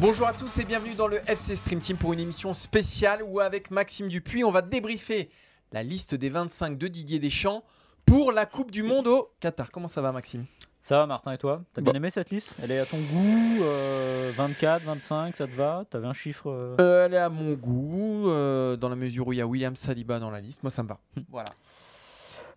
Bonjour 0.00 0.26
à 0.26 0.32
tous 0.32 0.58
et 0.58 0.64
bienvenue 0.64 0.94
dans 0.94 1.08
le 1.08 1.20
FC 1.26 1.54
Stream 1.54 1.78
Team 1.78 1.96
pour 1.96 2.12
une 2.12 2.20
émission 2.20 2.52
spéciale 2.52 3.22
où 3.22 3.38
avec 3.38 3.70
Maxime 3.70 4.08
Dupuis, 4.08 4.44
on 4.44 4.50
va 4.50 4.60
débriefer 4.60 5.30
la 5.72 5.82
liste 5.82 6.14
des 6.14 6.30
25 6.30 6.76
de 6.76 6.88
Didier 6.88 7.18
Deschamps 7.18 7.62
pour 8.06 8.32
la 8.32 8.44
Coupe 8.44 8.70
du 8.70 8.82
Monde 8.82 9.06
au 9.06 9.30
Qatar. 9.40 9.70
Comment 9.70 9.88
ça 9.88 10.00
va 10.00 10.10
Maxime? 10.10 10.46
Ça 10.82 10.98
va 10.98 11.06
Martin 11.06 11.32
et 11.32 11.38
toi 11.38 11.62
T'as 11.74 11.82
bien 11.82 11.92
aimé 11.92 12.10
cette 12.10 12.30
liste? 12.30 12.54
Elle 12.62 12.72
est 12.72 12.78
à 12.78 12.86
ton 12.86 12.96
goût 12.96 13.62
euh, 13.62 14.32
24, 14.34 14.82
25, 14.82 15.36
ça 15.36 15.46
te 15.46 15.52
va? 15.52 15.84
T'avais 15.88 16.06
un 16.06 16.12
chiffre 16.14 16.50
euh 16.50 16.74
Euh, 16.80 17.06
Elle 17.06 17.14
est 17.14 17.18
à 17.18 17.28
mon 17.28 17.52
goût, 17.52 18.28
euh, 18.28 18.76
dans 18.76 18.88
la 18.88 18.96
mesure 18.96 19.28
où 19.28 19.32
il 19.32 19.36
y 19.36 19.40
a 19.40 19.46
William 19.46 19.76
Saliba 19.76 20.18
dans 20.18 20.30
la 20.30 20.40
liste. 20.40 20.62
Moi 20.62 20.70
ça 20.70 20.82
me 20.82 20.88
va. 20.88 20.98
Voilà. 21.30 21.48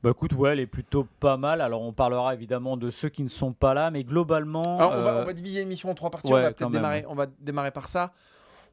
Bah 0.01 0.09
écoute, 0.09 0.33
ouais, 0.33 0.51
elle 0.53 0.59
est 0.59 0.67
plutôt 0.67 1.07
pas 1.19 1.37
mal. 1.37 1.61
Alors 1.61 1.81
on 1.81 1.93
parlera 1.93 2.33
évidemment 2.33 2.75
de 2.75 2.89
ceux 2.91 3.09
qui 3.09 3.23
ne 3.23 3.29
sont 3.29 3.53
pas 3.53 3.73
là, 3.73 3.91
mais 3.91 4.03
globalement... 4.03 4.79
Alors, 4.79 4.93
on, 4.93 5.03
va, 5.03 5.13
euh, 5.15 5.21
on 5.21 5.25
va 5.25 5.33
diviser 5.33 5.59
l'émission 5.59 5.89
en 5.89 5.95
trois 5.95 6.09
parties. 6.09 6.31
ouais, 6.33 6.39
on 6.39 6.43
va 6.43 6.51
peut-être 6.53 6.71
démarrer, 6.71 7.05
on 7.07 7.15
va 7.15 7.27
démarrer 7.39 7.71
par 7.71 7.87
ça. 7.87 8.13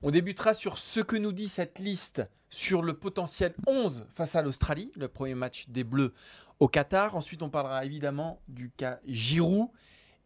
On 0.03 0.11
débutera 0.11 0.55
sur 0.55 0.79
ce 0.79 1.01
que 1.01 1.17
nous 1.17 1.33
dit 1.33 1.49
cette 1.49 1.79
liste 1.79 2.23
sur 2.49 2.83
le 2.83 2.95
potentiel 2.95 3.55
11 3.67 4.07
face 4.15 4.35
à 4.35 4.43
l'Australie, 4.43 4.91
le 4.97 5.09
premier 5.09 5.35
match 5.35 5.69
des 5.69 5.85
Bleus 5.85 6.15
au 6.61 6.69
Qatar. 6.69 7.17
Ensuite, 7.17 7.43
on 7.43 7.49
parlera 7.51 7.85
évidemment 7.85 8.41
du 8.49 8.71
cas 8.77 8.99
Giroud. 9.07 9.69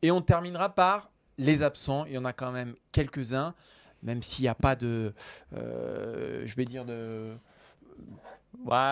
Et 0.02 0.10
on 0.10 0.20
terminera 0.20 0.68
par 0.74 1.10
les 1.38 1.62
absents. 1.62 2.04
Il 2.04 2.12
y 2.12 2.18
en 2.18 2.24
a 2.27 2.32
quand 2.34 2.52
même 2.52 2.74
quelques-uns, 2.92 3.54
même 4.02 4.22
s'il 4.22 4.42
n'y 4.42 4.48
a 4.48 4.55
pas 4.55 4.77
de, 4.77 5.14
euh, 5.55 6.42
je 6.44 6.55
vais 6.56 6.66
dire, 6.66 6.84
de, 6.84 7.32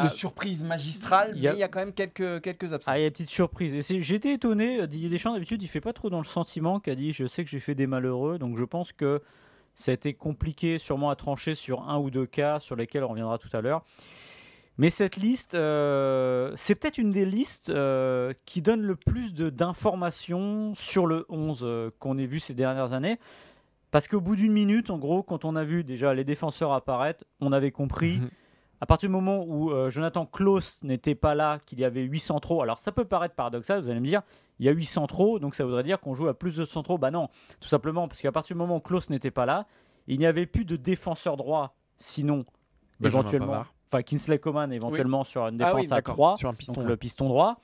de 0.04 0.08
surprise 0.08 0.64
magistrale, 0.64 1.32
il 1.34 1.42
y 1.42 1.48
a- 1.48 1.50
mais 1.52 1.58
il 1.58 1.60
y 1.60 1.64
a 1.64 1.68
quand 1.68 1.80
même 1.80 1.92
quelques, 1.92 2.40
quelques 2.42 2.72
absents. 2.72 2.90
Ah, 2.90 2.98
il 2.98 3.02
y 3.02 3.04
a 3.04 3.08
une 3.08 3.12
petite 3.12 3.30
surprise. 3.30 3.74
Et 3.74 3.82
c'est- 3.82 4.00
j'étais 4.02 4.32
étonné, 4.34 4.80
euh, 4.80 4.86
Didier 4.86 5.08
Deschamps, 5.08 5.32
d'habitude, 5.34 5.62
il 5.62 5.68
fait 5.68 5.80
pas 5.80 5.92
trop 5.92 6.10
dans 6.10 6.18
le 6.18 6.24
sentiment 6.26 6.80
qu'a 6.80 6.94
dit 6.94 7.12
je 7.12 7.26
sais 7.26 7.44
que 7.44 7.50
j'ai 7.50 7.60
fait 7.60 7.74
des 7.74 7.86
malheureux, 7.86 8.38
donc 8.38 8.56
je 8.58 8.64
pense 8.64 8.92
que 8.92 9.22
ça 9.74 9.90
a 9.90 9.94
été 9.94 10.14
compliqué 10.14 10.78
sûrement 10.78 11.10
à 11.10 11.16
trancher 11.16 11.54
sur 11.54 11.88
un 11.88 11.98
ou 11.98 12.10
deux 12.10 12.26
cas 12.26 12.58
sur 12.60 12.76
lesquels 12.76 13.04
on 13.04 13.08
reviendra 13.08 13.38
tout 13.38 13.48
à 13.52 13.60
l'heure. 13.60 13.82
Mais 14.78 14.88
cette 14.90 15.16
liste, 15.16 15.54
euh, 15.54 16.52
c'est 16.56 16.74
peut-être 16.74 16.98
une 16.98 17.10
des 17.12 17.26
listes 17.26 17.68
euh, 17.70 18.32
qui 18.46 18.62
donne 18.62 18.80
le 18.82 18.96
plus 18.96 19.34
de- 19.34 19.50
d'informations 19.50 20.74
sur 20.76 21.06
le 21.06 21.26
11 21.28 21.60
euh, 21.62 21.90
qu'on 21.98 22.16
ait 22.18 22.26
vu 22.26 22.40
ces 22.40 22.54
dernières 22.54 22.92
années. 22.94 23.18
Parce 23.90 24.08
qu'au 24.08 24.20
bout 24.22 24.36
d'une 24.36 24.52
minute, 24.52 24.88
en 24.88 24.96
gros, 24.98 25.22
quand 25.22 25.44
on 25.44 25.54
a 25.56 25.64
vu 25.64 25.84
déjà 25.84 26.14
les 26.14 26.24
défenseurs 26.24 26.72
apparaître, 26.72 27.24
on 27.40 27.52
avait 27.52 27.70
compris 27.70 28.18
Mhm. 28.20 28.30
à 28.80 28.86
partir 28.86 29.10
du 29.10 29.12
moment 29.12 29.44
où 29.46 29.70
Jonathan 29.90 30.24
Klaus 30.24 30.82
n'était 30.82 31.14
pas 31.14 31.34
là, 31.34 31.58
qu'il 31.66 31.78
y 31.78 31.84
avait 31.84 32.00
8 32.02 32.18
centraux, 32.20 32.62
alors 32.62 32.78
ça 32.78 32.90
peut 32.90 33.04
paraître 33.04 33.34
paradoxal, 33.34 33.82
vous 33.82 33.90
allez 33.90 34.00
me 34.00 34.06
dire, 34.06 34.22
il 34.58 34.64
y 34.64 34.68
a 34.70 34.72
8 34.72 34.86
centraux, 34.86 35.38
donc 35.38 35.54
ça 35.54 35.64
voudrait 35.66 35.82
dire 35.82 36.00
qu'on 36.00 36.14
joue 36.14 36.26
à 36.28 36.32
plus 36.34 36.56
de 36.56 36.64
centraux. 36.64 36.96
Bah 36.96 37.10
non, 37.10 37.28
tout 37.60 37.68
simplement 37.68 38.08
parce 38.08 38.22
qu'à 38.22 38.32
partir 38.32 38.56
du 38.56 38.58
moment 38.58 38.76
où 38.76 38.80
Klaus 38.80 39.10
n'était 39.10 39.30
pas 39.30 39.44
là, 39.44 39.66
il 40.08 40.18
n'y 40.18 40.26
avait 40.26 40.46
plus 40.46 40.64
de 40.64 40.76
défenseur 40.76 41.36
droit, 41.36 41.76
sinon 41.98 42.46
Benjamin 42.98 43.20
éventuellement, 43.20 43.46
Pavard. 43.48 43.74
Enfin 43.92 44.02
Kinsley 44.02 44.38
Coman 44.38 44.72
éventuellement 44.72 45.24
sur 45.24 45.46
une 45.46 45.60
Ah 45.60 45.66
défense 45.66 45.80
oui, 45.80 45.86
à 45.92 45.96
d'accord, 45.96 46.14
3, 46.14 46.36
sur 46.38 46.48
un 46.48 46.54
piston. 46.54 46.72
donc 46.74 46.84
ouais. 46.84 46.90
le 46.90 46.96
piston 46.96 47.28
droit. 47.28 47.58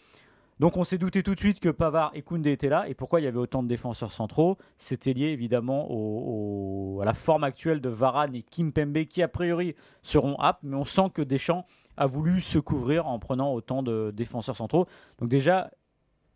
Donc 0.60 0.76
on 0.76 0.82
s'est 0.82 0.98
douté 0.98 1.22
tout 1.22 1.34
de 1.36 1.40
suite 1.40 1.60
que 1.60 1.68
Pavard 1.68 2.10
et 2.14 2.22
Koundé 2.22 2.50
étaient 2.50 2.68
là. 2.68 2.88
Et 2.88 2.94
pourquoi 2.94 3.20
il 3.20 3.24
y 3.24 3.26
avait 3.28 3.38
autant 3.38 3.62
de 3.62 3.68
défenseurs 3.68 4.10
centraux? 4.10 4.58
C'était 4.76 5.12
lié 5.12 5.26
évidemment 5.26 5.88
au- 5.88 6.96
au- 6.96 7.00
à 7.00 7.04
la 7.04 7.14
forme 7.14 7.44
actuelle 7.44 7.80
de 7.80 7.88
Varane 7.88 8.34
et 8.34 8.42
Kimpembe 8.42 9.04
qui 9.04 9.22
a 9.22 9.28
priori 9.28 9.76
seront 10.02 10.34
aptes. 10.36 10.64
Mais 10.64 10.74
on 10.76 10.84
sent 10.84 11.10
que 11.14 11.22
Deschamps 11.22 11.64
a 11.96 12.06
voulu 12.06 12.40
se 12.40 12.58
couvrir 12.58 13.06
en 13.06 13.20
prenant 13.20 13.52
autant 13.52 13.84
de 13.84 14.10
défenseurs 14.14 14.56
centraux. 14.56 14.86
Donc 15.20 15.28
déjà, 15.28 15.70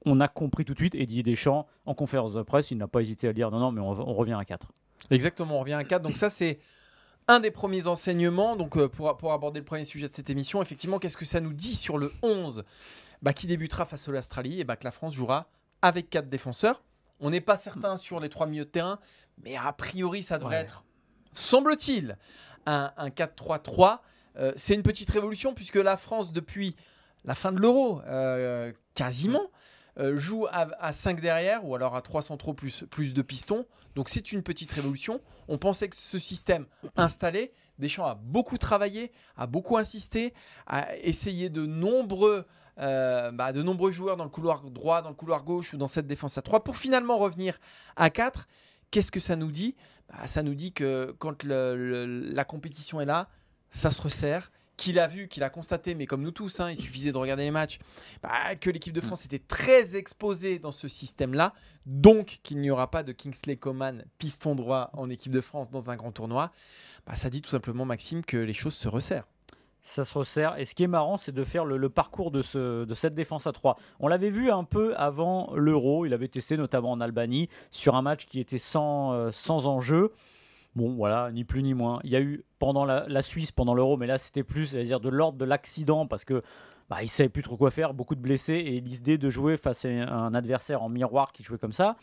on 0.06 0.20
a 0.20 0.28
compris 0.28 0.64
tout 0.64 0.74
de 0.74 0.78
suite. 0.78 0.94
Et 0.94 1.04
Didier 1.06 1.24
Deschamps, 1.24 1.66
en 1.86 1.94
conférence 1.94 2.32
de 2.34 2.42
presse, 2.42 2.70
il 2.70 2.78
n'a 2.78 2.86
pas 2.86 3.00
hésité 3.02 3.26
à 3.26 3.32
dire 3.32 3.50
non, 3.50 3.58
non, 3.58 3.72
mais 3.72 3.80
on, 3.80 3.90
on 3.90 4.14
revient 4.14 4.36
à 4.38 4.44
4. 4.44 4.68
Exactement, 5.10 5.56
on 5.56 5.60
revient 5.60 5.72
à 5.74 5.82
4. 5.82 6.00
Donc 6.00 6.16
ça, 6.16 6.30
c'est 6.30 6.60
un 7.28 7.40
des 7.40 7.50
premiers 7.50 7.86
enseignements. 7.86 8.56
Donc 8.56 8.76
euh, 8.76 8.88
pour, 8.88 9.16
pour 9.16 9.32
aborder 9.32 9.60
le 9.60 9.64
premier 9.64 9.84
sujet 9.84 10.08
de 10.08 10.14
cette 10.14 10.30
émission, 10.30 10.60
effectivement, 10.62 10.98
qu'est-ce 10.98 11.16
que 11.16 11.24
ça 11.24 11.40
nous 11.40 11.52
dit 11.52 11.74
sur 11.74 11.98
le 11.98 12.12
11 12.22 12.64
bah, 13.22 13.32
qui 13.32 13.46
débutera 13.46 13.84
face 13.86 14.08
à 14.08 14.12
l'Australie 14.12 14.60
Et 14.60 14.64
bah, 14.64 14.76
que 14.76 14.84
la 14.84 14.90
France 14.90 15.14
jouera 15.14 15.46
avec 15.80 16.10
4 16.10 16.28
défenseurs. 16.28 16.82
On 17.20 17.30
n'est 17.30 17.40
pas 17.40 17.56
certain 17.56 17.96
sur 17.96 18.18
les 18.18 18.28
trois 18.28 18.46
milieux 18.46 18.64
de 18.64 18.70
terrain, 18.70 18.98
mais 19.42 19.56
a 19.56 19.72
priori, 19.72 20.22
ça 20.24 20.38
devrait 20.38 20.56
Ouais. 20.56 20.62
être, 20.62 20.84
semble-t-il, 21.34 22.16
un, 22.66 22.92
un 22.96 23.08
4-3-3. 23.08 23.98
Euh, 24.38 24.52
c'est 24.56 24.74
une 24.74 24.82
petite 24.82 25.10
révolution 25.10 25.54
puisque 25.54 25.76
la 25.76 25.96
France, 25.96 26.32
depuis 26.32 26.74
la 27.24 27.34
fin 27.34 27.52
de 27.52 27.60
l'Euro, 27.60 28.00
euh, 28.06 28.72
quasiment, 28.94 29.50
euh, 29.98 30.16
joue 30.16 30.46
à, 30.50 30.92
5 30.92 31.20
derrière 31.20 31.66
ou 31.66 31.74
alors 31.74 31.94
à 31.94 32.02
3 32.02 32.22
centraux 32.22 32.54
plus, 32.54 32.84
plus 32.90 33.12
de 33.12 33.22
pistons. 33.22 33.66
Donc 33.94 34.08
c'est 34.08 34.32
une 34.32 34.42
petite 34.42 34.70
révolution. 34.72 35.20
On 35.48 35.58
pensait 35.58 35.88
que 35.88 35.96
ce 35.96 36.18
système 36.18 36.66
installé, 36.96 37.52
Deschamps 37.78 38.06
a 38.06 38.14
beaucoup 38.14 38.56
travaillé, 38.56 39.12
a 39.36 39.46
beaucoup 39.46 39.76
insisté, 39.76 40.32
a 40.66 40.96
essayé 40.96 41.50
de 41.50 41.66
nombreux, 41.66 42.46
euh, 42.78 43.30
bah, 43.32 43.52
de 43.52 43.62
nombreux 43.62 43.90
joueurs 43.90 44.16
dans 44.16 44.24
le 44.24 44.30
couloir 44.30 44.62
droit, 44.70 45.02
dans 45.02 45.10
le 45.10 45.14
couloir 45.14 45.44
gauche 45.44 45.74
ou 45.74 45.76
dans 45.76 45.88
cette 45.88 46.06
défense 46.06 46.38
à 46.38 46.42
3 46.42 46.64
pour 46.64 46.78
finalement 46.78 47.18
revenir 47.18 47.58
à 47.96 48.08
4. 48.08 48.48
Qu'est-ce 48.90 49.12
que 49.12 49.20
ça 49.20 49.36
nous 49.36 49.50
dit? 49.50 49.76
Bah, 50.08 50.26
Ça 50.26 50.42
nous 50.42 50.54
dit 50.54 50.72
que 50.72 51.14
quand 51.18 51.42
la 51.44 52.44
compétition 52.44 53.00
est 53.00 53.06
là, 53.06 53.28
ça 53.70 53.90
se 53.90 54.00
resserre. 54.00 54.50
Qu'il 54.82 54.98
a 54.98 55.06
vu, 55.06 55.28
qu'il 55.28 55.44
a 55.44 55.48
constaté, 55.48 55.94
mais 55.94 56.06
comme 56.06 56.22
nous 56.22 56.32
tous, 56.32 56.58
hein, 56.58 56.68
il 56.68 56.76
suffisait 56.76 57.12
de 57.12 57.16
regarder 57.16 57.44
les 57.44 57.52
matchs, 57.52 57.78
bah, 58.20 58.56
que 58.56 58.68
l'équipe 58.68 58.92
de 58.92 59.00
France 59.00 59.24
était 59.24 59.38
très 59.38 59.94
exposée 59.94 60.58
dans 60.58 60.72
ce 60.72 60.88
système-là. 60.88 61.52
Donc 61.86 62.40
qu'il 62.42 62.58
n'y 62.58 62.68
aura 62.68 62.90
pas 62.90 63.04
de 63.04 63.12
Kingsley 63.12 63.54
Coman 63.54 64.04
piston 64.18 64.56
droit 64.56 64.90
en 64.94 65.08
équipe 65.08 65.30
de 65.30 65.40
France 65.40 65.70
dans 65.70 65.90
un 65.90 65.94
grand 65.94 66.10
tournoi. 66.10 66.50
Bah, 67.06 67.14
ça 67.14 67.30
dit 67.30 67.42
tout 67.42 67.50
simplement, 67.50 67.84
Maxime, 67.84 68.24
que 68.24 68.36
les 68.36 68.54
choses 68.54 68.74
se 68.74 68.88
resserrent. 68.88 69.28
Ça 69.82 70.04
se 70.04 70.18
resserre. 70.18 70.58
Et 70.58 70.64
ce 70.64 70.74
qui 70.74 70.82
est 70.82 70.88
marrant, 70.88 71.16
c'est 71.16 71.30
de 71.30 71.44
faire 71.44 71.64
le, 71.64 71.88
parcours 71.88 72.32
de 72.32 72.42
cette 72.42 73.14
défense 73.14 73.46
à 73.46 73.52
3. 73.52 73.76
On 74.00 74.08
l'avait 74.08 74.30
vu 74.30 74.50
un 74.50 74.64
peu 74.64 74.96
avant 74.96 75.54
l'Euro. 75.54 76.06
Il 76.06 76.12
avait 76.12 76.26
testé 76.26 76.56
notamment 76.56 76.90
en 76.90 77.00
Albanie 77.00 77.48
sur 77.70 77.94
un 77.94 78.02
match 78.02 78.26
qui 78.26 78.40
était 78.40 78.58
sans, 78.58 79.12
euh, 79.12 79.30
sans 79.30 79.66
enjeu. 79.66 80.10
Bon, 80.74 80.94
voilà, 80.94 81.30
ni 81.32 81.44
plus 81.44 81.62
ni 81.62 81.74
moins. 81.74 82.00
Il 82.04 82.10
y 82.10 82.16
a 82.16 82.20
eu 82.20 82.44
pendant 82.58 82.84
la, 82.84 83.22
Suisse, 83.22 83.52
pendant 83.52 83.74
l'Euro, 83.74 83.96
mais 83.96 84.06
là 84.06 84.18
c'était 84.18 84.42
plus, 84.42 84.66
c'est-à-dire 84.66 85.00
de 85.00 85.10
l'ordre 85.10 85.38
de 85.38 85.44
l'accident 85.44 86.06
parce 86.06 86.24
que 86.24 86.42
bah, 86.88 87.02
il 87.02 87.08
savait 87.08 87.28
plus 87.28 87.42
trop 87.42 87.56
quoi 87.56 87.70
faire, 87.70 87.92
beaucoup 87.94 88.14
de 88.14 88.20
blessés 88.20 88.54
et 88.54 88.80
l'idée 88.80 89.18
de 89.18 89.28
jouer 89.28 89.56
face 89.56 89.84
à 89.84 89.88
un 89.88 90.34
adversaire 90.34 90.82
en 90.82 90.88
miroir 90.88 91.32
qui 91.32 91.42
jouait 91.42 91.58
comme 91.58 91.72
ça. 91.72 91.96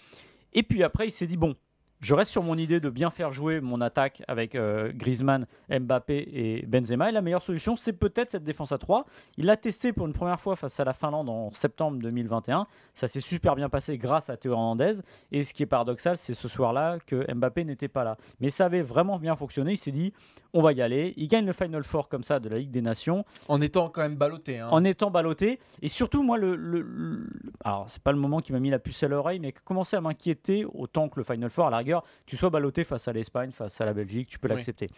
Et 0.53 0.63
puis 0.63 0.83
après, 0.83 1.07
il 1.07 1.11
s'est 1.11 1.27
dit 1.27 1.37
bon, 1.37 1.55
je 1.99 2.15
reste 2.15 2.31
sur 2.31 2.43
mon 2.43 2.57
idée 2.57 2.79
de 2.79 2.89
bien 2.89 3.09
faire 3.09 3.33
jouer 3.33 3.59
mon 3.59 3.81
attaque 3.81 4.23
avec 4.27 4.55
euh, 4.55 4.91
Griezmann, 4.93 5.45
Mbappé 5.69 6.29
et 6.31 6.65
Benzema. 6.65 7.09
Et 7.09 7.11
la 7.11 7.21
meilleure 7.21 7.41
solution, 7.41 7.75
c'est 7.75 7.93
peut-être 7.93 8.29
cette 8.29 8.45
défense 8.45 8.71
à 8.71 8.77
3. 8.77 9.05
Il 9.37 9.45
l'a 9.45 9.57
testé 9.57 9.91
pour 9.91 10.07
une 10.07 10.13
première 10.13 10.39
fois 10.39 10.55
face 10.55 10.79
à 10.79 10.85
la 10.85 10.93
Finlande 10.93 11.29
en 11.29 11.51
septembre 11.51 11.99
2021. 11.99 12.67
Ça 12.93 13.09
s'est 13.09 13.19
super 13.19 13.55
bien 13.55 13.67
passé 13.67 13.97
grâce 13.97 14.29
à 14.29 14.37
Théo 14.37 14.53
Hernandez. 14.53 14.99
Et 15.33 15.43
ce 15.43 15.53
qui 15.53 15.63
est 15.63 15.65
paradoxal, 15.65 16.17
c'est 16.17 16.33
ce 16.33 16.47
soir-là 16.47 16.99
que 17.05 17.29
Mbappé 17.33 17.65
n'était 17.65 17.89
pas 17.89 18.05
là. 18.05 18.17
Mais 18.39 18.49
ça 18.49 18.65
avait 18.65 18.81
vraiment 18.81 19.19
bien 19.19 19.35
fonctionné. 19.35 19.73
Il 19.73 19.77
s'est 19.77 19.91
dit, 19.91 20.13
on 20.53 20.61
va 20.61 20.73
y 20.73 20.81
aller. 20.81 21.13
Il 21.17 21.27
gagne 21.27 21.45
le 21.45 21.53
Final 21.53 21.83
Four 21.83 22.09
comme 22.09 22.23
ça 22.23 22.39
de 22.39 22.49
la 22.49 22.57
Ligue 22.57 22.71
des 22.71 22.81
Nations 22.81 23.23
En 23.47 23.61
étant 23.61 23.89
quand 23.89 24.01
même 24.01 24.15
ballotté. 24.15 24.59
hein. 24.59 24.69
en 24.71 24.83
étant 24.83 25.11
ballotté. 25.11 25.59
Et 25.81 25.87
surtout, 25.87 26.23
moi, 26.23 26.37
le, 26.37 26.55
le- 26.55 26.81
le- 26.81 27.27
alors 27.63 27.89
c'est 27.89 28.01
pas 28.01 28.11
le 28.11 28.17
moment 28.17 28.39
qui 28.41 28.51
m'a 28.51 28.59
mis 28.59 28.69
la 28.69 28.79
puce 28.79 29.01
à 29.03 29.07
l'oreille, 29.07 29.39
mais 29.39 29.51
qui 29.51 29.61
commençait 29.63 29.97
à 29.97 30.01
m'inquiéter 30.01 30.65
autant 30.65 31.09
que 31.09 31.19
le 31.19 31.23
Final 31.23 31.49
Four. 31.49 31.67
À 31.67 31.69
la 31.69 31.77
rigueur, 31.77 32.03
tu 32.25 32.37
sois 32.37 32.49
ballotté 32.49 32.83
face 32.83 33.07
à 33.07 33.13
l'Espagne, 33.13 33.51
face 33.51 33.79
à 33.79 33.85
la 33.85 33.93
Belgique, 33.93 34.29
tu 34.29 34.39
peux 34.39 34.47
Oui. 34.49 34.55
l'accepter. 34.55 34.89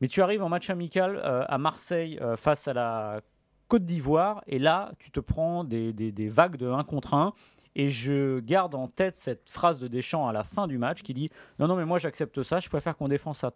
Mais 0.00 0.08
tu 0.08 0.22
arrives 0.22 0.42
en 0.42 0.48
match 0.48 0.70
amical 0.70 1.16
euh, 1.24 1.44
à 1.48 1.58
Marseille 1.58 2.18
euh, 2.22 2.36
face 2.36 2.68
à 2.68 2.72
la 2.72 3.20
Côte 3.68 3.84
d'Ivoire, 3.84 4.42
et 4.46 4.58
là, 4.58 4.92
tu 4.98 5.10
te 5.10 5.20
prends 5.20 5.64
des, 5.64 5.92
des- 5.92 6.12
des 6.12 6.28
vagues 6.28 6.56
de 6.56 6.68
1 6.70 6.84
contre 6.84 7.14
1. 7.14 7.32
Et 7.78 7.90
je 7.90 8.40
garde 8.40 8.74
en 8.74 8.88
tête 8.88 9.16
cette 9.16 9.48
phrase 9.48 9.78
de 9.78 9.86
Deschamps 9.86 10.26
à 10.26 10.32
la 10.32 10.42
fin 10.42 10.66
du 10.66 10.78
match 10.78 11.02
qui 11.02 11.14
dit 11.14 11.30
Non, 11.60 11.68
non, 11.68 11.76
mais 11.76 11.84
moi 11.84 11.98
j'accepte 11.98 12.42
ça, 12.42 12.58
je 12.58 12.68
préfère 12.68 12.96
qu'on 12.96 13.06
défende, 13.06 13.36
à, 13.42 13.52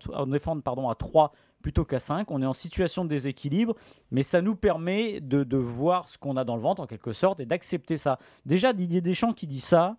pardon, 0.63 0.89
à 0.89 0.95
3 0.95 1.33
plutôt 1.61 1.85
qu'à 1.85 1.99
5. 1.99 2.31
On 2.31 2.41
est 2.41 2.47
en 2.47 2.53
situation 2.53 3.05
de 3.05 3.11
déséquilibre, 3.11 3.75
mais 4.13 4.23
ça 4.23 4.41
nous 4.41 4.55
permet 4.55 5.21
de, 5.21 5.43
de 5.43 5.57
voir 5.57 6.09
ce 6.09 6.19
qu'on 6.19 6.37
a 6.37 6.45
dans 6.45 6.55
le 6.55 6.63
ventre 6.63 6.81
en 6.81 6.87
quelque 6.87 7.13
sorte 7.13 7.41
et 7.41 7.47
d'accepter 7.47 7.97
ça. 7.97 8.21
Déjà, 8.47 8.73
Didier 8.73 9.01
Deschamps 9.01 9.33
qui 9.33 9.49
dit 9.49 9.61
ça, 9.61 9.97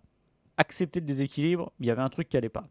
accepter 0.56 1.00
le 1.00 1.06
déséquilibre, 1.06 1.70
il 1.78 1.84
y 1.84 1.90
avait 1.90 2.02
un 2.02 2.08
truc 2.08 2.30
qui 2.30 2.36
n'allait 2.36 2.48
pas. 2.48 2.64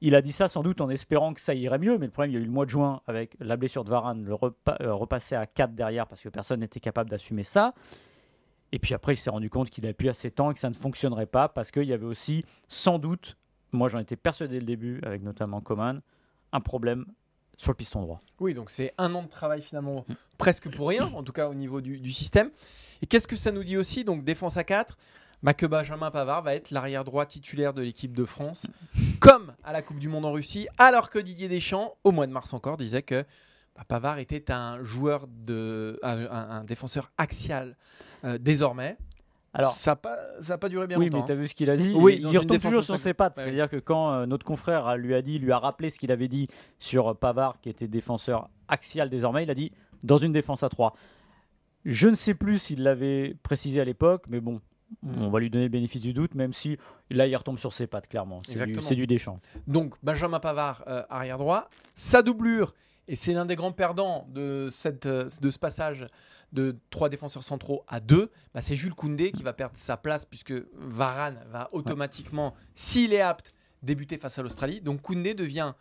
Il 0.00 0.14
a 0.14 0.22
dit 0.22 0.32
ça 0.32 0.46
sans 0.46 0.62
doute 0.62 0.80
en 0.80 0.90
espérant 0.90 1.34
que 1.34 1.40
ça 1.40 1.54
irait 1.54 1.78
mieux, 1.78 1.98
mais 1.98 2.06
le 2.06 2.12
problème, 2.12 2.30
il 2.30 2.34
y 2.34 2.36
a 2.38 2.40
eu 2.40 2.46
le 2.46 2.52
mois 2.52 2.66
de 2.66 2.70
juin 2.70 3.00
avec 3.08 3.36
la 3.40 3.56
blessure 3.56 3.82
de 3.82 3.90
Varane, 3.90 4.24
le 4.24 4.32
euh, 4.32 4.94
repasser 4.94 5.34
à 5.34 5.46
4 5.46 5.74
derrière 5.74 6.06
parce 6.06 6.20
que 6.20 6.28
personne 6.28 6.60
n'était 6.60 6.80
capable 6.80 7.10
d'assumer 7.10 7.44
ça. 7.44 7.74
Et 8.72 8.78
puis 8.78 8.94
après, 8.94 9.14
il 9.14 9.16
s'est 9.16 9.30
rendu 9.30 9.50
compte 9.50 9.70
qu'il 9.70 9.84
n'avait 9.84 9.94
plus 9.94 10.08
assez 10.08 10.30
de 10.30 10.34
temps 10.34 10.50
et 10.50 10.54
que 10.54 10.60
ça 10.60 10.70
ne 10.70 10.74
fonctionnerait 10.74 11.26
pas 11.26 11.48
parce 11.48 11.70
qu'il 11.70 11.84
y 11.84 11.92
avait 11.92 12.06
aussi, 12.06 12.44
sans 12.68 12.98
doute, 12.98 13.36
moi 13.70 13.88
j'en 13.88 13.98
étais 13.98 14.16
persuadé 14.16 14.58
le 14.58 14.66
début, 14.66 15.00
avec 15.02 15.22
notamment 15.22 15.60
Coman, 15.60 16.00
un 16.52 16.60
problème 16.60 17.06
sur 17.58 17.70
le 17.70 17.76
piston 17.76 18.02
droit. 18.02 18.20
Oui, 18.40 18.54
donc 18.54 18.70
c'est 18.70 18.94
un 18.98 19.14
an 19.14 19.22
de 19.22 19.28
travail 19.28 19.62
finalement 19.62 20.06
presque 20.38 20.74
pour 20.74 20.88
rien, 20.88 21.12
en 21.14 21.22
tout 21.22 21.32
cas 21.32 21.48
au 21.48 21.54
niveau 21.54 21.80
du, 21.80 21.98
du 21.98 22.12
système. 22.12 22.50
Et 23.02 23.06
qu'est-ce 23.06 23.28
que 23.28 23.36
ça 23.36 23.52
nous 23.52 23.64
dit 23.64 23.76
aussi 23.76 24.04
Donc 24.04 24.24
défense 24.24 24.56
à 24.56 24.64
4, 24.64 24.96
bah, 25.42 25.54
que 25.54 25.66
Benjamin 25.66 26.10
Pavard 26.10 26.42
va 26.42 26.54
être 26.54 26.70
l'arrière 26.70 27.02
droit 27.04 27.26
titulaire 27.26 27.74
de 27.74 27.82
l'équipe 27.82 28.14
de 28.16 28.24
France, 28.24 28.66
comme 29.18 29.52
à 29.64 29.72
la 29.72 29.82
Coupe 29.82 29.98
du 29.98 30.08
Monde 30.08 30.24
en 30.24 30.32
Russie, 30.32 30.68
alors 30.78 31.10
que 31.10 31.18
Didier 31.18 31.48
Deschamps, 31.48 31.96
au 32.04 32.12
mois 32.12 32.28
de 32.28 32.32
mars 32.32 32.52
encore, 32.52 32.76
disait 32.76 33.02
que 33.02 33.24
bah, 33.74 33.82
Pavard 33.86 34.18
était 34.18 34.52
un 34.52 34.82
joueur 34.84 35.26
de, 35.28 35.98
un, 36.02 36.62
défenseur 36.64 37.10
axial 37.18 37.76
euh, 38.24 38.38
désormais. 38.38 38.96
Alors, 39.54 39.72
ça 39.72 39.92
n'a 39.92 39.96
pas, 39.96 40.56
pas, 40.58 40.68
duré 40.70 40.86
bien 40.86 40.98
oui, 40.98 41.06
longtemps. 41.06 41.18
Oui, 41.18 41.20
mais 41.20 41.26
tu 41.26 41.32
as 41.32 41.34
hein. 41.34 41.38
vu 41.38 41.48
ce 41.48 41.54
qu'il 41.54 41.68
a 41.68 41.76
dit? 41.76 41.92
Oui, 41.94 42.18
il 42.22 42.38
retombe 42.38 42.58
toujours 42.58 42.84
sur 42.84 42.98
ses 42.98 43.12
pattes. 43.12 43.34
C'est-à-dire 43.36 43.68
que 43.68 43.76
quand 43.76 44.12
euh, 44.12 44.26
notre 44.26 44.46
confrère 44.46 44.96
lui 44.96 45.14
a 45.14 45.20
dit, 45.20 45.38
lui 45.38 45.52
a 45.52 45.58
rappelé 45.58 45.90
ce 45.90 45.98
qu'il 45.98 46.10
avait 46.10 46.28
dit 46.28 46.48
sur 46.78 47.14
Pavard, 47.16 47.60
qui 47.60 47.68
était 47.68 47.88
défenseur 47.88 48.48
axial 48.68 49.10
désormais, 49.10 49.42
il 49.42 49.50
a 49.50 49.54
dit 49.54 49.72
dans 50.02 50.16
une 50.18 50.32
défense 50.32 50.62
à 50.62 50.68
3. 50.68 50.94
Je 51.84 52.08
ne 52.08 52.14
sais 52.14 52.34
plus 52.34 52.58
s'il 52.58 52.82
l'avait 52.82 53.36
précisé 53.42 53.80
à 53.80 53.84
l'époque, 53.84 54.24
mais 54.28 54.40
bon, 54.40 54.60
on 55.02 55.30
va 55.30 55.40
lui 55.40 55.50
donner 55.50 55.64
le 55.64 55.70
bénéfice 55.70 56.00
du 56.00 56.12
doute, 56.12 56.34
même 56.34 56.52
si 56.52 56.78
là 57.10 57.26
il 57.26 57.36
retombe 57.36 57.58
sur 57.58 57.72
ses 57.72 57.86
pattes, 57.86 58.08
clairement. 58.08 58.40
C'est 58.46 58.66
du, 58.66 58.96
du, 58.96 59.06
Deschamps. 59.06 59.40
Donc 59.66 59.94
Benjamin 60.02 60.40
Pavard, 60.40 60.84
euh, 60.86 61.02
arrière 61.08 61.38
droit. 61.38 61.68
Sa 61.94 62.22
doublure, 62.22 62.74
et 63.08 63.16
c'est 63.16 63.32
l'un 63.32 63.46
des 63.46 63.56
grands 63.56 63.72
perdants 63.72 64.26
de, 64.30 64.68
cette, 64.70 65.06
euh, 65.06 65.28
de 65.40 65.50
ce 65.50 65.58
passage 65.58 66.06
de 66.52 66.76
trois 66.90 67.08
défenseurs 67.08 67.42
centraux 67.42 67.84
à 67.88 68.00
deux, 68.00 68.30
bah, 68.54 68.60
c'est 68.60 68.76
Jules 68.76 68.94
Koundé 68.94 69.32
qui 69.32 69.42
va 69.42 69.52
perdre 69.52 69.76
sa 69.76 69.96
place 69.96 70.24
puisque 70.24 70.54
Varane 70.74 71.42
va 71.50 71.68
automatiquement, 71.72 72.54
s'il 72.74 73.12
est 73.12 73.20
apte, 73.20 73.52
débuter 73.82 74.18
face 74.18 74.38
à 74.38 74.42
l'Australie. 74.42 74.80
Donc 74.80 75.02
Koundé 75.02 75.34
devient 75.34 75.74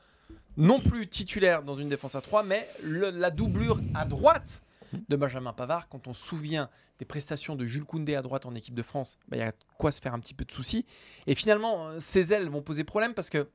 non 0.57 0.79
plus 0.79 1.07
titulaire 1.07 1.63
dans 1.63 1.75
une 1.75 1.89
défense 1.89 2.15
à 2.15 2.21
trois, 2.21 2.43
mais 2.43 2.69
la 2.83 3.29
doublure 3.29 3.79
à 3.93 4.05
droite 4.05 4.61
de 5.09 5.15
Benjamin 5.15 5.53
Pavard. 5.53 5.87
Quand 5.89 6.07
on 6.07 6.13
se 6.13 6.23
souvient 6.23 6.69
des 6.99 7.05
prestations 7.05 7.55
de 7.55 7.65
Jules 7.65 7.85
Koundé 7.85 8.15
à 8.15 8.21
droite 8.21 8.45
en 8.45 8.55
équipe 8.55 8.75
de 8.75 8.83
France, 8.83 9.17
bah, 9.27 9.37
il 9.37 9.39
y 9.39 9.43
a 9.43 9.53
quoi 9.77 9.91
se 9.91 10.01
faire 10.01 10.13
un 10.13 10.19
petit 10.19 10.33
peu 10.33 10.45
de 10.45 10.51
soucis. 10.51 10.85
Et 11.27 11.35
finalement, 11.35 11.87
euh, 11.87 11.99
ces 11.99 12.33
ailes 12.33 12.49
vont 12.49 12.61
poser 12.61 12.83
problème 12.83 13.13
parce 13.13 13.29
que 13.29 13.49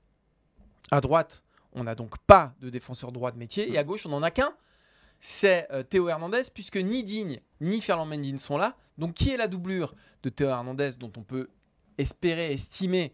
à 0.90 1.00
droite, 1.00 1.42
on 1.72 1.84
n'a 1.84 1.94
donc 1.94 2.18
pas 2.26 2.54
de 2.60 2.70
défenseur 2.70 3.12
droit 3.12 3.32
de 3.32 3.38
métier 3.38 3.70
et 3.70 3.78
à 3.78 3.84
gauche, 3.84 4.06
on 4.06 4.10
n'en 4.10 4.22
a 4.22 4.30
qu'un. 4.30 4.54
C'est 5.20 5.66
euh, 5.72 5.82
Théo 5.82 6.08
Hernandez, 6.08 6.42
puisque 6.52 6.76
ni 6.76 7.04
Digne 7.04 7.40
ni 7.60 7.80
Ferland 7.80 8.06
Mendy 8.06 8.32
ne 8.32 8.38
sont 8.38 8.58
là. 8.58 8.76
Donc, 8.98 9.14
qui 9.14 9.30
est 9.30 9.36
la 9.36 9.48
doublure 9.48 9.94
de 10.22 10.28
Théo 10.28 10.48
Hernandez, 10.48 10.92
dont 10.98 11.12
on 11.16 11.22
peut 11.22 11.48
espérer, 11.98 12.52
estimer 12.52 13.12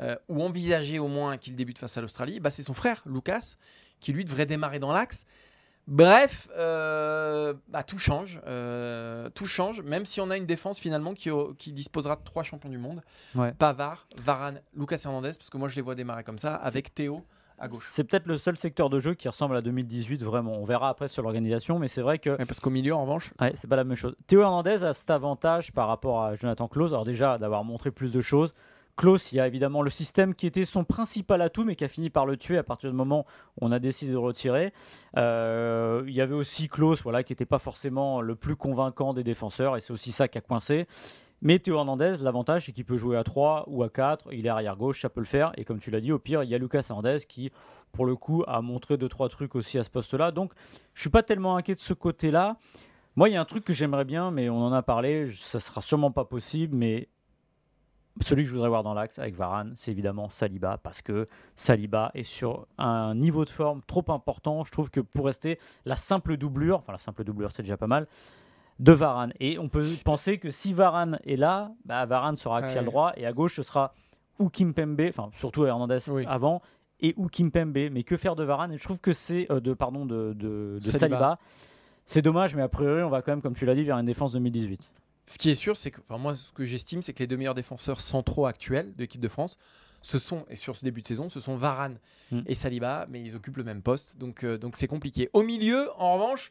euh, 0.00 0.16
ou 0.28 0.42
envisager 0.42 0.98
au 0.98 1.08
moins 1.08 1.36
qu'il 1.36 1.56
débute 1.56 1.78
face 1.78 1.96
à 1.96 2.00
l'Australie? 2.00 2.40
Bah, 2.40 2.50
C'est 2.50 2.62
son 2.62 2.74
frère, 2.74 3.02
Lucas, 3.06 3.56
qui 4.00 4.12
lui 4.12 4.24
devrait 4.24 4.46
démarrer 4.46 4.78
dans 4.78 4.92
l'axe. 4.92 5.24
Bref, 5.86 6.48
euh, 6.56 7.54
bah, 7.68 7.82
tout 7.82 7.98
change. 7.98 8.40
Euh, 8.46 9.30
tout 9.30 9.46
change, 9.46 9.80
même 9.80 10.04
si 10.04 10.20
on 10.20 10.28
a 10.28 10.36
une 10.36 10.44
défense 10.44 10.78
finalement 10.78 11.14
qui, 11.14 11.30
qui 11.56 11.72
disposera 11.72 12.16
de 12.16 12.22
trois 12.24 12.42
champions 12.42 12.68
du 12.68 12.76
monde. 12.76 13.02
Pavard, 13.58 14.06
Varane, 14.16 14.60
Lucas 14.76 15.00
Hernandez, 15.04 15.30
parce 15.30 15.48
que 15.48 15.56
moi 15.56 15.68
je 15.68 15.76
les 15.76 15.82
vois 15.82 15.94
démarrer 15.94 16.24
comme 16.24 16.38
ça, 16.38 16.54
avec 16.54 16.94
Théo 16.94 17.24
à 17.58 17.68
gauche. 17.68 17.84
C'est 17.86 18.04
peut-être 18.04 18.26
le 18.26 18.36
seul 18.36 18.56
secteur 18.56 18.90
de 18.90 19.00
jeu 19.00 19.14
qui 19.14 19.28
ressemble 19.28 19.56
à 19.56 19.62
2018, 19.62 20.22
vraiment. 20.22 20.52
On 20.52 20.64
verra 20.64 20.88
après 20.88 21.08
sur 21.08 21.22
l'organisation, 21.22 21.78
mais 21.78 21.88
c'est 21.88 22.02
vrai 22.02 22.18
que... 22.18 22.42
parce 22.44 22.60
qu'au 22.60 22.70
milieu, 22.70 22.94
en 22.94 23.02
revanche... 23.02 23.32
Ouais, 23.40 23.52
c'est 23.60 23.68
pas 23.68 23.76
la 23.76 23.84
même 23.84 23.96
chose. 23.96 24.14
Théo 24.26 24.42
Hernandez 24.42 24.84
a 24.84 24.94
cet 24.94 25.10
avantage 25.10 25.72
par 25.72 25.88
rapport 25.88 26.22
à 26.22 26.34
Jonathan 26.34 26.68
Claus, 26.68 26.92
alors 26.92 27.04
déjà 27.04 27.38
d'avoir 27.38 27.64
montré 27.64 27.90
plus 27.90 28.12
de 28.12 28.20
choses, 28.20 28.54
Klaus, 28.98 29.30
il 29.30 29.36
y 29.36 29.40
a 29.40 29.46
évidemment 29.46 29.80
le 29.82 29.90
système 29.90 30.34
qui 30.34 30.46
était 30.46 30.64
son 30.64 30.82
principal 30.82 31.40
atout, 31.40 31.62
mais 31.64 31.76
qui 31.76 31.84
a 31.84 31.88
fini 31.88 32.10
par 32.10 32.26
le 32.26 32.36
tuer 32.36 32.58
à 32.58 32.64
partir 32.64 32.90
du 32.90 32.96
moment 32.96 33.26
où 33.56 33.66
on 33.66 33.70
a 33.70 33.78
décidé 33.78 34.10
de 34.10 34.16
retirer. 34.16 34.72
Euh, 35.16 36.02
il 36.08 36.12
y 36.12 36.20
avait 36.20 36.34
aussi 36.34 36.68
Klaus, 36.68 37.00
voilà, 37.02 37.22
qui 37.22 37.32
n'était 37.32 37.46
pas 37.46 37.60
forcément 37.60 38.20
le 38.20 38.34
plus 38.34 38.56
convaincant 38.56 39.14
des 39.14 39.22
défenseurs, 39.22 39.76
et 39.76 39.80
c'est 39.80 39.92
aussi 39.92 40.10
ça 40.10 40.26
qui 40.26 40.36
a 40.36 40.40
coincé. 40.40 40.88
Mais 41.40 41.58
Théo 41.60 41.76
Hernandez, 41.76 42.16
l'avantage, 42.20 42.66
c'est 42.66 42.72
qu'il 42.72 42.84
peut 42.84 42.96
jouer 42.96 43.16
à 43.16 43.24
3 43.24 43.64
ou 43.68 43.82
à 43.84 43.88
4, 43.88 44.32
il 44.32 44.44
est 44.44 44.48
arrière 44.48 44.76
gauche, 44.76 45.02
ça 45.02 45.08
peut 45.08 45.20
le 45.20 45.26
faire. 45.26 45.52
Et 45.56 45.64
comme 45.64 45.78
tu 45.78 45.90
l'as 45.90 46.00
dit, 46.00 46.10
au 46.10 46.18
pire, 46.18 46.42
il 46.42 46.50
y 46.50 46.54
a 46.54 46.58
Lucas 46.58 46.86
Hernandez 46.90 47.18
qui, 47.28 47.52
pour 47.92 48.06
le 48.06 48.16
coup, 48.16 48.42
a 48.48 48.60
montré 48.60 48.96
2-3 48.96 49.28
trucs 49.28 49.54
aussi 49.54 49.78
à 49.78 49.84
ce 49.84 49.90
poste-là. 49.90 50.32
Donc, 50.32 50.52
je 50.94 51.00
suis 51.00 51.10
pas 51.10 51.22
tellement 51.22 51.56
inquiet 51.56 51.74
de 51.74 51.80
ce 51.80 51.94
côté-là. 51.94 52.56
Moi, 53.14 53.28
il 53.28 53.32
y 53.32 53.36
a 53.36 53.40
un 53.40 53.44
truc 53.44 53.64
que 53.64 53.72
j'aimerais 53.72 54.04
bien, 54.04 54.30
mais 54.30 54.48
on 54.48 54.64
en 54.64 54.72
a 54.72 54.82
parlé, 54.82 55.30
ça 55.30 55.60
sera 55.60 55.80
sûrement 55.80 56.10
pas 56.10 56.24
possible, 56.24 56.76
mais 56.76 57.08
celui 58.20 58.42
que 58.42 58.48
je 58.48 58.54
voudrais 58.54 58.68
voir 58.68 58.82
dans 58.82 58.94
l'axe 58.94 59.18
avec 59.18 59.36
Varane, 59.36 59.74
c'est 59.76 59.90
évidemment 59.90 60.28
Saliba, 60.28 60.78
parce 60.78 61.02
que 61.02 61.28
Saliba 61.56 62.10
est 62.14 62.24
sur 62.24 62.66
un 62.76 63.14
niveau 63.14 63.44
de 63.44 63.50
forme 63.50 63.80
trop 63.86 64.04
important. 64.08 64.64
Je 64.64 64.72
trouve 64.72 64.90
que 64.90 65.00
pour 65.00 65.26
rester 65.26 65.58
la 65.84 65.96
simple 65.96 66.36
doublure, 66.36 66.78
enfin 66.78 66.92
la 66.92 66.98
simple 66.98 67.22
doublure 67.24 67.50
c'est 67.52 67.62
déjà 67.62 67.76
pas 67.76 67.86
mal, 67.86 68.08
de 68.78 68.92
Varane. 68.92 69.32
Et 69.40 69.58
on 69.58 69.68
peut 69.68 69.86
penser 70.04 70.38
que 70.38 70.50
si 70.50 70.72
Varane 70.72 71.18
est 71.24 71.36
là, 71.36 71.72
bah 71.84 72.06
Varane 72.06 72.36
sera 72.36 72.58
axial 72.58 72.84
droit, 72.84 73.12
et 73.16 73.26
à 73.26 73.32
gauche 73.32 73.56
ce 73.56 73.62
sera 73.62 73.92
ou 74.38 74.48
Kimpembe, 74.48 75.02
enfin 75.08 75.30
surtout 75.34 75.66
Hernandez 75.66 75.98
avant, 76.26 76.62
et 77.00 77.14
ou 77.16 77.28
Kimpembe. 77.28 77.90
Mais 77.90 78.02
que 78.02 78.16
faire 78.16 78.36
de 78.36 78.44
Varane? 78.44 78.72
Et 78.72 78.78
je 78.78 78.84
trouve 78.84 79.00
que 79.00 79.12
c'est, 79.12 79.50
euh, 79.50 79.60
de, 79.60 79.74
pardon, 79.74 80.06
de, 80.06 80.32
de, 80.34 80.78
Saliba. 80.82 81.38
C'est 82.06 82.22
dommage, 82.22 82.54
mais 82.54 82.62
a 82.62 82.68
priori, 82.68 83.02
on 83.02 83.10
va 83.10 83.20
quand 83.20 83.32
même, 83.32 83.42
comme 83.42 83.54
tu 83.54 83.66
l'as 83.66 83.74
dit, 83.74 83.84
vers 83.84 83.98
une 83.98 84.06
défense 84.06 84.32
2018. 84.32 84.80
Ce 85.26 85.36
qui 85.36 85.50
est 85.50 85.54
sûr, 85.54 85.76
c'est 85.76 85.90
que, 85.90 86.00
enfin, 86.08 86.16
moi, 86.16 86.34
ce 86.34 86.50
que 86.52 86.64
j'estime, 86.64 87.02
c'est 87.02 87.12
que 87.12 87.18
les 87.18 87.26
deux 87.26 87.36
meilleurs 87.36 87.54
défenseurs 87.54 88.00
centraux 88.00 88.46
actuels 88.46 88.94
de 88.94 89.02
l'équipe 89.02 89.20
de 89.20 89.28
France, 89.28 89.58
ce 90.00 90.18
sont, 90.18 90.46
et 90.48 90.56
sur 90.56 90.76
ce 90.76 90.86
début 90.86 91.02
de 91.02 91.06
saison, 91.06 91.28
ce 91.28 91.38
sont 91.38 91.56
Varane 91.56 91.98
hmm. 92.30 92.40
et 92.46 92.54
Saliba, 92.54 93.06
mais 93.10 93.20
ils 93.20 93.36
occupent 93.36 93.58
le 93.58 93.64
même 93.64 93.82
poste, 93.82 94.16
donc 94.16 94.42
euh, 94.42 94.56
donc 94.56 94.76
c'est 94.76 94.86
compliqué. 94.86 95.28
Au 95.34 95.42
milieu, 95.42 95.90
en 95.98 96.14
revanche, 96.14 96.50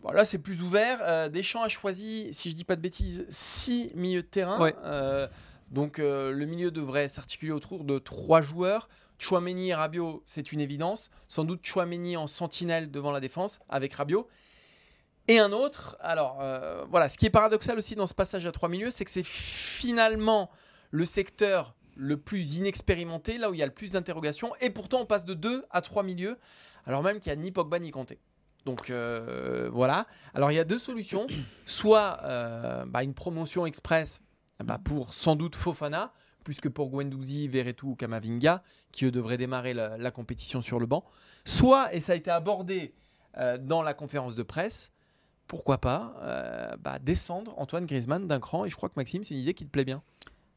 voilà, 0.00 0.24
c'est 0.24 0.38
plus 0.38 0.62
ouvert. 0.62 1.00
Euh, 1.02 1.28
Deschamps 1.28 1.62
a 1.62 1.68
choisi, 1.68 2.32
si 2.32 2.50
je 2.50 2.56
dis 2.56 2.64
pas 2.64 2.76
de 2.76 2.80
bêtises, 2.80 3.26
six 3.30 3.90
milieux 3.94 4.22
de 4.22 4.28
terrain. 4.28 4.72
Euh, 4.84 5.28
donc 5.70 5.98
le 5.98 6.44
milieu 6.44 6.70
devrait 6.70 7.08
s'articuler 7.08 7.52
autour 7.52 7.84
de 7.84 7.98
trois 7.98 8.40
joueurs. 8.40 8.88
Chouameni 9.18 9.70
et 9.70 9.74
Rabiot, 9.74 10.22
c'est 10.26 10.52
une 10.52 10.60
évidence. 10.60 11.10
Sans 11.26 11.44
doute 11.44 11.66
Chouameni 11.66 12.16
en 12.16 12.26
sentinelle 12.26 12.90
devant 12.90 13.10
la 13.10 13.20
défense 13.20 13.58
avec 13.68 13.92
Rabiot. 13.94 14.28
Et 15.26 15.38
un 15.38 15.52
autre, 15.52 15.98
alors 16.00 16.38
euh, 16.40 16.86
voilà, 16.90 17.10
ce 17.10 17.18
qui 17.18 17.26
est 17.26 17.30
paradoxal 17.30 17.76
aussi 17.78 17.94
dans 17.94 18.06
ce 18.06 18.14
passage 18.14 18.46
à 18.46 18.52
trois 18.52 18.70
milieux, 18.70 18.90
c'est 18.90 19.04
que 19.04 19.10
c'est 19.10 19.26
finalement 19.26 20.50
le 20.90 21.04
secteur 21.04 21.74
le 21.96 22.16
plus 22.16 22.56
inexpérimenté, 22.56 23.36
là 23.36 23.50
où 23.50 23.54
il 23.54 23.60
y 23.60 23.62
a 23.62 23.66
le 23.66 23.72
plus 23.72 23.92
d'interrogations, 23.92 24.52
et 24.62 24.70
pourtant 24.70 25.00
on 25.00 25.06
passe 25.06 25.26
de 25.26 25.34
deux 25.34 25.66
à 25.70 25.82
trois 25.82 26.02
milieux, 26.02 26.38
alors 26.86 27.02
même 27.02 27.20
qu'il 27.20 27.30
n'y 27.30 27.38
a 27.38 27.42
ni 27.42 27.50
Pogba 27.50 27.78
ni 27.78 27.90
Kanté. 27.90 28.18
Donc 28.64 28.90
euh, 28.90 29.68
voilà. 29.72 30.06
Alors 30.34 30.52
il 30.52 30.54
y 30.54 30.58
a 30.58 30.64
deux 30.64 30.78
solutions. 30.78 31.26
Soit 31.64 32.20
euh, 32.22 32.84
bah, 32.86 33.02
une 33.02 33.14
promotion 33.14 33.66
express 33.66 34.20
bah, 34.62 34.78
pour 34.82 35.14
sans 35.14 35.36
doute 35.36 35.56
Fofana, 35.56 36.12
plus 36.44 36.60
que 36.60 36.68
pour 36.68 36.90
Guendouzi, 36.90 37.48
Verretou 37.48 37.90
ou 37.90 37.94
Kamavinga, 37.94 38.62
qui 38.92 39.04
eux 39.04 39.10
devraient 39.10 39.38
démarrer 39.38 39.74
la, 39.74 40.10
compétition 40.10 40.62
sur 40.62 40.80
le 40.80 40.86
banc. 40.86 41.04
Soit, 41.44 41.94
et 41.94 42.00
ça 42.00 42.12
a 42.12 42.16
été 42.16 42.30
abordé 42.30 42.94
dans 43.60 43.82
la 43.82 43.94
conférence 43.94 44.34
de 44.34 44.42
presse, 44.42 44.90
pourquoi 45.48 45.78
pas 45.78 46.14
euh, 46.22 46.76
bah, 46.78 46.98
descendre 47.00 47.54
Antoine 47.58 47.86
Griezmann 47.86 48.28
d'un 48.28 48.38
cran 48.38 48.66
Et 48.66 48.68
je 48.68 48.76
crois 48.76 48.90
que 48.90 48.94
Maxime, 48.96 49.24
c'est 49.24 49.34
une 49.34 49.40
idée 49.40 49.54
qui 49.54 49.64
te 49.64 49.70
plaît 49.70 49.84
bien. 49.84 50.02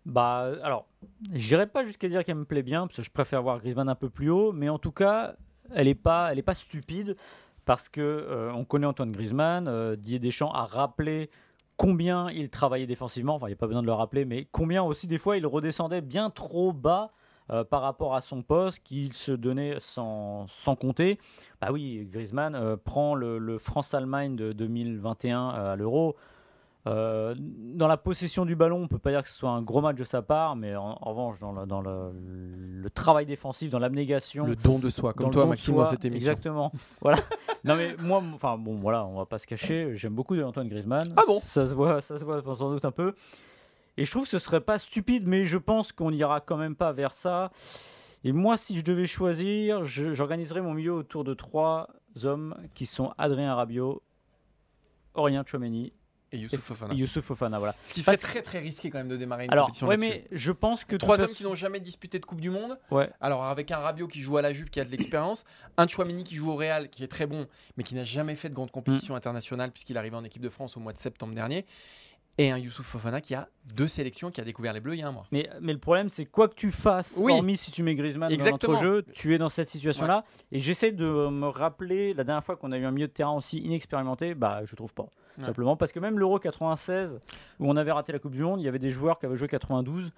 Bah, 0.05 0.51
alors, 0.63 0.85
j'irai 1.31 1.65
pas 1.65 1.85
jusqu'à 1.85 2.09
dire 2.09 2.23
qu'elle 2.23 2.35
me 2.35 2.45
plaît 2.45 2.63
bien, 2.63 2.85
parce 2.87 2.97
que 2.97 3.03
je 3.03 3.09
préfère 3.09 3.41
voir 3.41 3.59
Griezmann 3.59 3.89
un 3.89 3.95
peu 3.95 4.09
plus 4.09 4.29
haut, 4.29 4.51
mais 4.51 4.69
en 4.69 4.77
tout 4.77 4.91
cas, 4.91 5.35
elle 5.73 5.87
n'est 5.87 5.95
pas, 5.95 6.33
pas 6.45 6.55
stupide, 6.55 7.15
parce 7.65 7.89
que 7.89 8.01
euh, 8.01 8.51
on 8.53 8.65
connaît 8.65 8.87
Antoine 8.87 9.11
Griezmann, 9.11 9.67
euh, 9.67 9.95
Didier 9.95 10.19
Deschamps 10.19 10.51
a 10.51 10.65
rappelé 10.65 11.29
combien 11.77 12.29
il 12.29 12.49
travaillait 12.49 12.87
défensivement, 12.87 13.35
enfin, 13.35 13.47
il 13.47 13.51
n'y 13.51 13.55
a 13.55 13.57
pas 13.57 13.67
besoin 13.67 13.81
de 13.81 13.87
le 13.87 13.93
rappeler, 13.93 14.25
mais 14.25 14.47
combien 14.51 14.83
aussi 14.83 15.07
des 15.07 15.17
fois 15.17 15.37
il 15.37 15.47
redescendait 15.47 16.01
bien 16.01 16.29
trop 16.29 16.73
bas 16.73 17.11
euh, 17.51 17.65
par 17.65 17.81
rapport 17.81 18.15
à 18.15 18.21
son 18.21 18.43
poste 18.43 18.81
qu'il 18.83 19.11
se 19.11 19.31
donnait 19.31 19.75
sans, 19.79 20.47
sans 20.47 20.77
compter. 20.77 21.19
Bah 21.59 21.69
oui, 21.71 22.07
Griezmann 22.09 22.55
euh, 22.55 22.77
prend 22.77 23.13
le, 23.13 23.57
France-Allemagne 23.57 24.37
de 24.37 24.53
2021 24.53 25.49
euh, 25.49 25.73
à 25.73 25.75
l'Euro. 25.75 26.15
Euh, 26.87 27.35
dans 27.37 27.87
la 27.87 27.97
possession 27.97 28.43
du 28.43 28.55
ballon, 28.55 28.81
on 28.83 28.87
peut 28.87 28.97
pas 28.97 29.11
dire 29.11 29.21
que 29.21 29.29
ce 29.29 29.35
soit 29.35 29.51
un 29.51 29.61
gros 29.61 29.81
match 29.81 29.97
de 29.97 30.03
sa 30.03 30.23
part, 30.23 30.55
mais 30.55 30.75
en, 30.75 30.97
en 30.99 31.09
revanche, 31.09 31.39
dans, 31.39 31.51
le, 31.51 31.65
dans 31.67 31.81
le, 31.81 32.11
le 32.15 32.89
travail 32.89 33.27
défensif, 33.27 33.69
dans 33.69 33.77
l'abnégation, 33.77 34.45
Le 34.45 34.55
don 34.55 34.79
de 34.79 34.89
soi, 34.89 35.13
comme 35.13 35.29
toi, 35.29 35.45
Maxime, 35.45 35.75
soi, 35.75 35.83
dans 35.83 35.89
cette 35.91 36.05
émission. 36.05 36.31
Exactement. 36.31 36.71
voilà. 37.01 37.19
Non 37.63 37.75
mais 37.75 37.95
moi, 37.99 38.23
enfin 38.33 38.57
bon, 38.57 38.77
voilà, 38.79 39.05
on 39.05 39.17
va 39.17 39.25
pas 39.25 39.37
se 39.37 39.45
cacher. 39.45 39.91
J'aime 39.95 40.13
beaucoup 40.15 40.35
Antoine 40.41 40.67
Griezmann. 40.67 41.13
Ah 41.17 41.21
bon? 41.27 41.39
Ça 41.41 41.67
se 41.67 41.73
voit, 41.75 42.01
ça 42.01 42.17
se 42.17 42.23
voit 42.23 42.41
sans 42.41 42.71
doute 42.71 42.85
un 42.85 42.91
peu. 42.91 43.13
Et 43.97 44.05
je 44.05 44.09
trouve 44.09 44.23
que 44.23 44.29
ce 44.29 44.39
serait 44.39 44.61
pas 44.61 44.79
stupide, 44.79 45.27
mais 45.27 45.43
je 45.43 45.59
pense 45.59 45.91
qu'on 45.91 46.09
n'ira 46.09 46.41
quand 46.41 46.57
même 46.57 46.75
pas 46.75 46.91
vers 46.91 47.13
ça. 47.13 47.51
Et 48.23 48.31
moi, 48.31 48.57
si 48.57 48.77
je 48.79 48.83
devais 48.83 49.05
choisir, 49.05 49.85
j'organiserais 49.85 50.61
mon 50.61 50.73
milieu 50.73 50.93
autour 50.93 51.23
de 51.23 51.35
trois 51.35 51.87
hommes 52.23 52.55
qui 52.73 52.87
sont 52.87 53.13
Adrien 53.19 53.53
Rabiot, 53.53 54.01
Aurélien 55.13 55.43
Tchouameni 55.43 55.93
Et 56.33 56.37
Youssouf 56.37 56.61
Fofana. 56.61 56.93
et 56.93 56.97
Youssouf 56.97 57.25
Fofana. 57.25 57.59
Voilà. 57.59 57.75
Ce 57.81 57.93
qui 57.93 58.01
serait 58.01 58.15
Parce- 58.17 58.29
très 58.31 58.41
très 58.41 58.59
risqué 58.59 58.89
quand 58.89 58.97
même 58.99 59.09
de 59.09 59.17
démarrer 59.17 59.45
une 59.45 59.51
Alors, 59.51 59.65
compétition 59.65 59.87
ouais, 59.87 59.97
mais 59.97 60.25
je 60.31 60.51
pense 60.51 60.85
que 60.85 60.95
Trois 60.95 61.15
hommes 61.19 61.23
façon- 61.27 61.33
qui 61.33 61.43
n'ont 61.43 61.55
jamais 61.55 61.79
disputé 61.79 62.19
de 62.19 62.25
Coupe 62.25 62.39
du 62.41 62.49
Monde. 62.49 62.77
Ouais. 62.89 63.09
Alors 63.19 63.43
avec 63.43 63.69
un 63.71 63.77
Rabiot 63.79 64.07
qui 64.07 64.21
joue 64.21 64.37
à 64.37 64.41
la 64.41 64.53
Juve, 64.53 64.69
qui 64.69 64.79
a 64.79 64.85
de 64.85 64.91
l'expérience, 64.91 65.43
un 65.77 65.87
Chouamini 65.87 66.23
qui 66.23 66.35
joue 66.35 66.49
au 66.51 66.55
Real, 66.55 66.89
qui 66.89 67.03
est 67.03 67.07
très 67.09 67.25
bon, 67.25 67.47
mais 67.77 67.83
qui 67.83 67.95
n'a 67.95 68.03
jamais 68.05 68.35
fait 68.35 68.47
de 68.49 68.53
grande 68.53 68.69
Mm. 68.69 68.71
compétition 68.71 69.15
internationale 69.15 69.71
puisqu'il 69.71 69.95
est 69.95 69.99
arrivé 69.99 70.15
en 70.15 70.23
équipe 70.23 70.41
de 70.41 70.49
France 70.49 70.77
au 70.77 70.79
mois 70.79 70.93
de 70.93 70.99
septembre 70.99 71.33
dernier, 71.35 71.65
et 72.37 72.49
un 72.51 72.57
Youssouf 72.57 72.85
Fofana 72.85 73.21
qui 73.21 73.35
a 73.35 73.47
deux 73.75 73.87
sélections, 73.87 74.31
qui 74.31 74.41
a 74.41 74.43
découvert 74.43 74.73
les 74.73 74.79
Bleus 74.79 74.95
il 74.95 74.99
y 74.99 75.03
a 75.03 75.07
un 75.07 75.11
mois. 75.11 75.25
Mais, 75.31 75.49
mais 75.61 75.73
le 75.73 75.79
problème, 75.79 76.09
c'est 76.09 76.25
quoi 76.25 76.47
que 76.47 76.55
tu 76.55 76.71
fasses, 76.71 77.17
Oui. 77.21 77.33
hormis 77.33 77.57
si 77.57 77.71
tu 77.71 77.83
mets 77.83 77.95
Griezmann 77.95 78.31
Exactement. 78.31 78.73
dans 78.73 78.81
l'entrejeu, 78.81 79.03
tu 79.13 79.35
es 79.35 79.37
dans 79.37 79.49
cette 79.49 79.69
situation-là. 79.69 80.23
Et 80.51 80.59
j'essaie 80.59 80.91
de 80.91 81.05
me 81.05 81.47
rappeler, 81.47 82.13
la 82.13 82.23
dernière 82.23 82.43
fois 82.43 82.55
qu'on 82.55 82.71
a 82.71 82.77
eu 82.77 82.85
un 82.85 82.91
milieu 82.91 83.07
de 83.07 83.13
terrain 83.13 83.33
aussi 83.33 83.59
inexpérimenté, 83.59 84.33
bah 84.33 84.61
je 84.65 84.75
trouve 84.75 84.93
pas. 84.93 85.07
Ouais. 85.37 85.45
Simplement 85.45 85.75
parce 85.77 85.91
que 85.91 85.99
même 85.99 86.19
l'Euro 86.19 86.39
96, 86.39 87.19
où 87.59 87.69
on 87.69 87.75
avait 87.75 87.91
raté 87.91 88.11
la 88.11 88.19
Coupe 88.19 88.33
du 88.33 88.41
Monde, 88.43 88.59
il 88.59 88.63
y 88.63 88.67
avait 88.67 88.79
des 88.79 88.91
joueurs 88.91 89.19
qui 89.19 89.25
avaient 89.25 89.37
joué 89.37 89.47
92. 89.47 90.11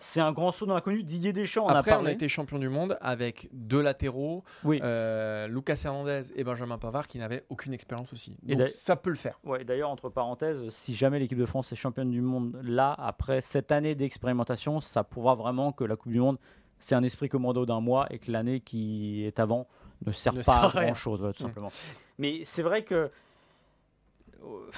C'est 0.00 0.20
un 0.20 0.30
grand 0.32 0.52
saut 0.52 0.64
dans 0.64 0.74
l'inconnu. 0.74 1.02
Didier 1.02 1.32
Deschamps, 1.32 1.64
on 1.66 1.68
Après, 1.68 1.90
a 1.90 1.94
on 1.94 1.96
parlé. 1.98 2.10
a 2.10 2.14
été 2.14 2.28
champion 2.28 2.58
du 2.60 2.68
monde 2.68 2.96
avec 3.00 3.48
deux 3.52 3.82
latéraux, 3.82 4.44
Oui. 4.62 4.78
euh, 4.82 5.48
Lucas 5.48 5.80
Hernandez 5.84 6.22
et 6.36 6.44
Benjamin 6.44 6.78
Pavard, 6.78 7.08
qui 7.08 7.18
n'avaient 7.18 7.44
aucune 7.48 7.72
expérience 7.74 8.12
aussi. 8.12 8.36
Donc 8.44 8.68
ça 8.68 8.94
peut 8.96 9.10
le 9.10 9.16
faire. 9.16 9.38
Ouais, 9.44 9.64
D'ailleurs, 9.64 9.90
entre 9.90 10.08
parenthèses, 10.08 10.68
si 10.70 10.94
jamais 10.94 11.18
l'équipe 11.18 11.38
de 11.38 11.46
France 11.46 11.72
est 11.72 11.76
championne 11.76 12.10
du 12.10 12.20
monde, 12.20 12.58
là, 12.62 12.94
après 12.96 13.40
cette 13.40 13.72
année 13.72 13.94
d'expérimentation, 13.96 14.80
ça 14.80 15.02
prouvera 15.02 15.34
vraiment 15.34 15.72
que 15.72 15.82
la 15.84 15.96
Coupe 15.96 16.12
du 16.12 16.20
Monde, 16.20 16.38
c'est 16.78 16.94
un 16.94 17.02
esprit 17.02 17.28
commando 17.28 17.66
d'un 17.66 17.80
mois 17.80 18.06
et 18.10 18.20
que 18.20 18.30
l'année 18.30 18.60
qui 18.60 19.24
est 19.24 19.40
avant 19.40 19.66
ne 20.06 20.12
sert 20.12 20.32
Ne 20.32 20.38
pas 20.38 20.44
sert 20.44 20.54
à 20.54 20.64
à 20.64 20.68
rien. 20.68 20.82
grand 20.84 20.94
chose, 20.94 21.20
tout 21.36 21.42
Mm. 21.42 21.46
simplement. 21.48 21.72
Mais 22.18 22.42
c'est 22.44 22.62
vrai 22.62 22.84
que 22.84 23.10
euh, 24.44 24.70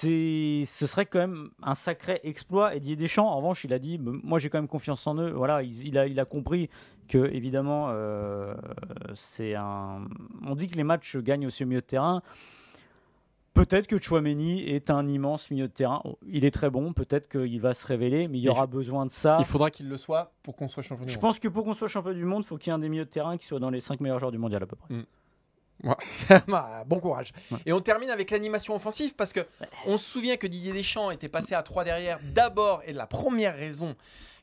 c'est, 0.00 0.64
ce 0.66 0.86
serait 0.86 1.06
quand 1.06 1.20
même 1.20 1.50
un 1.62 1.74
sacré 1.74 2.20
exploit. 2.22 2.74
Et 2.74 2.80
Didier 2.80 2.96
Deschamps, 2.96 3.28
en 3.28 3.36
revanche, 3.36 3.64
il 3.64 3.72
a 3.72 3.78
dit, 3.78 3.98
moi 3.98 4.38
j'ai 4.38 4.50
quand 4.50 4.58
même 4.58 4.68
confiance 4.68 5.06
en 5.06 5.16
eux. 5.16 5.30
Voilà, 5.30 5.62
il, 5.62 5.86
il 5.88 5.96
a, 5.98 6.06
il 6.06 6.20
a 6.20 6.24
compris 6.24 6.68
que 7.08 7.18
évidemment, 7.32 7.86
euh, 7.90 8.54
c'est 9.14 9.54
un. 9.54 10.06
On 10.44 10.54
dit 10.54 10.68
que 10.68 10.76
les 10.76 10.84
matchs 10.84 11.16
gagnent 11.16 11.46
aussi 11.46 11.64
au 11.64 11.66
milieu 11.66 11.80
de 11.80 11.86
terrain. 11.86 12.22
Peut-être 13.54 13.86
que 13.86 13.98
Chouameni 13.98 14.68
est 14.68 14.90
un 14.90 15.08
immense 15.08 15.50
milieu 15.50 15.66
de 15.66 15.72
terrain. 15.72 16.02
Il 16.26 16.44
est 16.44 16.50
très 16.50 16.68
bon. 16.68 16.92
Peut-être 16.92 17.26
qu'il 17.26 17.58
va 17.58 17.72
se 17.72 17.86
révéler, 17.86 18.28
mais 18.28 18.36
il 18.36 18.42
y 18.42 18.44
Il 18.44 18.50
aura 18.50 18.66
besoin 18.66 19.06
de 19.06 19.10
ça. 19.10 19.38
Il 19.40 19.46
faudra 19.46 19.70
qu'il 19.70 19.88
le 19.88 19.96
soit 19.96 20.32
pour 20.42 20.56
qu'on 20.56 20.68
soit 20.68 20.82
champion 20.82 21.06
du 21.06 21.10
Je 21.10 21.16
monde. 21.16 21.22
pense 21.22 21.38
que 21.38 21.48
pour 21.48 21.64
qu'on 21.64 21.72
soit 21.72 21.88
champion 21.88 22.12
du 22.12 22.26
monde, 22.26 22.42
il 22.44 22.46
faut 22.46 22.58
qu'il 22.58 22.70
y 22.70 22.72
ait 22.72 22.74
un 22.74 22.78
des 22.80 22.90
milieux 22.90 23.06
de 23.06 23.10
terrain 23.10 23.38
qui 23.38 23.46
soit 23.46 23.58
dans 23.58 23.70
les 23.70 23.80
5 23.80 24.00
meilleurs 24.00 24.18
joueurs 24.18 24.30
du 24.32 24.36
mondial 24.36 24.62
à 24.62 24.66
peu 24.66 24.76
près. 24.76 24.94
Bah, 25.82 26.84
bon 26.86 27.00
courage. 27.00 27.32
Ouais. 27.50 27.58
Et 27.66 27.72
on 27.72 27.80
termine 27.80 28.10
avec 28.10 28.30
l'animation 28.30 28.74
offensive 28.74 29.14
parce 29.14 29.32
que 29.32 29.46
on 29.84 29.96
se 29.96 30.10
souvient 30.10 30.36
que 30.36 30.46
Didier 30.46 30.72
Deschamps 30.72 31.10
était 31.10 31.28
passé 31.28 31.54
à 31.54 31.62
3 31.62 31.84
derrière 31.84 32.18
d'abord 32.22 32.82
et 32.86 32.92
la 32.92 33.06
première 33.06 33.54
raison 33.54 33.94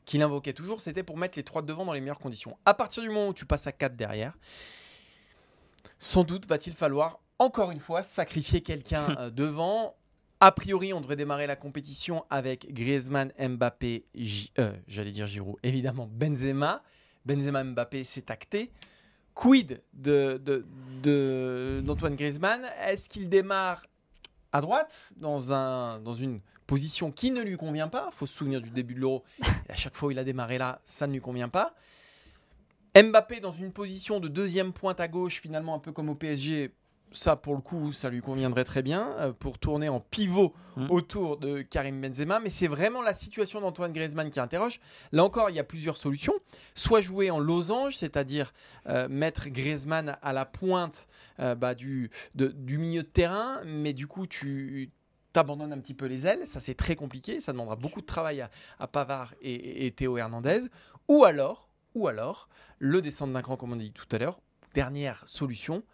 qu'il 0.04 0.22
invoquait 0.22 0.52
toujours, 0.52 0.80
c'était 0.80 1.02
pour 1.02 1.16
mettre 1.16 1.38
les 1.38 1.44
3 1.44 1.62
de 1.62 1.66
devant 1.66 1.84
dans 1.84 1.92
les 1.92 2.00
meilleures 2.00 2.18
conditions. 2.18 2.56
À 2.64 2.74
partir 2.74 3.02
du 3.02 3.08
moment 3.08 3.28
où 3.28 3.34
tu 3.34 3.46
passes 3.46 3.66
à 3.66 3.72
4 3.72 3.96
derrière, 3.96 4.36
sans 5.98 6.24
doute 6.24 6.46
va-t-il 6.46 6.76
falloir 6.76 7.20
encore 7.38 7.70
une 7.70 7.80
fois 7.80 8.02
sacrifier 8.02 8.60
quelqu'un 8.62 9.16
euh, 9.18 9.30
devant. 9.30 9.96
A 10.40 10.52
priori, 10.52 10.92
on 10.92 11.00
devrait 11.00 11.16
démarrer 11.16 11.46
la 11.46 11.56
compétition 11.56 12.26
avec 12.28 12.72
Griezmann, 12.72 13.32
Mbappé, 13.38 14.04
euh, 14.58 14.72
j'allais 14.86 15.12
dire 15.12 15.26
Giroud, 15.26 15.56
évidemment 15.62 16.06
Benzema. 16.10 16.82
Benzema, 17.24 17.64
Mbappé, 17.64 18.04
c'est 18.04 18.30
acté. 18.30 18.70
Quid 19.34 19.80
de, 19.92 20.40
de- 20.44 20.64
de- 21.02 21.82
d'Antoine 21.84 22.16
Griezmann? 22.16 22.64
Est-ce 22.86 23.08
qu'il 23.08 23.28
démarre 23.28 23.82
à 24.52 24.60
droite 24.60 24.92
dans, 25.16 25.52
un, 25.52 25.98
dans 26.00 26.14
une 26.14 26.40
position 26.66 27.10
qui 27.10 27.30
ne 27.30 27.42
lui 27.42 27.56
convient 27.56 27.88
pas? 27.88 28.10
Faut 28.12 28.26
se 28.26 28.32
souvenir 28.34 28.60
du 28.60 28.70
début 28.70 28.94
de 28.94 29.00
l'Euro. 29.00 29.24
À 29.68 29.74
chaque 29.74 29.96
fois 29.96 30.08
où 30.08 30.10
il 30.12 30.18
a 30.18 30.24
démarré 30.24 30.58
là, 30.58 30.80
ça 30.84 31.06
ne 31.06 31.12
lui 31.12 31.20
convient 31.20 31.48
pas. 31.48 31.74
Mbappé 32.96 33.40
dans 33.40 33.52
une 33.52 33.72
position 33.72 34.20
de 34.20 34.28
deuxième 34.28 34.72
pointe 34.72 35.00
à 35.00 35.08
gauche, 35.08 35.40
finalement 35.40 35.74
un 35.74 35.80
peu 35.80 35.90
comme 35.90 36.08
au 36.08 36.14
PSG. 36.14 36.72
Ça, 37.12 37.36
pour 37.36 37.54
le 37.54 37.60
coup, 37.60 37.92
ça 37.92 38.10
lui 38.10 38.20
conviendrait 38.20 38.64
très 38.64 38.82
bien 38.82 39.12
euh, 39.20 39.32
pour 39.32 39.58
tourner 39.58 39.88
en 39.88 40.00
pivot 40.00 40.52
Mm. 40.76 40.90
autour 40.90 41.36
de 41.36 41.62
Karim 41.62 42.00
Benzema. 42.00 42.40
Mais 42.40 42.50
c'est 42.50 42.66
vraiment 42.66 43.00
la 43.00 43.14
situation 43.14 43.60
d'Antoine 43.60 43.92
Griezmann 43.92 44.28
qui 44.32 44.40
interroge. 44.40 44.80
Là 45.12 45.22
encore, 45.22 45.48
il 45.48 45.54
y 45.54 45.60
a 45.60 45.64
plusieurs 45.64 45.96
solutions. 45.96 46.34
Soit 46.74 47.00
jouer 47.00 47.30
en 47.30 47.38
losange, 47.38 47.96
c'est-à-dire 47.96 48.52
euh, 48.88 49.06
mettre 49.08 49.48
Griezmann 49.50 50.16
à 50.20 50.32
la 50.32 50.44
pointe 50.44 51.06
euh, 51.38 51.54
bah, 51.54 51.76
du, 51.76 52.10
de- 52.34 52.48
du 52.48 52.78
milieu 52.78 53.02
de 53.04 53.08
terrain, 53.08 53.60
mais 53.64 53.92
du 53.92 54.08
coup, 54.08 54.26
tu 54.26 54.90
t'abandonnes 55.32 55.72
un 55.72 55.78
petit 55.78 55.94
peu 55.94 56.06
les 56.06 56.26
ailes. 56.26 56.44
Ça, 56.48 56.58
c'est 56.58 56.74
très 56.74 56.96
compliqué. 56.96 57.38
Ça 57.40 57.52
demandera 57.52 57.76
beaucoup 57.76 58.00
de 58.00 58.06
travail 58.06 58.40
à, 58.40 58.50
à 58.80 58.88
Pavard 58.88 59.34
et 59.40 59.92
Théo 59.92 60.16
Hernandez. 60.18 60.62
Ou 61.06 61.22
alors, 61.24 61.68
ou 61.94 62.08
alors, 62.08 62.48
le 62.80 63.00
descendre 63.00 63.32
d'un 63.32 63.42
cran, 63.42 63.56
comme 63.56 63.70
on 63.72 63.76
a 63.76 63.82
dit 63.82 63.92
tout 63.92 64.08
à 64.10 64.18
l'heure. 64.18 64.40
Dernière 64.74 65.22
solution, 65.26 65.84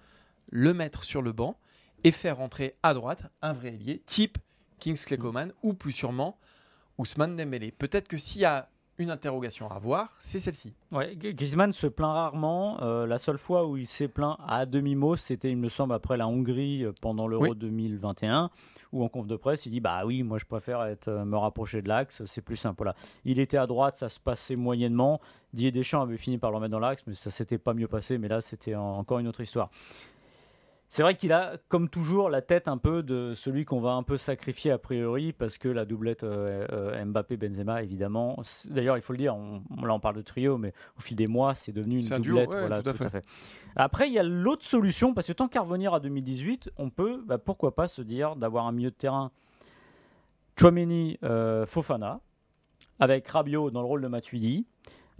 le 0.51 0.75
mettre 0.75 1.05
sur 1.05 1.23
le 1.23 1.33
banc 1.33 1.57
et 2.05 2.13
faire 2.13 2.37
rentrer 2.37 2.75
à 2.83 2.95
droite 2.95 3.25
un 3.43 3.53
vrai 3.53 3.69
ailier, 3.75 4.03
type 4.07 4.39
Kingsley 4.79 5.17
Coman 5.19 5.53
ou 5.63 5.75
plus 5.75 5.93
sûrement 5.93 6.39
Ousmane 6.99 7.37
Dembélé. 7.37 7.71
Peut-être 7.73 8.09
que 8.09 8.19
s'il 8.19 8.43
y 8.43 8.45
a 8.47 8.69
une 8.99 9.11
interrogation 9.11 9.71
à 9.71 9.77
avoir, 9.77 10.15
c'est 10.19 10.39
celle-ci. 10.39 10.75
Ouais, 10.93 11.17
Griezmann 11.17 11.73
se 11.73 11.87
plaint 11.87 12.13
rarement. 12.13 12.83
Euh, 12.83 13.07
la 13.07 13.17
seule 13.17 13.39
fois 13.39 13.67
où 13.67 13.79
il 13.79 13.87
s'est 13.87 14.09
plaint 14.09 14.37
à 14.47 14.67
demi-mot, 14.67 15.17
c'était, 15.17 15.51
il 15.51 15.57
me 15.57 15.71
semble, 15.71 15.95
après 15.95 16.19
la 16.19 16.29
Hongrie 16.29 16.85
euh, 16.85 16.93
pendant 17.01 17.27
l'Euro 17.27 17.45
Oui. 17.49 17.57
2021, 17.57 18.51
où 18.93 19.03
en 19.03 19.09
conf 19.09 19.27
de 19.27 19.37
presse, 19.37 19.65
il 19.65 19.71
dit 19.73 19.81
Bah 19.81 20.03
oui, 20.05 20.23
moi 20.23 20.37
je 20.37 20.45
préfère 20.45 20.83
être, 20.85 21.09
euh, 21.09 21.25
me 21.25 21.39
rapprocher 21.39 21.81
de 21.81 21.89
l'axe, 21.89 22.23
c'est 22.27 22.43
plus 22.43 22.59
simple. 22.59 22.77
Voilà. 22.79 22.95
Il 23.25 23.39
était 23.39 23.57
à 23.57 23.67
droite, 23.67 23.97
ça 23.97 24.11
se 24.11 24.21
passait 24.21 24.57
moyennement. 24.57 25.19
Didier 25.55 25.73
Deschamps 25.73 26.03
avait 26.03 26.19
fini 26.19 26.37
par 26.37 26.51
le 26.51 26.57
remettre 26.57 26.73
dans 26.73 26.79
l'axe, 26.79 27.03
mais 27.07 27.15
ça 27.15 27.31
s'était 27.31 27.57
pas 27.59 27.73
mieux 27.73 27.89
passé. 27.89 28.19
Mais 28.19 28.29
là, 28.29 28.43
c'était 28.43 28.75
en- 28.75 28.99
encore 28.99 29.19
une 29.19 29.29
autre 29.29 29.41
histoire. 29.41 29.71
C'est 30.91 31.03
vrai 31.03 31.15
qu'il 31.15 31.33
a, 31.33 31.57
comme 31.69 31.89
toujours, 31.89 32.31
la 32.31 32.43
tête 32.43 32.67
un 32.67 32.77
peu 32.77 33.05
de 33.05 33.35
celui 33.37 33.65
qu'on 33.65 33.81
va 33.81 33.93
un 33.93 34.03
peu 34.03 34.17
sacrifier 34.17 34.73
a 34.73 34.79
priori, 34.79 35.33
parce 35.33 35.57
que 35.57 35.69
la 35.69 35.85
doublette 35.85 36.25
euh, 36.25 36.67
euh, 36.73 37.05
Mbappé-Benzema, 37.05 37.85
évidemment. 37.85 38.43
D'ailleurs, 38.69 38.97
il 38.97 39.03
faut 39.03 39.13
le 39.13 39.19
dire, 39.19 39.37
on, 39.37 39.63
là 39.85 39.95
on 39.95 40.01
parle 40.01 40.17
de 40.17 40.23
trio, 40.23 40.59
mais 40.59 40.75
au 40.99 41.01
fil 41.01 41.17
des 41.17 41.29
mois, 41.29 41.55
c'est 41.55 41.71
devenu 41.71 42.01
une 42.01 42.19
duo, 42.21 42.35
doublette. 42.35 42.49
ouais, 42.49 42.61
voilà, 42.61 42.83
tout 42.83 42.91
à 42.91 43.09
fait. 43.09 43.25
Après, 43.77 44.09
il 44.09 44.15
y 44.15 44.19
a 44.19 44.25
l'autre 44.25 44.65
solution, 44.65 45.15
parce 45.15 45.29
que 45.29 45.33
tant 45.33 45.47
qu'à 45.47 45.61
revenir 45.61 45.95
à 45.95 46.01
2018, 46.01 46.73
on 46.77 46.91
peut, 46.91 47.23
bah, 47.25 47.39
pourquoi 47.39 47.77
pas 47.77 47.87
se 47.87 48.03
dire 48.03 48.35
d'avoir 48.35 48.67
un 48.67 48.73
milieu 48.73 48.91
de 48.91 48.97
terrain 48.97 49.31
Chouameni, 50.59 51.19
euh, 51.23 51.67
Fofana, 51.67 52.21
avec 52.99 53.29
Rabiot 53.29 53.71
dans 53.71 53.81
le 53.81 53.87
rôle 53.87 54.03
de 54.03 54.09
Matuidi. 54.09 54.67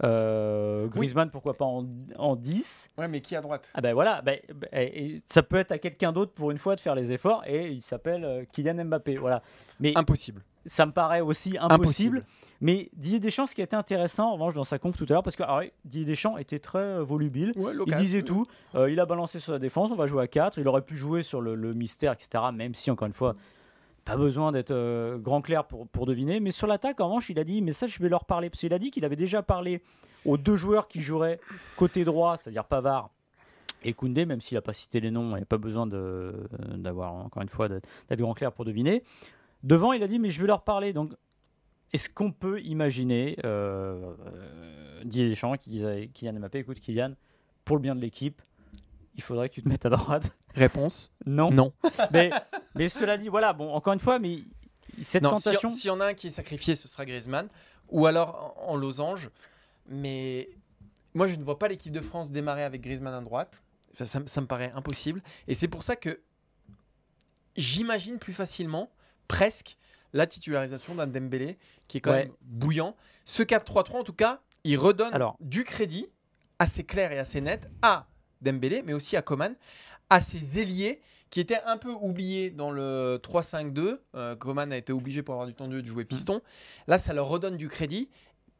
Euh, 0.03 0.87
Griezmann, 0.87 1.29
pourquoi 1.29 1.53
pas 1.55 1.65
en, 1.65 1.85
en 2.17 2.35
10 2.35 2.89
Ouais, 2.97 3.07
mais 3.07 3.21
qui 3.21 3.35
à 3.35 3.41
droite? 3.41 3.69
Ah 3.73 3.81
ben 3.81 3.93
voilà, 3.93 4.21
ben, 4.21 4.39
ben, 4.55 4.67
et- 4.73 5.05
et 5.05 5.21
ça 5.25 5.43
peut 5.43 5.57
être 5.57 5.71
à 5.71 5.77
quelqu'un 5.77 6.11
d'autre 6.11 6.31
pour 6.33 6.51
une 6.51 6.57
fois 6.57 6.75
de 6.75 6.79
faire 6.81 6.95
les 6.95 7.11
efforts 7.11 7.43
et 7.45 7.69
il 7.71 7.81
s'appelle 7.81 8.25
euh, 8.25 8.43
Kylian 8.51 8.85
Mbappé. 8.85 9.15
Voilà. 9.15 9.43
Mais 9.79 9.93
Impossible. 9.95 10.41
ça 10.65 10.85
me 10.85 10.91
paraît 10.91 11.21
aussi 11.21 11.57
impossible. 11.59 12.17
Impossible. 12.19 12.25
Mais 12.61 12.89
Didier 12.93 13.19
Deschamps, 13.19 13.47
ce 13.47 13.55
qui 13.55 13.61
a 13.61 13.63
été 13.63 13.75
intéressant 13.75 14.29
en 14.29 14.33
revanche 14.33 14.53
dans 14.53 14.65
sa 14.65 14.77
conf 14.79 14.95
tout 14.97 15.05
à 15.09 15.13
l'heure, 15.13 15.23
parce 15.23 15.35
que 15.35 15.43
alors, 15.43 15.61
Didier 15.85 16.05
Deschamps 16.05 16.37
était 16.37 16.59
très 16.59 16.79
euh, 16.79 17.03
volubile. 17.03 17.53
Ouais, 17.55 17.73
Il 17.87 17.95
disait 17.95 18.21
tout. 18.23 18.45
Euh, 18.75 18.89
il 18.91 18.99
a 18.99 19.05
balancé 19.05 19.39
sur 19.39 19.51
la 19.51 19.59
défense. 19.59 19.91
On 19.91 19.95
va 19.95 20.07
jouer 20.07 20.23
à 20.23 20.27
4. 20.27 20.57
Il 20.59 20.67
aurait 20.67 20.81
pu 20.83 20.95
jouer 20.95 21.23
sur 21.23 21.41
le, 21.41 21.55
le 21.55 21.73
mystère, 21.73 22.11
etc. 22.13 22.43
Même 22.53 22.73
si, 22.75 22.89
encore 22.91 23.07
une 23.07 23.13
fois, 23.13 23.35
pas 24.05 24.17
besoin 24.17 24.51
d'être 24.51 24.71
euh, 24.71 25.17
grand 25.17 25.41
clair 25.41 25.65
pour, 25.65 26.05
deviner. 26.05 26.39
Mais 26.39 26.51
sur 26.51 26.67
l'attaque, 26.67 26.99
en 26.99 27.07
revanche, 27.07 27.29
il 27.29 27.39
a 27.39 27.43
dit 27.43 27.61
Mais 27.61 27.73
ça, 27.73 27.87
je 27.87 27.99
vais 27.99 28.09
leur 28.09 28.25
parler. 28.25 28.49
Parce 28.49 28.61
qu'il 28.61 28.73
a 28.73 28.79
dit 28.79 28.91
qu'il 28.91 29.05
avait 29.05 29.15
déjà 29.15 29.43
parlé 29.43 29.81
aux 30.25 30.37
deux 30.37 30.55
joueurs 30.55 30.87
qui 30.87 31.01
joueraient 31.01 31.39
côté 31.77 32.03
droit, 32.03 32.37
c'est-à-dire 32.37 32.65
Pavard 32.65 33.09
et 33.83 33.93
Koundé, 33.93 34.25
même 34.25 34.41
s'il 34.41 34.55
n'a 34.55 34.61
pas 34.61 34.73
cité 34.73 34.99
les 34.99 35.11
noms. 35.11 35.31
Il 35.31 35.37
n'y 35.37 35.43
a 35.43 35.45
pas 35.45 35.57
besoin 35.57 35.87
d'avoir, 35.87 37.13
encore 37.13 37.41
une 37.41 37.49
fois, 37.49 37.67
d'être 37.67 37.87
d'être 38.09 38.19
grand 38.19 38.33
clair 38.33 38.51
pour 38.51 38.65
deviner. 38.65 39.03
Devant, 39.63 39.93
il 39.93 40.03
a 40.03 40.07
dit 40.07 40.19
Mais 40.19 40.29
je 40.29 40.41
vais 40.41 40.47
leur 40.47 40.63
parler. 40.63 40.93
Donc, 40.93 41.13
est-ce 41.93 42.09
qu'on 42.09 42.31
peut 42.31 42.61
imaginer 42.61 43.37
euh, 43.43 44.13
euh, 44.25 45.03
Didier 45.03 45.29
Deschamps 45.29 45.57
qui 45.57 45.69
disait 45.69 46.09
Kylian 46.13 46.39
Mbappé, 46.39 46.59
écoute 46.59 46.79
Kylian, 46.79 47.13
pour 47.65 47.75
le 47.75 47.81
bien 47.81 47.95
de 47.95 48.01
l'équipe, 48.01 48.41
il 49.15 49.23
faudrait 49.23 49.49
que 49.49 49.55
tu 49.55 49.63
te 49.63 49.69
mettes 49.69 49.85
à 49.85 49.89
droite. 49.89 50.31
Réponse 50.55 51.11
Non. 51.25 51.51
Non. 51.51 51.73
mais, 52.11 52.31
mais 52.75 52.89
cela 52.89 53.17
dit, 53.17 53.27
voilà, 53.29 53.53
bon, 53.53 53.71
encore 53.73 53.93
une 53.93 53.99
fois, 53.99 54.19
mais 54.19 54.39
cette 55.03 55.23
Non, 55.23 55.35
si- 55.35 55.43
tentation. 55.43 55.69
S'il 55.69 55.87
y 55.87 55.89
en 55.91 55.99
a 56.01 56.07
un 56.07 56.13
qui 56.13 56.27
est 56.27 56.31
sacrifié, 56.31 56.75
ce 56.75 56.87
sera 56.87 57.05
Griezmann. 57.05 57.47
Ou 57.89 58.05
alors 58.05 58.55
en, 58.57 58.71
en 58.71 58.75
losange. 58.77 59.29
Mais 59.87 60.49
moi, 61.13 61.27
je 61.27 61.35
ne 61.35 61.43
vois 61.43 61.59
pas 61.59 61.67
l'équipe 61.67 61.91
de 61.91 62.01
France 62.01 62.31
démarrer 62.31 62.63
avec 62.63 62.81
Griezmann 62.81 63.13
à 63.13 63.21
droite. 63.21 63.61
Ça, 64.03 64.19
me- 64.21 64.27
ça 64.27 64.39
me 64.41 64.47
paraît 64.47 64.71
impossible. 64.75 65.21
Et 65.47 65.53
c'est 65.53 65.67
pour 65.67 65.83
ça 65.83 65.95
que 65.95 66.21
j'imagine 67.55 68.17
plus 68.17 68.33
facilement, 68.33 68.89
presque, 69.27 69.77
la 70.13 70.27
titularisation 70.27 70.95
d'un 70.95 71.07
Dembélé 71.07 71.57
qui 71.87 71.97
est 71.97 72.01
quand 72.01 72.11
Ouais. 72.11 72.25
même 72.25 72.33
bouillant. 72.41 72.95
Ce 73.25 73.43
4-3-3, 73.43 73.97
en 73.99 74.03
tout 74.03 74.13
cas, 74.13 74.41
il 74.63 74.77
redonne 74.77 75.13
Alors. 75.13 75.37
du 75.39 75.63
crédit 75.63 76.07
assez 76.59 76.83
clair 76.83 77.11
et 77.11 77.17
assez 77.19 77.41
net 77.41 77.69
à 77.81 78.07
Dembélé, 78.41 78.83
mais 78.85 78.93
aussi 78.93 79.17
à 79.17 79.21
Coman, 79.21 79.55
à 80.09 80.21
ses 80.21 80.59
ailiers 80.59 81.01
qui 81.29 81.39
étaient 81.39 81.61
un 81.65 81.77
peu 81.77 81.91
oubliés 81.91 82.49
dans 82.49 82.71
le 82.71 83.19
3-5-2. 83.23 83.99
Euh, 84.15 84.35
Coman 84.35 84.71
a 84.71 84.77
été 84.77 84.91
obligé 84.91 85.23
pour 85.23 85.33
avoir 85.35 85.47
du 85.47 85.53
temps 85.53 85.67
de 85.67 85.73
jeu 85.73 85.81
de 85.81 85.87
jouer 85.87 86.03
piston. 86.03 86.41
Là, 86.87 86.97
ça 86.97 87.13
leur 87.13 87.27
redonne 87.27 87.55
du 87.55 87.69
crédit 87.69 88.09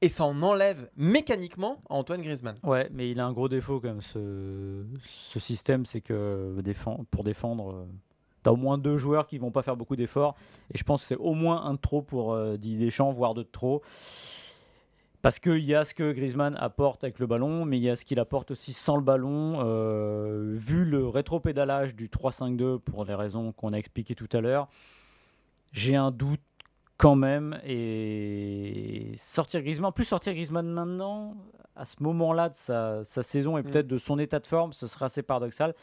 et 0.02 0.10
ça 0.10 0.26
en 0.26 0.42
enlève 0.42 0.90
mécaniquement 0.98 1.82
à 1.90 1.96
Antoine 1.96 2.22
Griezmann. 2.22 2.58
Ouais, 2.64 2.90
mais 2.92 3.12
il 3.12 3.20
a 3.20 3.26
un 3.26 3.34
gros 3.34 3.50
défaut 3.50 3.80
quand 3.80 3.90
même, 3.90 4.02
ce, 4.02 4.84
ce 5.04 5.40
système, 5.40 5.86
c'est 5.86 6.02
que 6.02 6.60
défend, 6.62 7.06
pour 7.12 7.24
défendre, 7.24 7.72
euh, 7.72 7.86
t'as 8.42 8.52
au 8.52 8.56
moins 8.56 8.78
deux 8.78 8.98
joueurs 8.98 9.28
qui 9.28 9.38
vont 9.38 9.52
pas 9.52 9.62
faire 9.62 9.78
beaucoup 9.78 9.96
d'efforts, 9.96 10.36
et 10.74 10.78
je 10.78 10.84
pense 10.84 11.02
que 11.02 11.08
c'est 11.08 11.18
au 11.18 11.34
moins 11.34 11.66
un 11.66 11.76
de 11.76 11.80
trop 11.80 12.02
pour 12.02 12.34
euh, 12.34 12.58
Didier 12.58 12.86
Deschamps, 12.86 13.12
voire 13.12 13.36
deux 13.36 13.44
de 13.44 13.50
trop. 13.52 13.84
Parce 15.22 15.38
qu'il 15.38 15.64
y 15.64 15.76
a 15.76 15.86
ce 15.86 15.94
que 15.94 16.12
Griezmann 16.14 16.56
apporte 16.58 17.04
avec 17.04 17.20
le 17.20 17.28
ballon, 17.28 17.64
mais 17.66 17.78
il 17.78 17.84
y 17.84 17.90
a 17.90 17.96
ce 17.96 18.06
qu'il 18.06 18.20
apporte 18.20 18.52
aussi 18.52 18.74
sans 18.74 18.96
le 18.96 19.04
ballon. 19.04 19.60
Euh, 19.64 20.56
vu 20.58 20.84
le 20.84 21.08
rétropédalage 21.08 21.94
du 21.96 22.10
3-5-2, 22.10 22.80
pour 22.80 23.06
les 23.06 23.14
raisons 23.14 23.52
qu'on 23.52 23.74
a 23.74 23.78
expliquées 23.78 24.16
tout 24.16 24.30
à 24.34 24.42
l'heure, 24.42 24.68
j'ai 25.74 25.96
un 25.96 26.10
doute 26.10 26.42
quand 26.98 27.16
même. 27.16 27.60
Et 27.66 29.12
sortir 29.18 29.62
Griezmann, 29.62 29.92
plus 29.92 30.06
sortir 30.06 30.34
Griezmann 30.34 30.68
maintenant, 30.68 31.36
à 31.76 31.86
ce 31.86 32.02
moment-là 32.02 32.50
de 32.50 32.56
sa, 32.56 33.04
sa 33.04 33.22
saison 33.22 33.58
et 33.58 33.62
Mm. 33.62 33.66
peut-être 33.66 33.88
de 33.88 33.98
son 34.00 34.18
état 34.18 34.40
de 34.40 34.48
forme, 34.48 34.74
ce 34.74 34.88
serait 34.88 35.06
assez 35.06 35.22
paradoxal. 35.22 35.76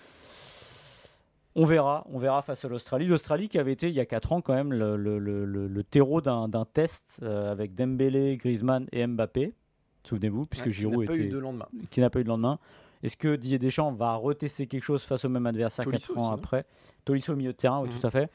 On 1.61 1.65
verra, 1.65 2.07
on 2.13 2.19
verra 2.21 2.41
face 2.43 2.65
à 2.65 2.69
l'Australie. 2.69 3.07
L'Australie 3.07 3.49
qui 3.49 3.59
avait 3.59 3.73
été 3.73 3.89
il 3.89 3.95
y 3.95 3.99
a 4.01 4.07
4 4.07 4.31
ans 4.33 4.41
quand 4.41 4.55
même 4.55 4.73
le, 4.73 4.97
le- 4.97 5.19
le- 5.19 5.45
le- 5.45 5.67
le 5.67 5.83
terreau 5.85 6.21
d'un 6.21 6.49
test 6.73 7.05
euh, 7.23 7.51
avec 7.51 7.75
Dembélé, 7.75 8.37
Griezmann 8.37 8.87
et 8.93 9.05
Mbappé. 9.05 9.55
Souvenez-vous, 10.05 10.45
puisque 10.47 10.67
Ouais, 10.67 10.73
Giroud 10.73 11.01
n'a 11.01 11.07
pas 11.07 11.15
était, 11.15 11.25
eu 11.25 11.29
de 11.29 11.39
lendemain. 11.39 11.67
qui 11.91 12.01
n'a 12.01 12.11
pas 12.11 12.21
eu 12.21 12.25
de 12.25 12.29
lendemain. 12.29 12.61
Est-ce 13.03 13.17
que 13.17 13.35
Didier 13.35 13.59
Deschamps 13.59 13.93
va 13.93 14.15
retester 14.15 14.67
quelque 14.69 14.85
chose 14.85 15.03
face 15.03 15.25
au 15.25 15.29
même 15.29 15.47
adversaire 15.47 15.85
Tolisso 15.85 16.15
4 16.15 16.19
ans 16.21 16.33
aussi, 16.33 16.41
après? 16.45 16.65
Tolisso 17.05 17.33
au 17.33 17.37
milieu 17.37 17.53
de 17.53 17.57
terrain, 17.57 17.81
oui, 17.83 17.89
Mhm. 17.89 17.99
tout 17.99 18.07
à 18.07 18.11
fait. 18.11 18.31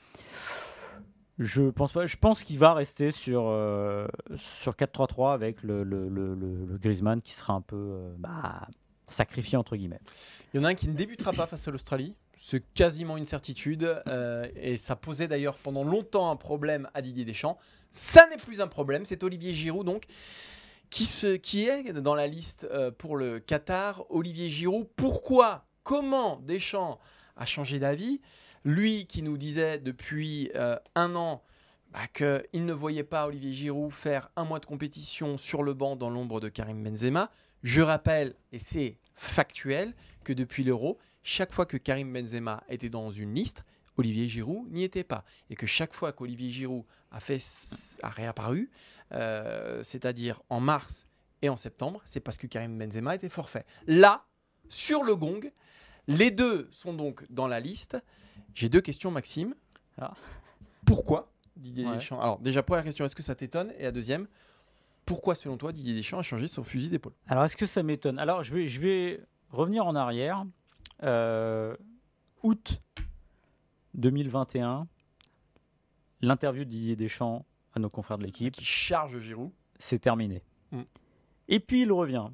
Je 1.39 1.63
pense 1.69 1.93
pas. 1.93 2.05
Je 2.05 2.17
pense 2.17 2.43
qu'il 2.43 2.59
va 2.59 2.73
rester 2.73 3.11
sur, 3.11 3.45
euh, 3.47 4.05
sur 4.35 4.75
4-3-3 4.75 5.33
avec 5.33 5.63
le, 5.63 5.83
le- 5.83 6.07
le- 6.09 6.35
le- 6.35 6.65
le 6.65 6.77
Griezmann 6.77 7.21
qui 7.21 7.31
sera 7.33 7.53
un 7.53 7.61
peu 7.61 7.75
euh, 7.77 8.13
bah, 8.19 8.67
sacrifié 9.07 9.57
entre 9.57 9.75
guillemets. 9.75 9.99
Il 10.53 10.57
y 10.57 10.59
en 10.59 10.65
a 10.65 10.69
un 10.69 10.73
qui 10.75 10.87
ne 10.89 10.93
débutera 10.93 11.31
pas 11.33 11.47
face 11.47 11.67
à 11.67 11.71
l'Australie. 11.71 12.13
C'est 12.35 12.63
quasiment 12.73 13.17
une 13.17 13.25
certitude. 13.25 13.83
euh, 14.07 14.47
et 14.55 14.77
ça 14.77 14.95
posait 14.95 15.27
d'ailleurs 15.27 15.57
pendant 15.57 15.83
longtemps 15.83 16.29
un 16.29 16.35
problème 16.35 16.89
à 16.93 17.01
Didier 17.01 17.25
Deschamps. 17.25 17.57
Ça 17.91 18.27
n'est 18.27 18.37
plus 18.37 18.61
un 18.61 18.67
problème. 18.67 19.05
C'est 19.05 19.23
Olivier 19.23 19.53
Giroud, 19.53 19.85
donc, 19.85 20.05
qui, 20.89 21.05
se, 21.05 21.35
qui 21.35 21.67
est 21.67 21.93
dans 21.93 22.15
la 22.15 22.27
liste 22.27 22.67
euh, 22.71 22.91
pour 22.91 23.17
le 23.17 23.39
Qatar. 23.39 24.03
Olivier 24.09 24.49
Giroud, 24.49 24.87
pourquoi 24.95 25.65
Comment 25.83 26.37
Deschamps 26.37 26.99
a 27.35 27.45
changé 27.45 27.77
d'avis? 27.77 28.21
Lui 28.63 29.05
qui 29.05 29.21
nous 29.21 29.37
disait 29.37 29.77
depuis 29.77 30.49
euh, 30.55 30.77
un 30.95 31.15
an 31.15 31.43
bah, 31.91 32.07
qu'il 32.13 32.65
ne 32.65 32.73
voyait 32.73 33.03
pas 33.03 33.27
Olivier 33.27 33.53
Giroud 33.53 33.91
faire 33.91 34.29
un 34.35 34.45
mois 34.45 34.59
de 34.59 34.65
compétition 34.65 35.37
sur 35.37 35.61
le 35.61 35.73
banc 35.73 35.95
dans 35.95 36.09
l'ombre 36.09 36.39
de 36.39 36.49
Karim 36.49 36.83
Benzema. 36.83 37.29
Je 37.63 37.81
rappelle, 37.81 38.35
et 38.51 38.59
c'est 38.59 38.97
factuel, 39.13 39.93
que 40.23 40.33
depuis 40.33 40.63
l'Euro, 40.63 40.97
chaque 41.23 41.51
fois 41.51 41.65
que 41.65 41.77
Karim 41.77 42.11
Benzema 42.11 42.63
était 42.69 42.89
dans 42.89 43.11
une 43.11 43.33
liste, 43.33 43.63
Olivier 43.97 44.27
Giroud 44.27 44.71
n'y 44.71 44.83
était 44.83 45.03
pas. 45.03 45.23
Et 45.49 45.55
que 45.55 45.67
chaque 45.67 45.93
fois 45.93 46.11
qu'Olivier 46.11 46.51
Giroud 46.51 46.83
a, 47.11 47.19
fait, 47.19 47.39
a 48.01 48.09
réapparu, 48.09 48.71
euh, 49.11 49.83
c'est-à-dire 49.83 50.41
en 50.49 50.59
mars 50.59 51.07
et 51.41 51.49
en 51.49 51.55
septembre, 51.55 52.01
c'est 52.05 52.19
parce 52.19 52.37
que 52.37 52.47
Karim 52.47 52.77
Benzema 52.77 53.15
était 53.15 53.29
forfait. 53.29 53.65
Là, 53.87 54.25
sur 54.69 55.03
le 55.03 55.15
gong, 55.15 55.51
les 56.07 56.31
deux 56.31 56.67
sont 56.71 56.93
donc 56.93 57.25
dans 57.29 57.47
la 57.47 57.59
liste. 57.59 57.97
J'ai 58.53 58.69
deux 58.69 58.81
questions, 58.81 59.11
Maxime. 59.11 59.55
Ah. 59.97 60.13
Pourquoi 60.85 61.31
Didier 61.55 61.85
Ouais. 61.85 61.95
Deschamps? 61.95 62.19
Alors, 62.19 62.39
déjà, 62.39 62.63
première 62.63 62.83
question, 62.83 63.05
est-ce 63.05 63.15
que 63.15 63.23
ça 63.23 63.35
t'étonne? 63.35 63.71
Et 63.77 63.83
la 63.83 63.91
deuxième, 63.91 64.27
pourquoi, 65.05 65.35
selon 65.35 65.57
toi, 65.57 65.71
Didier 65.71 65.93
Deschamps 65.93 66.19
a 66.19 66.23
changé 66.23 66.47
son 66.47 66.63
fusil 66.63 66.89
d'épaule? 66.89 67.13
Alors 67.27 67.43
est-ce 67.43 67.57
que 67.57 67.65
ça 67.65 67.83
m'étonne? 67.83 68.19
Alors 68.19 68.43
je 68.43 68.53
vais, 68.53 68.67
je 68.69 68.79
vais 68.79 69.21
revenir 69.51 69.85
en 69.85 69.95
arrière. 69.95 70.45
Euh, 71.01 71.75
août 72.43 72.81
2021, 73.95 74.87
l'interview 76.21 76.63
de 76.63 76.69
Didier 76.69 76.95
Deschamps 76.95 77.45
à 77.73 77.79
nos 77.79 77.89
confrères 77.89 78.17
de 78.17 78.23
l'équipe. 78.23 78.53
Qui 78.53 78.65
charge 78.65 79.19
Giroud 79.19 79.51
c'est 79.83 79.99
terminé. 79.99 80.41
Mm. 80.71 80.81
Et 81.49 81.59
puis 81.59 81.81
il 81.81 81.91
revient. 81.91 82.27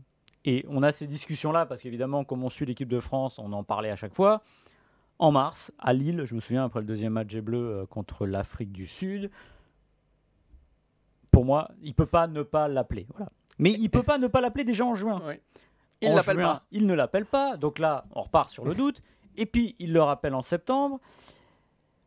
Et 0.46 0.66
on 0.70 0.84
a 0.84 0.92
ces 0.92 1.08
discussions-là, 1.08 1.66
parce 1.66 1.82
qu'évidemment, 1.82 2.24
comme 2.24 2.44
on 2.44 2.50
suit 2.50 2.66
l'équipe 2.66 2.88
de 2.88 3.00
France, 3.00 3.40
on 3.40 3.52
en 3.54 3.64
parlait 3.64 3.90
à 3.90 3.96
chaque 3.96 4.14
fois. 4.14 4.44
En 5.18 5.32
mars, 5.32 5.72
à 5.80 5.94
Lille, 5.94 6.24
je 6.26 6.36
me 6.36 6.40
souviens, 6.40 6.64
après 6.64 6.80
le 6.80 6.86
deuxième 6.86 7.14
match 7.14 7.28
des 7.28 7.42
Bleus 7.42 7.58
euh, 7.82 7.86
contre 7.86 8.26
l'Afrique 8.26 8.72
du 8.72 8.88
Sud, 8.88 9.32
pour 11.32 11.44
moi, 11.44 11.72
il 11.82 11.94
peut 11.94 12.06
pas 12.06 12.28
ne 12.28 12.42
pas 12.42 12.68
l'appeler. 12.68 13.06
Voilà. 13.16 13.32
Mais 13.58 13.72
il 13.72 13.90
peut 13.90 14.04
pas 14.04 14.18
ne 14.18 14.28
pas 14.28 14.40
l'appeler 14.40 14.64
déjà 14.64 14.86
en 14.86 14.96
juin. 14.96 15.22
Il 16.02 16.10
En 16.10 16.16
l'appelle 16.16 16.38
juin, 16.38 16.54
pas. 16.54 16.64
Il 16.72 16.88
ne 16.88 16.94
l'appelle 16.94 17.26
pas. 17.26 17.58
Donc 17.58 17.78
là, 17.80 18.06
on 18.16 18.22
repart 18.22 18.50
sur 18.50 18.64
le 18.66 18.74
doute. 18.76 19.02
Et 19.36 19.46
puis, 19.46 19.76
il 19.80 19.94
le 19.94 20.02
rappelle 20.02 20.34
en 20.34 20.42
septembre. 20.42 21.00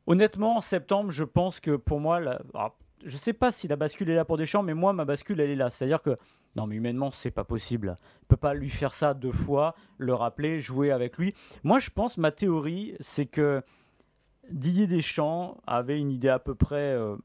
Honnêtement, 0.07 0.57
en 0.57 0.61
septembre, 0.61 1.11
je 1.11 1.24
pense 1.24 1.61
que 1.61 1.76
pour 1.76 2.00
moi, 2.00 2.18
la- 2.20 2.40
alors, 2.55 2.76
je 3.05 3.12
ne 3.12 3.16
sais 3.18 3.33
pas 3.33 3.50
si 3.52 3.68
la 3.68 3.76
bascule 3.76 4.11
est 4.11 4.14
là 4.14 4.24
pour 4.24 4.37
Deschamps, 4.37 4.62
mais 4.62 4.74
moi, 4.74 4.92
ma 4.92 5.05
bascule, 5.05 5.40
elle 5.40 5.50
est 5.50 5.57
là. 5.57 5.70
C'est-à-dire 5.70 6.02
que, 6.02 6.16
non, 6.57 6.66
mais 6.66 6.76
humainement, 6.76 7.11
c'est 7.11 7.31
pas 7.31 7.44
possible. 7.44 7.96
On 8.22 8.26
peut 8.26 8.37
pas 8.37 8.55
lui 8.55 8.68
faire 8.70 8.94
ça 8.94 9.14
deux 9.14 9.33
fois, 9.33 9.74
le 9.98 10.14
rappeler, 10.14 10.61
jouer 10.61 10.90
avec 10.90 11.18
lui. 11.18 11.35
Moi, 11.62 11.78
je 11.78 11.90
pense, 11.90 12.16
ma 12.18 12.31
théorie, 12.33 12.96
c'est 13.00 13.26
que 13.26 13.62
Didier 14.50 14.87
Deschamps 14.87 15.57
avait 15.66 15.98
une 15.98 16.11
idée 16.11 16.28
à 16.28 16.38
peu 16.40 16.55
près 16.55 16.92
euh, 16.94 17.16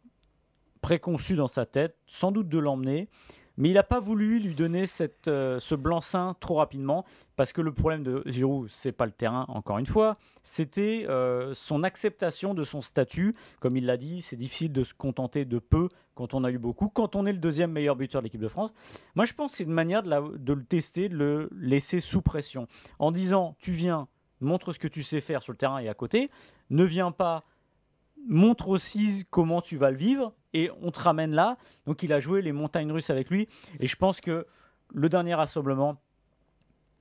préconçue 0.82 1.36
dans 1.36 1.47
sa 1.47 1.65
tête, 1.65 1.97
sans 2.06 2.32
doute 2.32 2.47
de 2.49 2.60
l'emmener, 2.60 3.10
mais 3.57 3.69
il 3.69 3.73
n'a 3.73 3.83
pas 3.83 3.99
voulu 3.99 4.39
lui 4.39 4.53
donner 4.53 4.85
euh, 5.27 5.59
ce 5.59 5.75
blanc-seing 5.75 6.35
trop 6.39 6.55
rapidement, 6.55 7.05
parce 7.35 7.51
que 7.51 7.61
le 7.61 7.73
problème 7.73 8.03
de 8.03 8.23
Giroud, 8.25 8.67
c'est 8.69 8.91
pas 8.91 9.05
le 9.05 9.11
terrain, 9.11 9.45
encore 9.49 9.79
une 9.79 9.85
fois, 9.85 10.17
c'était 10.43 11.05
euh, 11.09 11.53
son 11.53 11.83
acceptation 11.83 12.53
de 12.53 12.63
son 12.63 12.81
statut. 12.81 13.35
Comme 13.59 13.75
il 13.77 13.85
l'a 13.85 13.97
dit, 13.97 14.21
c'est 14.21 14.35
difficile 14.35 14.71
de 14.71 14.83
se 14.83 14.93
contenter 14.93 15.45
de 15.45 15.59
peu 15.59 15.89
quand 16.15 16.33
on 16.33 16.43
a 16.43 16.51
eu 16.51 16.57
beaucoup, 16.57 16.89
quand 16.89 17.15
on 17.15 17.25
est 17.25 17.33
le 17.33 17.39
deuxième 17.39 17.71
meilleur 17.71 17.95
buteur 17.95 18.21
de 18.21 18.25
l'équipe 18.25 18.41
de 18.41 18.47
France. 18.47 18.71
Moi, 19.15 19.25
je 19.25 19.33
pense 19.33 19.51
que 19.51 19.57
c'est 19.57 19.63
une 19.65 19.71
manière 19.71 20.03
de, 20.03 20.37
de 20.37 20.53
le 20.53 20.63
tester, 20.63 21.09
de 21.09 21.15
le 21.15 21.49
laisser 21.55 21.99
sous 21.99 22.21
pression, 22.21 22.67
en 22.99 23.11
disant, 23.11 23.55
tu 23.59 23.71
viens, 23.71 24.07
montre 24.39 24.73
ce 24.73 24.79
que 24.79 24.87
tu 24.87 25.03
sais 25.03 25.21
faire 25.21 25.41
sur 25.41 25.51
le 25.51 25.57
terrain 25.57 25.79
et 25.79 25.89
à 25.89 25.93
côté, 25.93 26.29
ne 26.69 26.83
viens 26.83 27.11
pas, 27.11 27.43
montre 28.27 28.67
aussi 28.67 29.25
comment 29.29 29.61
tu 29.61 29.77
vas 29.77 29.91
le 29.91 29.97
vivre, 29.97 30.33
et 30.57 30.71
on 30.81 30.91
te 30.91 30.99
ramène 30.99 31.31
là. 31.33 31.57
Donc 31.85 32.03
il 32.03 32.11
a 32.13 32.19
joué 32.19 32.41
les 32.41 32.51
montagnes 32.51 32.91
russes 32.91 33.09
avec 33.09 33.29
lui, 33.29 33.47
et 33.79 33.87
je 33.87 33.95
pense 33.95 34.19
que 34.21 34.45
le 34.93 35.09
dernier 35.09 35.33
rassemblement, 35.35 35.97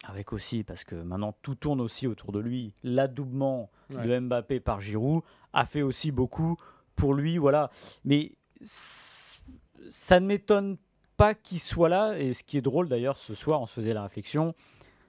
avec 0.05 0.33
aussi, 0.33 0.63
parce 0.63 0.85
que 0.85 0.95
maintenant 0.95 1.35
tout 1.43 1.55
tourne 1.55 1.81
aussi 1.81 2.07
autour 2.07 2.33
de 2.33 2.39
lui, 2.41 2.73
l'adoubement 2.83 3.71
Ouais. 3.91 4.05
de 4.05 4.19
Mbappé 4.19 4.59
par 4.59 4.81
Giroud 4.81 5.23
a 5.53 5.65
fait 5.65 5.83
aussi 5.83 6.11
beaucoup 6.11 6.57
pour 6.97 7.15
lui, 7.15 7.39
voilà. 7.39 7.71
Mais 8.05 8.33
ça 8.61 10.19
ne 10.19 10.27
m'étonne 10.27 10.77
pas 11.17 11.35
qu'il 11.35 11.61
soit 11.61 11.89
là, 11.89 12.19
et 12.19 12.35
ce 12.35 12.43
qui 12.43 12.59
est 12.59 12.63
drôle 12.63 12.89
d'ailleurs, 12.89 13.17
ce 13.17 13.35
soir, 13.35 13.61
on 13.63 13.67
se 13.67 13.75
faisait 13.75 13.95
la 13.95 14.03
réflexion, 14.03 14.55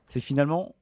c'est 0.10 0.20
finalement, 0.20 0.76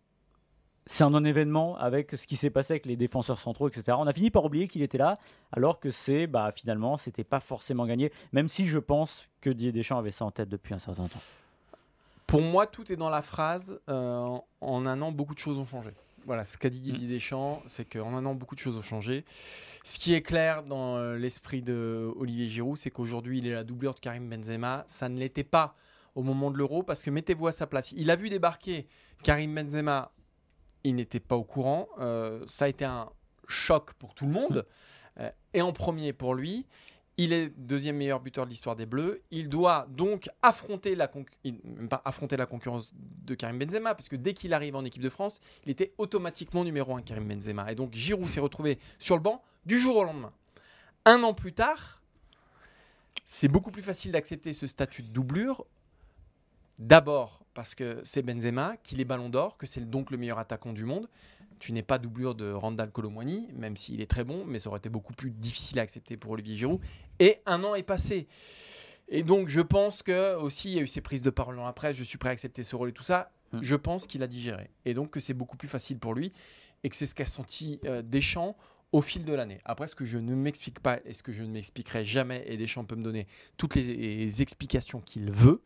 c'est 0.88 1.04
un 1.04 1.10
non-événement 1.10 1.78
avec 1.78 2.12
ce 2.16 2.28
qui 2.28 2.36
s'est 2.36 2.50
passé 2.50 2.74
avec 2.74 2.86
les 2.86 2.96
défenseurs 2.96 3.40
centraux, 3.40 3.68
etc. 3.68 3.98
On 4.00 4.08
a 4.08 4.14
fini 4.14 4.30
par 4.30 4.46
oublier 4.46 4.68
qu'il 4.68 4.84
était 4.84 4.98
là, 4.98 5.18
alors 5.52 5.80
que 5.80 5.90
c'est, 5.90 6.28
bah, 6.28 6.52
finalement, 6.56 6.98
c'était 6.98 7.24
pas 7.24 7.40
forcément 7.40 7.86
gagné, 7.86 8.12
même 8.34 8.48
si 8.48 8.68
je 8.68 8.80
pense 8.80 9.26
que 9.42 9.50
Didier 9.50 9.72
Deschamps 9.72 9.98
avait 9.98 10.12
ça 10.12 10.26
en 10.26 10.32
tête 10.32 10.50
depuis 10.50 10.74
un 10.74 10.80
certain 10.80 11.08
temps. 11.08 11.22
Pour 12.28 12.42
moi, 12.42 12.68
tout 12.68 12.92
est 12.92 12.96
dans 12.96 13.10
la 13.10 13.22
phrase. 13.22 13.80
euh, 13.90 14.38
en 14.62 14.86
un 14.86 15.02
an, 15.02 15.12
beaucoup 15.12 15.34
de 15.34 15.40
choses 15.40 15.58
ont 15.58 15.66
changé. 15.66 15.92
Voilà, 16.26 16.44
ce 16.44 16.58
qu'a 16.58 16.70
dit 16.70 16.82
Didier 16.82 17.08
Deschamps, 17.08 17.62
c'est 17.68 17.86
qu'en 17.86 18.16
un 18.16 18.26
an, 18.26 18.34
beaucoup 18.34 18.56
de 18.56 18.60
choses 18.60 18.78
ont 18.78 18.82
changé. 18.82 19.26
Ce 19.84 20.00
qui 20.00 20.14
est 20.16 20.24
clair 20.24 20.64
dans 20.64 20.98
euh, 20.98 21.18
l'esprit 21.18 21.62
de 21.62 22.12
Olivier 22.18 22.48
Giroud, 22.48 22.78
c'est 22.78 22.90
qu'aujourd'hui, 22.90 23.40
il 23.40 23.48
est 23.48 23.54
la 23.54 23.64
doublure 23.64 23.94
de 23.94 24.00
Karim 24.00 24.28
Benzema. 24.28 24.86
Ça 24.88 25.08
ne 25.08 25.20
l'était 25.20 25.44
pas 25.44 25.76
au 26.16 26.24
moment 26.24 26.50
de 26.50 26.58
l'Euro, 26.58 26.82
parce 26.82 27.04
que 27.04 27.12
mettez-vous 27.12 27.48
à 27.48 27.52
sa 27.52 27.68
place. 27.68 27.92
Il 27.92 28.10
a 28.10 28.16
vu 28.16 28.30
débarquer 28.30 28.88
Karim 29.24 29.54
Benzema. 29.54 30.12
Il 30.86 30.96
n'était 30.96 31.20
pas 31.20 31.36
au 31.36 31.44
courant. 31.44 31.90
Euh, 32.00 32.44
ça 32.48 32.66
a 32.66 32.68
été 32.68 32.86
un 32.86 33.10
choc 33.48 33.94
pour 33.94 34.14
tout 34.14 34.26
le 34.26 34.32
monde. 34.32 34.66
Euh, 35.20 35.30
et 35.54 35.62
en 35.62 35.74
premier 35.74 36.14
pour 36.14 36.36
lui, 36.36 36.66
il 37.18 37.34
est 37.34 37.50
deuxième 37.58 37.98
meilleur 37.98 38.20
buteur 38.20 38.46
de 38.46 38.52
l'histoire 38.52 38.76
des 38.76 38.86
Bleus. 38.86 39.22
Il 39.32 39.50
doit 39.50 39.88
donc 39.90 40.30
affronter 40.42 40.96
la, 40.96 41.08
concurrence 41.08 42.94
de 42.94 43.36
Karim 43.36 43.58
Benzema, 43.58 43.96
parce 43.96 44.10
que 44.10 44.16
dès 44.16 44.34
qu'il 44.34 44.54
arrive 44.54 44.76
en 44.76 44.86
équipe 44.86 45.02
de 45.02 45.10
France, 45.10 45.40
il 45.66 45.72
était 45.72 45.94
automatiquement 45.98 46.64
numéro 46.64 46.96
un 46.96 47.02
Karim 47.02 47.28
Benzema. 47.28 47.72
Et 47.72 47.76
donc 47.76 47.94
Giroud 47.94 48.30
s'est 48.30 48.40
retrouvé 48.40 48.78
sur 49.00 49.16
le 49.16 49.22
banc 49.22 49.42
du 49.66 49.80
jour 49.80 49.96
au 49.96 50.04
lendemain. 50.04 50.32
Un 51.06 51.24
an 51.24 51.34
plus 51.34 51.54
tard, 51.54 52.02
c'est 53.26 53.48
beaucoup 53.48 53.72
plus 53.72 53.82
facile 53.82 54.12
d'accepter 54.12 54.54
ce 54.54 54.68
statut 54.68 55.02
de 55.02 55.08
doublure. 55.08 55.66
D'abord 56.78 57.45
parce 57.56 57.74
que 57.74 58.02
c'est 58.04 58.22
Benzema, 58.22 58.76
qu'il 58.84 59.02
est 59.02 59.06
ballon 59.06 59.30
d'or, 59.30 59.58
que 59.58 59.66
c'est 59.66 59.90
donc 59.90 60.12
le 60.12 60.18
meilleur 60.18 60.38
attaquant 60.38 60.74
du 60.74 60.86
monde. 60.86 61.10
Tu 61.58 61.72
n'es 61.72 61.82
pas 61.82 61.98
doublure 61.98 62.36
de 62.36 62.52
Randall 62.52 62.92
Colomwani, 62.92 63.48
même 63.54 63.78
s'il 63.78 64.02
est 64.02 64.12
très 64.12 64.26
bon, 64.26 64.44
mais 64.46 64.60
ça 64.60 64.70
aurait 64.70 64.80
été 64.80 64.90
beaucoup 64.90 65.14
plus 65.14 65.32
difficile 65.32 65.80
à 65.80 65.82
accepter 65.82 66.18
pour 66.18 66.32
Olivier 66.32 66.58
Giroud. 66.58 66.82
Et 67.20 67.40
un 67.46 67.64
an 67.64 67.74
est 67.74 67.84
passé. 67.84 68.28
Et 69.08 69.24
donc 69.24 69.48
je 69.48 69.62
pense 69.62 70.04
que 70.04 70.36
aussi 70.36 70.72
il 70.72 70.76
y 70.76 70.80
a 70.80 70.82
eu 70.82 70.88
ces 70.88 71.02
prises 71.02 71.22
de 71.22 71.30
parole 71.30 71.56
dans 71.56 71.66
la 71.66 71.74
presse, 71.74 71.96
je 71.96 72.04
suis 72.04 72.18
prêt 72.18 72.30
à 72.30 72.32
accepter 72.34 72.62
ce 72.62 72.76
rôle 72.76 72.90
et 72.90 72.94
tout 72.94 73.04
ça. 73.04 73.32
Mm. 73.54 73.60
Je 73.62 73.76
pense 73.76 74.06
qu'il 74.06 74.22
a 74.22 74.28
digéré. 74.28 74.70
Et 74.84 74.94
donc 74.94 75.12
que 75.12 75.20
c'est 75.20 75.34
beaucoup 75.34 75.58
plus 75.58 75.70
facile 75.70 75.98
pour 75.98 76.14
lui 76.14 76.34
et 76.84 76.90
que 76.90 76.96
c'est 76.96 77.06
ce 77.08 77.16
qu'a 77.16 77.26
senti 77.26 77.80
euh, 77.86 78.02
Deschamps 78.02 78.58
au 78.92 79.02
fil 79.02 79.24
de 79.24 79.34
l'année. 79.34 79.60
Après, 79.66 79.88
ce 79.88 79.96
que 79.96 80.06
je 80.06 80.18
ne 80.18 80.36
m'explique 80.36 80.80
pas 80.80 81.00
et 81.06 81.14
ce 81.14 81.24
que 81.24 81.32
je 81.32 81.44
ne 81.44 81.50
m'expliquerai 81.50 82.06
jamais, 82.06 82.44
et 82.48 82.58
Deschamps 82.58 82.86
peut 82.86 82.96
me 82.96 83.04
donner 83.04 83.28
toutes 83.58 83.76
les, 83.76 83.84
les 83.94 84.42
explications 84.42 85.02
qu'il 85.02 85.32
veut, 85.32 85.62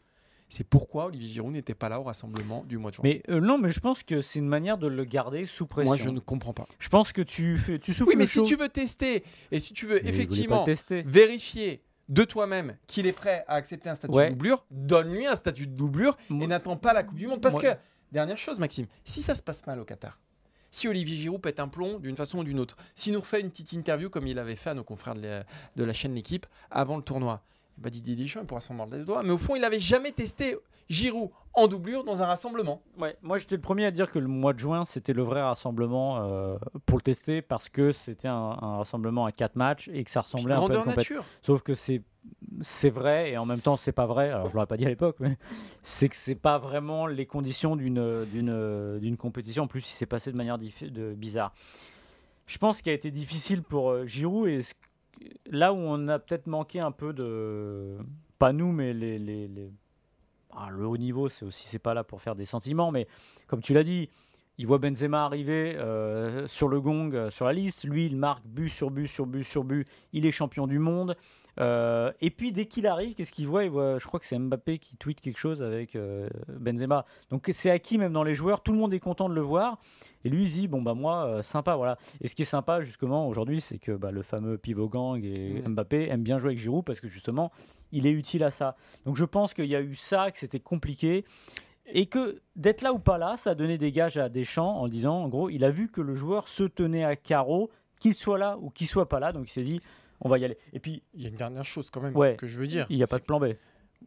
c'est 0.50 0.68
pourquoi 0.68 1.06
Olivier 1.06 1.30
Giroud 1.30 1.54
n'était 1.54 1.76
pas 1.76 1.88
là 1.90 2.00
au 2.00 2.04
rassemblement 2.04 2.64
du 2.66 2.78
mois 2.78 2.90
de 2.92 2.96
juin. 2.96 3.04
Mais 3.06 3.22
euh, 3.30 3.40
non, 3.40 3.58
mais 3.58 3.70
je 3.70 3.80
pense 3.80 4.04
que 4.04 4.22
c'est 4.22 4.40
une 4.40 4.48
manière 4.48 4.78
de 4.78 4.88
le 4.88 5.04
garder 5.06 5.46
sous 5.46 5.68
pression. 5.68 5.90
Moi, 5.92 5.98
je 5.98 6.10
ne 6.10 6.20
comprends 6.20 6.54
pas. 6.54 6.68
Je 6.80 6.90
pense 6.90 7.12
que 7.12 7.22
tu, 7.22 7.58
fais, 7.60 7.80
tu 7.80 7.94
souffles 7.94 8.10
Oui, 8.10 8.16
mais 8.18 8.28
si 8.28 8.42
tu 8.44 8.56
veux 8.56 8.68
tester 8.70 9.24
et 9.52 9.60
si 9.60 9.74
tu 9.74 9.86
veux 9.86 10.00
Mais 10.04 10.10
effectivement 10.10 10.66
vérifier 11.06 11.82
de 12.10 12.24
toi-même 12.24 12.76
qu'il 12.88 13.06
est 13.06 13.14
prêt 13.14 13.46
à 13.48 13.54
accepter 13.54 13.90
un 13.90 13.96
statut 13.96 14.14
Ouais. 14.14 14.26
de 14.26 14.30
doublure, 14.32 14.66
donne-lui 14.72 15.28
un 15.28 15.36
statut 15.36 15.68
de 15.68 15.74
doublure 15.74 16.18
Moi- 16.30 16.44
et 16.44 16.48
n'attends 16.48 16.78
pas 16.78 16.94
la 16.94 17.04
Coupe 17.04 17.18
du 17.18 17.28
Monde. 17.28 17.42
Parce 17.42 17.54
Moi- 17.54 17.62
que, 17.64 17.78
dernière 18.12 18.38
chose, 18.38 18.58
Maxime, 18.60 18.88
si 19.06 19.22
ça 19.22 19.36
se 19.36 19.44
passe 19.44 19.66
mal 19.68 19.80
au 19.80 19.86
Qatar, 19.86 20.20
si 20.72 20.88
Olivier 20.88 21.16
Giroud 21.16 21.42
pète 21.42 21.60
un 21.60 21.68
plomb 21.68 22.00
d'une 22.00 22.16
façon 22.16 22.40
ou 22.40 22.44
d'une 22.44 22.60
autre, 22.60 22.78
s'il 22.96 23.14
nous 23.14 23.20
refait 23.22 23.42
une 23.42 23.50
petite 23.52 23.74
interview 23.74 24.10
comme 24.10 24.26
il 24.26 24.40
avait 24.40 24.56
fait 24.56 24.72
à 24.72 24.74
nos 24.74 24.84
confrères 24.84 25.16
de 25.16 25.22
la, 25.22 25.44
de 25.76 25.84
la 25.84 25.94
chaîne 25.94 26.16
L'équipe 26.16 26.48
avant 26.72 26.98
le 26.98 27.04
tournoi, 27.04 27.42
ben 27.80 27.90
Didier 27.90 28.16
Deschamps 28.16 28.42
il 28.42 28.46
pourra 28.48 28.62
s'en 28.62 28.74
mordre 28.74 28.96
les 28.98 29.04
doigts. 29.04 29.24
Mais 29.24 29.32
au 29.32 29.38
fond, 29.38 29.56
il 29.56 29.62
n'avait 29.62 29.80
jamais 29.80 30.12
testé 30.12 30.58
Giroud 30.90 31.30
en 31.54 31.68
doublure 31.68 32.04
dans 32.04 32.22
un 32.24 32.26
rassemblement. 32.26 32.82
Ouais, 32.98 33.16
moi 33.22 33.38
j'étais 33.38 33.56
le 33.56 33.62
premier 33.62 33.86
à 33.86 33.92
dire 33.92 34.12
que 34.12 34.18
le 34.20 34.28
mois 34.28 34.54
de 34.54 34.60
juin 34.60 34.86
c'était 34.86 35.14
le 35.14 35.24
vrai 35.24 35.42
rassemblement 35.42 36.18
euh, 36.22 36.58
pour 36.86 36.98
le 36.98 37.04
tester 37.04 37.42
parce 37.42 37.70
que 37.70 37.92
c'était 37.92 38.28
un, 38.28 38.34
un 38.62 38.78
rassemblement 38.78 39.26
à 39.26 39.32
quatre 39.32 39.56
matchs 39.56 39.88
et 39.94 40.04
que 40.04 40.12
ça 40.12 40.22
ressemblait 40.22 40.54
un 40.54 40.58
peu 40.58 40.64
à 40.66 40.68
grandeur 40.68 40.84
compétition. 40.86 41.16
nature. 41.18 41.30
Sauf 41.44 41.62
que 41.62 41.74
c'est 41.76 42.02
c'est 42.62 42.90
vrai 42.90 43.32
et 43.32 43.38
en 43.38 43.46
même 43.46 43.62
temps 43.62 43.78
c'est 43.78 43.92
pas 43.92 44.06
vrai. 44.06 44.30
Alors 44.30 44.50
je 44.50 44.54
l'aurais 44.56 44.68
pas 44.68 44.78
dit 44.78 44.86
à 44.86 44.90
l'époque, 44.90 45.18
mais 45.20 45.38
c'est 45.84 46.10
que 46.10 46.16
c'est 46.16 46.36
pas 46.36 46.58
vraiment 46.58 47.06
les 47.08 47.26
conditions 47.26 47.76
d'une 47.76 48.26
d'une 48.26 49.00
d'une 49.00 49.18
compétition. 49.18 49.64
En 49.64 49.68
plus, 49.68 49.88
il 49.90 49.94
s'est 49.94 50.06
passé 50.06 50.32
de 50.32 50.38
manière 50.38 50.58
de, 50.58 51.14
bizarre. 51.14 51.54
Je 52.48 52.58
pense 52.58 52.82
qu'il 52.82 52.92
a 52.92 52.96
été 52.96 53.12
difficile 53.12 53.62
pour 53.62 53.92
euh, 53.92 54.06
Giroud 54.08 54.48
et 54.50 54.64
ce- 54.64 54.74
là 55.46 55.74
où 55.74 55.78
on 55.78 56.08
a 56.08 56.20
peut-être 56.20 56.48
manqué 56.48 56.80
un 56.80 56.92
peu 56.92 57.14
de 57.14 57.98
pas 58.38 58.54
nous 58.54 58.72
mais 58.72 58.94
les, 58.94 59.20
les, 59.20 59.72
ah, 60.52 60.70
le 60.70 60.86
haut 60.86 60.98
niveau 60.98 61.30
c'est 61.30 61.46
aussi 61.46 61.68
c'est 61.68 61.80
pas 61.80 61.94
là 61.94 62.04
pour 62.04 62.22
faire 62.22 62.36
des 62.36 62.46
sentiments 62.46 62.92
mais 62.92 63.08
comme 63.48 63.62
tu 63.62 63.74
l'as 63.74 63.84
dit 63.84 64.10
il 64.60 64.68
voit 64.68 64.78
Benzema 64.78 65.24
arriver 65.24 65.78
euh, 65.78 66.46
sur 66.50 66.68
le 66.68 66.82
gong, 66.82 67.14
euh, 67.14 67.32
sur 67.32 67.46
la 67.46 67.54
liste. 67.54 67.86
Lui, 67.86 68.08
il 68.08 68.18
marque 68.18 68.46
but 68.46 68.68
sur 68.68 68.92
but 68.92 69.08
sur 69.08 69.26
but 69.26 69.46
sur 69.46 69.64
but. 69.64 69.88
Il 70.12 70.26
est 70.26 70.32
champion 70.32 70.68
du 70.68 70.80
monde. 70.80 71.16
Euh, 71.60 72.12
et 72.22 72.30
puis 72.30 72.52
dès 72.52 72.66
qu'il 72.66 72.88
arrive, 72.88 73.16
qu'est-ce 73.16 73.32
qu'il 73.32 73.48
voit? 73.48 73.66
Il 73.66 73.70
voit, 73.70 74.00
je 74.00 74.08
crois 74.08 74.20
que 74.20 74.26
c'est 74.26 74.40
Mbappé 74.40 74.80
qui 74.80 74.96
tweet 74.96 75.20
quelque 75.20 75.38
chose 75.38 75.62
avec 75.62 75.96
euh, 75.96 76.30
Benzema. 76.48 77.06
Donc 77.30 77.50
c'est 77.54 77.70
acquis 77.70 77.98
même 77.98 78.14
dans 78.14 78.24
les 78.24 78.36
joueurs. 78.36 78.62
Tout 78.62 78.72
le 78.72 78.78
monde 78.78 78.94
est 78.94 79.00
content 79.00 79.28
de 79.28 79.36
le 79.36 79.42
voir. 79.42 79.78
Et 80.24 80.30
lui 80.30 80.44
il 80.44 80.52
dit 80.52 80.68
bon 80.68 80.82
bah 80.82 80.94
moi 80.94 81.26
euh, 81.26 81.44
sympa 81.44 81.76
voilà. 81.76 81.98
Et 82.22 82.28
ce 82.28 82.36
qui 82.36 82.44
est 82.44 82.46
sympa 82.46 82.82
justement 82.82 83.28
aujourd'hui, 83.28 83.62
c'est 83.62 83.78
que 83.78 83.92
bah, 83.92 84.12
le 84.12 84.22
fameux 84.22 84.58
pivot 84.58 84.88
gang 84.88 85.24
et. 85.24 85.62
Mbappé 85.68 86.10
aiment 86.10 86.24
bien 86.24 86.40
jouer 86.40 86.50
avec 86.50 86.60
Giroud 86.60 86.86
parce 86.86 87.00
que 87.00 87.08
justement 87.08 87.52
il 87.92 88.08
est 88.08 88.12
utile 88.12 88.44
à 88.44 88.52
ça. 88.52 88.76
Donc 89.06 89.18
je 89.18 89.26
pense 89.26 89.54
qu'il 89.54 89.66
y 89.66 89.76
a 89.76 89.82
eu 89.82 89.96
ça, 89.96 90.32
que 90.32 90.38
c'était 90.38 90.60
compliqué. 90.60 91.26
Et 91.92 92.06
que 92.06 92.42
d'être 92.56 92.84
là 92.84 92.94
ou 92.94 93.00
pas 93.00 93.18
là, 93.18 93.36
ça 93.38 93.52
a 93.52 93.56
donné 93.56 93.80
des 93.80 93.92
gages 93.92 94.18
à 94.18 94.30
Deschamps 94.30 94.80
en 94.80 94.88
disant, 94.88 95.24
en 95.24 95.28
gros, 95.28 95.50
il 95.50 95.64
a 95.64 95.72
vu 95.72 95.90
que 95.90 96.02
le 96.02 96.14
joueur 96.14 96.48
se 96.48 96.64
tenait 96.64 97.04
à 97.04 97.16
carreau, 97.16 97.72
qu'il 98.00 98.14
soit 98.14 98.38
là 98.38 98.60
ou 98.62 98.70
qu'il 98.70 98.86
soit 98.86 99.10
pas 99.10 99.20
là, 99.20 99.32
donc 99.32 99.50
il 99.50 99.52
s'est 99.52 99.64
dit, 99.64 99.82
on 100.22 100.30
va 100.30 100.38
y 100.38 100.46
aller. 100.46 100.58
Et 100.74 100.80
puis, 100.80 101.04
Il 101.14 101.22
y 101.22 101.26
a 101.26 101.30
une 101.30 101.36
dernière 101.36 101.66
chose 101.66 101.90
quand 101.90 102.02
même 102.02 102.16
Ouais. 102.16 102.36
que 102.36 102.48
je 102.48 102.60
veux 102.60 102.68
dire. 102.68 102.86
il 102.90 102.98
n'y 102.98 103.04
a 103.04 103.08
pas 103.08 103.20
de 103.20 103.24
plan 103.24 103.40
B. 103.40 103.54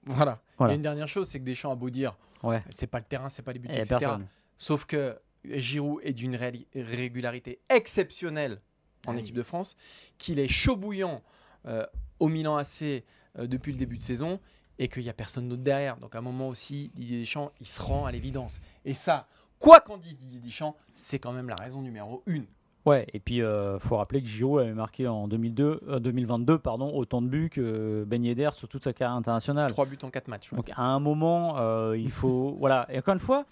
Voilà. 0.06 0.40
Il 0.60 0.66
y 0.66 0.70
a 0.70 0.74
une 0.74 0.82
dernière 0.82 1.08
chose, 1.08 1.28
c'est 1.28 1.38
que 1.38 1.44
Deschamps 1.44 1.70
a 1.72 1.76
beau 1.76 1.90
dire 1.90 2.16
Ouais. 2.42 2.62
c'est 2.70 2.86
pas 2.86 2.98
le 2.98 3.04
terrain, 3.04 3.28
c'est 3.28 3.42
pas 3.42 3.52
les 3.52 3.58
buts, 3.58 3.68
Et 3.70 3.78
etc. 3.78 3.96
personne. 4.00 4.26
Sauf 4.56 4.84
que 4.84 5.18
Giroud 5.44 6.00
est 6.04 6.12
d'une 6.12 6.36
régularité 6.74 7.60
exceptionnelle 7.68 8.60
en 9.06 9.16
Ah, 9.16 9.18
équipe 9.20 9.34
de 9.34 9.42
France, 9.42 9.76
qu'il 10.18 10.38
est 10.38 10.48
chaud 10.48 10.76
bouillant 10.76 11.22
euh, 11.66 11.84
au 12.20 12.28
Milan 12.28 12.56
AC 12.56 12.82
euh, 12.82 13.46
depuis 13.46 13.72
le 13.72 13.78
début 13.78 13.96
de 13.96 14.02
saison 14.02 14.38
et 14.78 14.88
qu'il 14.88 15.02
n'y 15.02 15.08
a 15.08 15.12
personne 15.14 15.48
d'autre 15.48 15.62
derrière. 15.62 15.96
Donc 15.98 16.14
à 16.14 16.18
un 16.18 16.22
moment 16.22 16.48
aussi, 16.48 16.90
Didier 16.94 17.18
Deschamps, 17.20 17.50
il 17.60 17.66
se 17.66 17.82
rend 17.82 18.06
à 18.06 18.12
l'évidence. 18.12 18.60
Et 18.84 18.94
ça, 18.94 19.26
quoi 19.58 19.80
qu'en 19.80 19.96
dise 19.98 20.16
Didier 20.18 20.40
Deschamps, 20.40 20.76
c'est 20.94 21.18
quand 21.18 21.32
même 21.32 21.48
la 21.48 21.56
raison 21.56 21.82
numéro 21.82 22.22
une. 22.26 22.46
Ouais, 22.84 23.06
et 23.12 23.20
puis 23.20 23.36
il 23.36 23.76
faut 23.80 23.96
rappeler 23.96 24.20
que 24.22 24.26
Giroud 24.28 24.60
avait 24.60 24.72
marqué 24.72 25.06
en 25.06 25.28
2002, 25.28 25.80
euh, 25.88 25.98
2022 26.00 26.58
pardon, 26.58 26.92
autant 26.94 27.22
de 27.22 27.28
buts 27.28 27.48
que 27.50 28.04
Ben 28.06 28.24
Yedder 28.24 28.50
sur 28.54 28.68
toute 28.68 28.82
sa 28.84 28.92
carrière 28.92 29.16
internationale. 29.16 29.70
Trois 29.70 29.86
buts 29.86 29.98
en 30.02 30.10
quatre 30.10 30.28
matchs. 30.28 30.50
ouais. 30.50 30.56
Donc 30.56 30.70
à 30.74 30.82
un 30.82 30.98
moment, 30.98 31.58
euh, 31.58 31.96
il 31.96 32.10
faut. 32.10 32.56
voilà. 32.58 32.86
Et 32.90 32.98
encore 32.98 33.14
une 33.14 33.20
fois, 33.20 33.44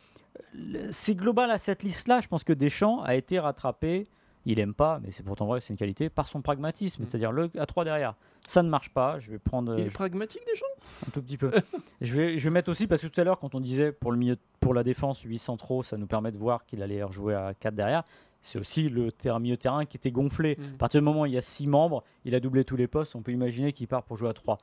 c'est 0.90 1.14
global 1.14 1.50
à 1.50 1.58
cette 1.58 1.82
liste-là. 1.82 2.20
Je 2.20 2.28
pense 2.28 2.42
que 2.44 2.52
Deschamps 2.52 3.02
a 3.02 3.14
été 3.14 3.38
rattrapé. 3.38 4.08
Il 4.46 4.58
aime 4.58 4.72
pas, 4.72 5.00
mais 5.02 5.10
c'est 5.12 5.22
pourtant 5.22 5.44
vrai, 5.46 5.60
c'est 5.60 5.68
une 5.68 5.76
qualité, 5.76 6.08
par 6.08 6.26
son 6.26 6.40
pragmatisme, 6.40 7.02
Mm. 7.02 7.06
c'est-à-dire 7.06 7.30
le 7.30 7.50
à 7.58 7.66
3 7.66 7.84
derrière. 7.84 8.14
Ça 8.46 8.62
ne 8.62 8.70
marche 8.70 8.88
pas. 8.88 9.20
Je 9.20 9.30
vais 9.30 9.38
prendre 9.38 9.74
Il 9.78 9.82
euh, 9.82 9.86
est 9.86 9.90
pragmatique 9.90 10.40
Deschamps? 10.50 10.64
Un 11.06 11.10
tout 11.10 11.20
petit 11.20 11.36
peu. 11.36 11.50
je, 12.00 12.16
vais, 12.16 12.38
je 12.38 12.44
vais 12.44 12.50
mettre 12.50 12.70
aussi, 12.70 12.86
parce 12.86 13.02
que 13.02 13.06
tout 13.06 13.20
à 13.20 13.24
l'heure, 13.24 13.38
quand 13.38 13.54
on 13.54 13.60
disait 13.60 13.92
pour, 13.92 14.10
le 14.12 14.16
milieu, 14.18 14.38
pour 14.58 14.72
la 14.72 14.82
défense, 14.82 15.20
8 15.20 15.38
centraux, 15.38 15.82
ça 15.82 15.98
nous 15.98 16.06
permet 16.06 16.32
de 16.32 16.38
voir 16.38 16.64
qu'il 16.64 16.82
allait 16.82 17.02
rejouer 17.02 17.34
à 17.34 17.52
4 17.52 17.74
derrière. 17.74 18.02
C'est 18.42 18.58
aussi 18.58 18.88
le 18.88 19.12
terrain, 19.12 19.38
milieu 19.38 19.56
terrain 19.56 19.84
qui 19.84 19.96
était 19.96 20.10
gonflé. 20.10 20.56
Mm. 20.58 20.74
À 20.74 20.78
partir 20.78 21.00
du 21.00 21.04
moment 21.04 21.22
où 21.22 21.26
il 21.26 21.32
y 21.32 21.38
a 21.38 21.42
6 21.42 21.66
membres, 21.66 22.04
il 22.24 22.34
a 22.34 22.40
doublé 22.40 22.64
tous 22.64 22.76
les 22.76 22.86
postes, 22.86 23.14
on 23.14 23.22
peut 23.22 23.32
imaginer 23.32 23.72
qu'il 23.72 23.86
part 23.88 24.02
pour 24.02 24.16
jouer 24.16 24.30
à 24.30 24.32
3. 24.32 24.58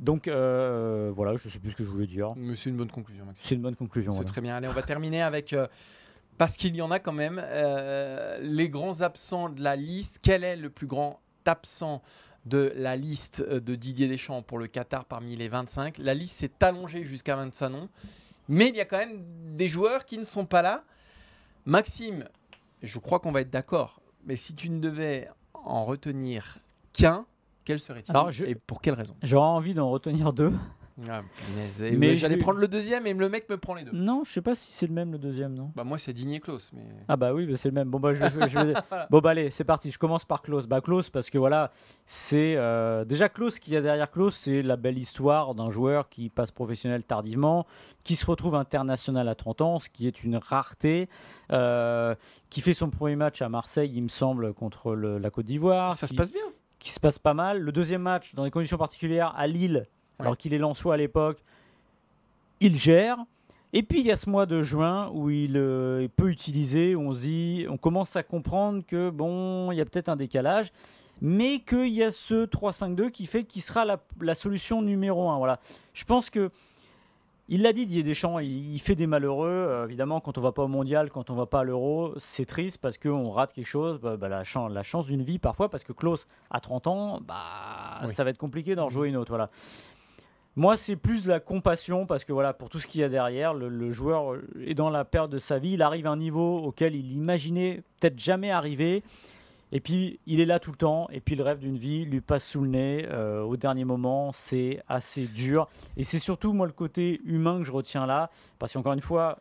Donc 0.00 0.26
euh, 0.26 1.12
voilà, 1.14 1.36
je 1.36 1.48
sais 1.48 1.58
plus 1.58 1.70
ce 1.72 1.76
que 1.76 1.84
je 1.84 1.88
voulais 1.90 2.06
dire. 2.06 2.32
Mais 2.36 2.56
c'est 2.56 2.70
une 2.70 2.76
bonne 2.76 2.90
conclusion, 2.90 3.24
Maxime. 3.26 3.44
C'est 3.46 3.54
une 3.54 3.62
bonne 3.62 3.76
conclusion. 3.76 4.12
C'est 4.12 4.16
voilà. 4.16 4.30
très 4.30 4.40
bien. 4.40 4.56
Allez, 4.56 4.68
on 4.68 4.72
va 4.72 4.82
terminer 4.82 5.22
avec. 5.22 5.52
euh, 5.52 5.68
parce 6.36 6.56
qu'il 6.56 6.74
y 6.74 6.82
en 6.82 6.90
a 6.90 6.98
quand 6.98 7.12
même. 7.12 7.40
euh, 7.44 8.38
les 8.42 8.68
grands 8.68 9.02
absents 9.02 9.48
de 9.50 9.62
la 9.62 9.76
liste. 9.76 10.18
Quel 10.22 10.42
est 10.42 10.56
le 10.56 10.68
plus 10.70 10.86
grand 10.88 11.20
absent 11.44 12.02
de 12.46 12.72
la 12.76 12.96
liste 12.96 13.40
de 13.42 13.74
Didier 13.74 14.08
Deschamps 14.08 14.42
pour 14.42 14.58
le 14.58 14.66
Qatar 14.66 15.04
parmi 15.04 15.36
les 15.36 15.48
25 15.48 15.98
La 15.98 16.12
liste 16.14 16.36
s'est 16.38 16.50
allongée 16.60 17.04
jusqu'à 17.04 17.36
25 17.36 17.68
noms. 17.68 17.88
Mais 18.48 18.68
il 18.68 18.76
y 18.76 18.80
a 18.80 18.84
quand 18.84 18.98
même 18.98 19.22
des 19.56 19.68
joueurs 19.68 20.04
qui 20.04 20.18
ne 20.18 20.24
sont 20.24 20.44
pas 20.44 20.60
là. 20.60 20.82
Maxime, 21.66 22.24
je 22.82 22.98
crois 22.98 23.20
qu'on 23.20 23.32
va 23.32 23.40
être 23.40 23.50
d'accord. 23.50 24.00
Mais 24.26 24.36
si 24.36 24.54
tu 24.54 24.70
ne 24.70 24.78
devais 24.80 25.28
en 25.54 25.84
retenir 25.84 26.58
qu'un, 26.92 27.26
quel 27.64 27.78
serait-il 27.80 28.12
je- 28.30 28.44
Et 28.44 28.54
pour 28.54 28.80
quelle 28.80 28.94
raison? 28.94 29.14
J'aurais 29.22 29.48
envie 29.48 29.74
d'en 29.74 29.90
retenir 29.90 30.32
deux. 30.32 30.52
Ah. 31.08 31.22
Et 31.82 31.96
Mais 31.96 32.14
J'allais 32.14 32.36
prendre 32.36 32.58
le 32.58 32.68
deuxième 32.68 33.06
et 33.06 33.12
le 33.14 33.28
mec 33.28 33.48
me 33.48 33.56
prend 33.56 33.74
les 33.74 33.82
deux. 33.84 33.90
Non, 33.92 34.22
je 34.24 34.32
sais 34.32 34.40
pas 34.42 34.54
si 34.54 34.72
c'est 34.72 34.86
le 34.86 34.92
même 34.92 35.10
le 35.12 35.18
deuxième, 35.18 35.54
non 35.54 35.72
Bah 35.74 35.82
moi 35.84 35.98
c'est 35.98 36.12
Digné 36.12 36.38
Klaus, 36.40 36.70
mais 36.72 36.82
Ah 37.08 37.16
bah 37.16 37.34
oui, 37.34 37.46
bah 37.46 37.56
c'est 37.56 37.68
le 37.68 37.74
même. 37.74 37.88
Bon 37.90 37.98
bah 37.98 38.14
je 38.14 38.22
vais, 38.24 38.48
je 38.48 38.58
vais- 38.58 38.74
bon 39.10 39.18
bah 39.20 39.30
allez, 39.30 39.50
c'est 39.50 39.64
parti. 39.64 39.90
Je 39.90 39.98
commence 39.98 40.24
par 40.24 40.40
Klaus. 40.42 40.66
Bah 40.66 40.80
Klaus 40.80 41.10
parce 41.10 41.30
que 41.30 41.38
voilà, 41.38 41.72
c'est 42.06 42.54
euh, 42.56 43.04
déjà 43.04 43.28
Klaus 43.28 43.58
qui 43.58 43.72
y 43.72 43.76
a 43.76 43.80
derrière 43.80 44.10
Klaus, 44.10 44.36
c'est 44.36 44.62
la 44.62 44.76
belle 44.76 44.98
histoire 44.98 45.54
d'un 45.54 45.70
joueur 45.70 46.08
qui 46.08 46.28
passe 46.30 46.50
professionnel 46.52 47.02
tardivement, 47.02 47.66
qui 48.04 48.14
se 48.16 48.26
retrouve 48.26 48.54
international 48.54 49.28
à 49.28 49.34
30 49.34 49.60
ans, 49.62 49.78
ce 49.80 49.88
qui 49.88 50.06
est 50.06 50.22
une 50.22 50.36
rareté, 50.36 51.08
euh, 51.52 52.14
qui 52.50 52.60
fait 52.60 52.74
son 52.74 52.90
premier 52.90 53.16
match 53.16 53.42
à 53.42 53.48
Marseille, 53.48 53.90
il 53.94 54.02
me 54.02 54.08
semble, 54.08 54.54
contre 54.54 54.94
le- 54.94 55.18
la 55.18 55.30
Côte 55.30 55.46
d'Ivoire. 55.46 55.94
ça 55.94 56.06
se 56.06 56.14
passe 56.14 56.32
bien. 56.32 56.40
qui 56.78 56.90
se 56.90 57.00
passe 57.00 57.18
pas 57.18 57.32
mal. 57.34 57.60
Le 57.60 57.72
deuxième 57.72 58.02
match, 58.02 58.34
dans 58.34 58.44
des 58.44 58.50
conditions 58.50 58.76
particulières, 58.76 59.32
à 59.38 59.46
Lille, 59.46 59.86
alors 60.18 60.36
qu'il 60.36 60.54
est 60.54 60.58
Lensois 60.58 60.94
à 60.94 60.96
l'époque, 60.96 61.38
il 62.60 62.76
gère. 62.76 63.18
Et 63.72 63.82
puis 63.82 64.00
il 64.00 64.06
y 64.06 64.12
a 64.12 64.16
ce 64.16 64.30
mois 64.30 64.46
de 64.46 64.62
juin 64.62 65.10
où 65.12 65.30
il 65.30 65.56
euh, 65.56 66.02
est 66.02 66.08
peu 66.08 66.30
utilisé, 66.30 66.94
où 66.94 67.00
on 67.00 67.12
dit, 67.12 67.66
on 67.68 67.76
commence 67.76 68.14
à 68.14 68.22
comprendre 68.22 68.82
que 68.86 69.10
bon, 69.10 69.72
il 69.72 69.76
y 69.78 69.80
a 69.80 69.84
peut-être 69.84 70.08
un 70.08 70.16
décalage, 70.16 70.72
mais 71.20 71.58
qu'il 71.58 71.88
y 71.88 72.02
a 72.04 72.12
ce 72.12 72.46
3-5-2 72.46 73.10
qui 73.10 73.26
fait 73.26 73.44
qu'il 73.44 73.62
sera 73.62 73.84
la, 73.84 73.98
la 74.20 74.36
solution 74.36 74.80
numéro 74.80 75.28
un. 75.28 75.38
Voilà. 75.38 75.58
Je 75.92 76.04
pense 76.04 76.30
que 76.30 76.50
il 77.48 77.60
l'a 77.60 77.74
dit, 77.74 77.84
Didier 77.84 78.02
Deschamps, 78.02 78.38
il, 78.38 78.72
il 78.74 78.78
fait 78.78 78.94
des 78.94 79.06
malheureux. 79.06 79.48
Euh, 79.48 79.84
évidemment, 79.84 80.20
quand 80.20 80.38
on 80.38 80.40
va 80.40 80.52
pas 80.52 80.62
au 80.62 80.68
mondial, 80.68 81.10
quand 81.10 81.28
on 81.28 81.34
va 81.34 81.44
pas 81.44 81.60
à 81.60 81.64
l'euro, 81.64 82.14
c'est 82.16 82.46
triste 82.46 82.78
parce 82.78 82.96
qu'on 82.96 83.30
rate 83.30 83.52
quelque 83.52 83.66
chose. 83.66 84.00
Bah, 84.00 84.16
bah, 84.16 84.28
la, 84.28 84.44
chance, 84.44 84.72
la 84.72 84.82
chance 84.82 85.04
d'une 85.06 85.22
vie 85.22 85.38
parfois, 85.38 85.68
parce 85.68 85.84
que 85.84 85.92
Klaus, 85.92 86.26
à 86.50 86.60
30 86.60 86.86
ans, 86.86 87.20
bah, 87.20 87.34
Oui. 88.06 88.14
ça 88.14 88.24
va 88.24 88.30
être 88.30 88.38
compliqué 88.38 88.74
d'en 88.74 88.88
jouer 88.88 89.08
une 89.08 89.16
autre. 89.16 89.30
Voilà. 89.30 89.50
Moi, 90.56 90.76
c'est 90.76 90.94
plus 90.94 91.24
de 91.24 91.28
la 91.28 91.40
compassion 91.40 92.06
parce 92.06 92.22
que 92.22 92.32
voilà, 92.32 92.52
pour 92.52 92.68
tout 92.68 92.78
ce 92.78 92.86
qu'il 92.86 93.00
y 93.00 93.04
a 93.04 93.08
derrière, 93.08 93.54
le, 93.54 93.90
joueur 93.90 94.36
est 94.64 94.74
dans 94.74 94.88
la 94.88 95.04
période 95.04 95.30
de 95.30 95.38
sa 95.38 95.58
vie. 95.58 95.72
Il 95.72 95.82
arrive 95.82 96.06
à 96.06 96.10
un 96.10 96.16
niveau 96.16 96.58
auquel 96.58 96.94
il 96.94 97.12
imaginait 97.12 97.82
peut-être 97.98 98.18
jamais 98.18 98.52
arriver. 98.52 99.02
Et 99.72 99.80
puis, 99.80 100.20
il 100.28 100.38
est 100.38 100.44
là 100.44 100.60
tout 100.60 100.70
le 100.70 100.76
temps. 100.76 101.08
Et 101.10 101.18
puis, 101.18 101.34
le 101.34 101.42
rêve 101.42 101.58
d'une 101.58 101.76
vie 101.76 102.04
lui 102.04 102.20
passe 102.20 102.46
sous 102.46 102.60
le 102.60 102.68
nez 102.68 103.04
euh, 103.10 103.42
au 103.42 103.56
dernier 103.56 103.84
moment. 103.84 104.30
C'est 104.32 104.80
assez 104.86 105.26
dur. 105.26 105.68
Et 105.96 106.04
c'est 106.04 106.20
surtout, 106.20 106.52
moi, 106.52 106.66
le 106.66 106.72
côté 106.72 107.20
humain 107.24 107.58
que 107.58 107.64
je 107.64 107.72
retiens 107.72 108.06
là. 108.06 108.30
Parce 108.60 108.72
qu'encore 108.72 108.92
une 108.92 109.00
fois, 109.00 109.40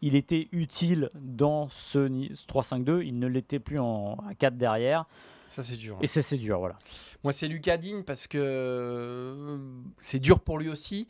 il 0.00 0.16
était 0.16 0.48
utile 0.52 1.10
dans 1.14 1.68
ce, 1.68 1.98
ni- 1.98 2.32
ce 2.34 2.46
3-5-2. 2.46 3.02
Il 3.04 3.18
ne 3.18 3.26
l'était 3.26 3.58
plus 3.58 3.78
en 3.78 4.16
à 4.30 4.34
4 4.34 4.56
derrière. 4.56 5.04
Ça, 5.52 5.62
c'est 5.62 5.76
dur. 5.76 5.96
hein. 5.96 6.00
Et 6.02 6.06
ça, 6.06 6.22
c'est 6.22 6.38
dur. 6.38 6.58
Voilà. 6.58 6.78
Moi, 7.24 7.32
c'est 7.32 7.46
Lucas 7.48 7.76
Digne 7.76 8.02
parce 8.02 8.26
que 8.26 8.38
euh, 8.38 9.58
c'est 9.98 10.18
dur 10.18 10.40
pour 10.40 10.58
lui 10.58 10.68
aussi. 10.68 11.06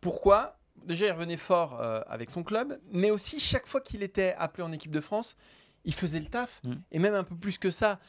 Pourquoi? 0.00 0.58
Déjà, 0.84 1.06
il 1.06 1.12
revenait 1.12 1.36
fort 1.38 1.80
euh, 1.80 2.00
avec 2.08 2.30
son 2.30 2.42
club, 2.42 2.78
mais 2.90 3.10
aussi 3.10 3.38
chaque 3.40 3.66
fois 3.66 3.80
qu'il 3.80 4.02
était 4.02 4.34
appelé 4.38 4.62
en 4.64 4.72
équipe 4.72 4.90
de 4.90 5.00
France, 5.00 5.36
il 5.84 5.94
faisait 5.94 6.18
le 6.20 6.26
taf. 6.26 6.60
Mm. 6.64 6.72
Et 6.92 6.98
même 6.98 7.14
un 7.14 7.24
peu 7.24 7.36
plus 7.36 7.56
que 7.58 7.70
ça. 7.70 8.00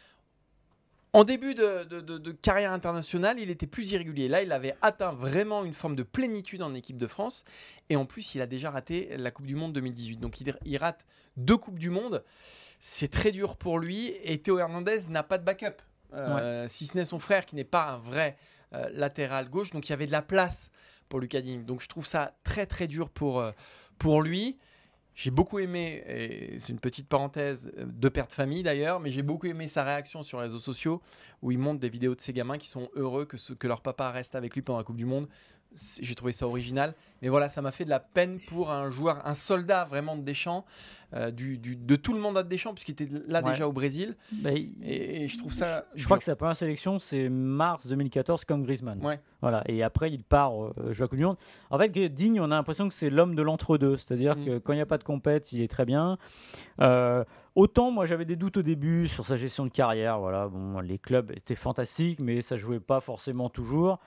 En 1.13 1.23
début 1.23 1.55
de, 1.55 1.85
de- 1.85 2.01
de- 2.01 2.17
de 2.17 2.31
carrière 2.33 2.73
internationale, 2.73 3.39
il 3.39 3.49
était 3.49 3.67
plus 3.67 3.91
irrégulier. 3.91 4.27
Là, 4.27 4.41
il 4.41 4.51
avait 4.51 4.75
atteint 4.81 5.13
vraiment 5.13 5.63
une 5.63 5.73
forme 5.73 5.95
de 5.95 6.03
plénitude 6.03 6.61
en 6.61 6.73
équipe 6.73 6.97
de 6.97 7.07
France. 7.07 7.45
Et 7.89 7.95
en 7.95 8.05
plus, 8.05 8.35
il 8.35 8.41
a 8.41 8.47
déjà 8.47 8.69
raté 8.69 9.15
la 9.15 9.31
Coupe 9.31 9.45
du 9.45 9.55
Monde 9.55 9.71
2018. 9.71 10.17
Donc, 10.19 10.41
il, 10.41 10.53
il 10.65 10.75
rate 10.77 11.05
deux 11.37 11.55
Coupes 11.55 11.79
du 11.79 11.89
Monde. 11.89 12.21
C'est 12.87 13.07
très 13.07 13.31
dur 13.31 13.57
pour 13.57 13.79
lui. 13.79 14.13
Et 14.23 14.37
Théo 14.37 14.59
Hernandez 14.59 14.99
n'a 15.09 15.23
pas 15.23 15.39
de 15.39 15.43
backup. 15.43 15.81
Euh, 16.13 16.67
Si 16.67 16.85
ce 16.85 16.95
n'est 16.95 17.03
son 17.03 17.17
frère 17.17 17.45
qui 17.47 17.55
n'est 17.55 17.63
pas 17.63 17.89
un 17.93 17.97
vrai 17.97 18.37
euh, 18.73 18.87
latéral 18.93 19.49
gauche. 19.49 19.71
Donc, 19.71 19.87
il 19.87 19.91
y 19.91 19.93
avait 19.93 20.05
de 20.05 20.11
la 20.11 20.21
place 20.21 20.69
pour 21.09 21.19
Lucas 21.19 21.41
Digne. 21.41 21.65
Donc, 21.65 21.81
je 21.81 21.87
trouve 21.87 22.05
ça 22.05 22.35
très, 22.43 22.67
très 22.67 22.85
dur 22.85 23.09
pour, 23.09 23.39
euh, 23.39 23.51
pour 23.97 24.21
lui. 24.21 24.59
J'ai 25.15 25.31
beaucoup 25.31 25.57
aimé, 25.59 26.03
et 26.07 26.59
c'est 26.59 26.73
une 26.73 26.79
petite 26.79 27.07
parenthèse 27.07 27.71
de 27.77 28.09
père 28.09 28.27
de 28.27 28.33
famille 28.33 28.63
d'ailleurs, 28.63 28.99
mais 28.99 29.11
j'ai 29.11 29.21
beaucoup 29.23 29.47
aimé 29.47 29.67
sa 29.69 29.83
réaction 29.85 30.23
sur 30.23 30.39
les 30.39 30.43
réseaux 30.47 30.59
sociaux 30.59 31.01
où 31.41 31.51
il 31.51 31.57
montre 31.57 31.79
des 31.79 31.87
vidéos 31.89 32.15
de 32.15 32.19
ses 32.21 32.33
gamins 32.33 32.57
qui 32.57 32.67
sont 32.67 32.89
heureux 32.95 33.25
que, 33.25 33.37
ce- 33.37 33.53
que 33.53 33.65
leur 33.65 33.81
papa 33.81 34.11
reste 34.11 34.35
avec 34.35 34.53
lui 34.55 34.61
pendant 34.61 34.77
la 34.79 34.83
Coupe 34.83 34.97
du 34.97 35.05
Monde. 35.05 35.29
J'ai 36.01 36.15
trouvé 36.15 36.31
ça 36.31 36.47
original. 36.47 36.93
Mais 37.21 37.29
voilà, 37.29 37.49
ça 37.49 37.61
m'a 37.61 37.71
fait 37.71 37.85
de 37.85 37.89
la 37.89 37.99
peine 37.99 38.39
pour 38.47 38.71
un 38.71 38.89
joueur, 38.91 39.25
un 39.25 39.33
soldat 39.33 39.85
vraiment 39.85 40.15
de 40.15 40.21
Deschamps, 40.21 40.63
euh, 41.13 41.31
du, 41.31 41.57
du- 41.57 41.75
de 41.75 41.95
tout 41.95 42.13
le 42.13 42.19
mandat 42.19 42.43
de 42.43 42.49
Deschamps, 42.49 42.73
puisqu'il 42.73 42.91
était 42.91 43.07
là 43.27 43.41
Ouais. 43.41 43.51
déjà 43.51 43.67
au 43.67 43.71
Brésil. 43.71 44.15
Bah, 44.31 44.51
Et, 44.51 45.23
et 45.23 45.27
je 45.27 45.37
trouve 45.37 45.53
ça. 45.53 45.85
Je 45.95 46.05
crois 46.05 46.17
que 46.17 46.23
sa 46.23 46.35
première 46.35 46.55
sélection, 46.57 46.99
c'est 46.99 47.29
mars 47.29 47.87
2014 47.87 48.43
comme 48.45 48.63
Griezmann. 48.63 49.03
Ouais. 49.03 49.19
Voilà. 49.41 49.63
Et 49.67 49.81
après, 49.81 50.11
il 50.11 50.23
part 50.23 50.51
euh, 50.65 50.73
jouer 50.91 51.05
à 51.05 51.07
Coupe 51.07 51.17
du 51.17 51.25
Monde. 51.25 51.37
En 51.71 51.77
fait, 51.79 51.89
Digne, 51.89 52.39
on 52.41 52.45
a 52.45 52.47
l'impression 52.55 52.87
que 52.89 52.93
c'est 52.93 53.09
l'homme 53.09 53.33
de 53.35 53.41
l'entre-deux. 53.41 53.97
C'est-à-dire 53.97 54.35
Mm. 54.37 54.45
que 54.45 54.57
quand 54.59 54.73
il 54.73 54.77
n'y 54.77 54.81
a 54.81 54.85
pas 54.85 54.97
de 54.97 55.03
compète, 55.03 55.51
il 55.53 55.61
est 55.61 55.67
très 55.69 55.85
bien. 55.85 56.17
Euh, 56.81 57.23
autant, 57.55 57.91
moi, 57.91 58.05
j'avais 58.05 58.25
des 58.25 58.35
doutes 58.35 58.57
au 58.57 58.61
début 58.63 59.07
sur 59.07 59.25
sa 59.25 59.37
gestion 59.37 59.65
de 59.65 59.71
carrière. 59.71 60.19
Voilà. 60.19 60.47
Bon, 60.47 60.79
les 60.79 60.97
clubs 60.99 61.31
étaient 61.31 61.55
fantastiques, 61.55 62.19
mais 62.19 62.41
ça 62.41 62.57
jouait 62.57 62.79
pas 62.79 62.99
forcément 62.99 63.49
toujours. 63.49 63.99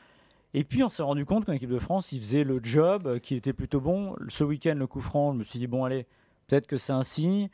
Et 0.54 0.64
puis, 0.64 0.82
on 0.82 0.88
s'est 0.88 1.02
rendu 1.02 1.24
compte 1.24 1.44
qu'en 1.44 1.52
équipe 1.52 1.70
de 1.70 1.78
France, 1.78 2.12
il 2.12 2.20
faisait 2.20 2.44
le 2.44 2.60
job, 2.62 3.06
euh, 3.06 3.18
qu'il 3.18 3.36
était 3.36 3.52
plutôt 3.52 3.80
bon. 3.80 4.16
Ce 4.28 4.44
week-end, 4.44 4.74
le 4.74 4.86
coup 4.86 5.00
franc, 5.00 5.32
je 5.32 5.38
me 5.38 5.44
suis 5.44 5.58
dit, 5.58 5.66
bon, 5.66 5.84
allez, 5.84 6.06
peut-être 6.46 6.66
que 6.66 6.78
c'est 6.78 6.92
un 6.92 7.02
signe. 7.02 7.50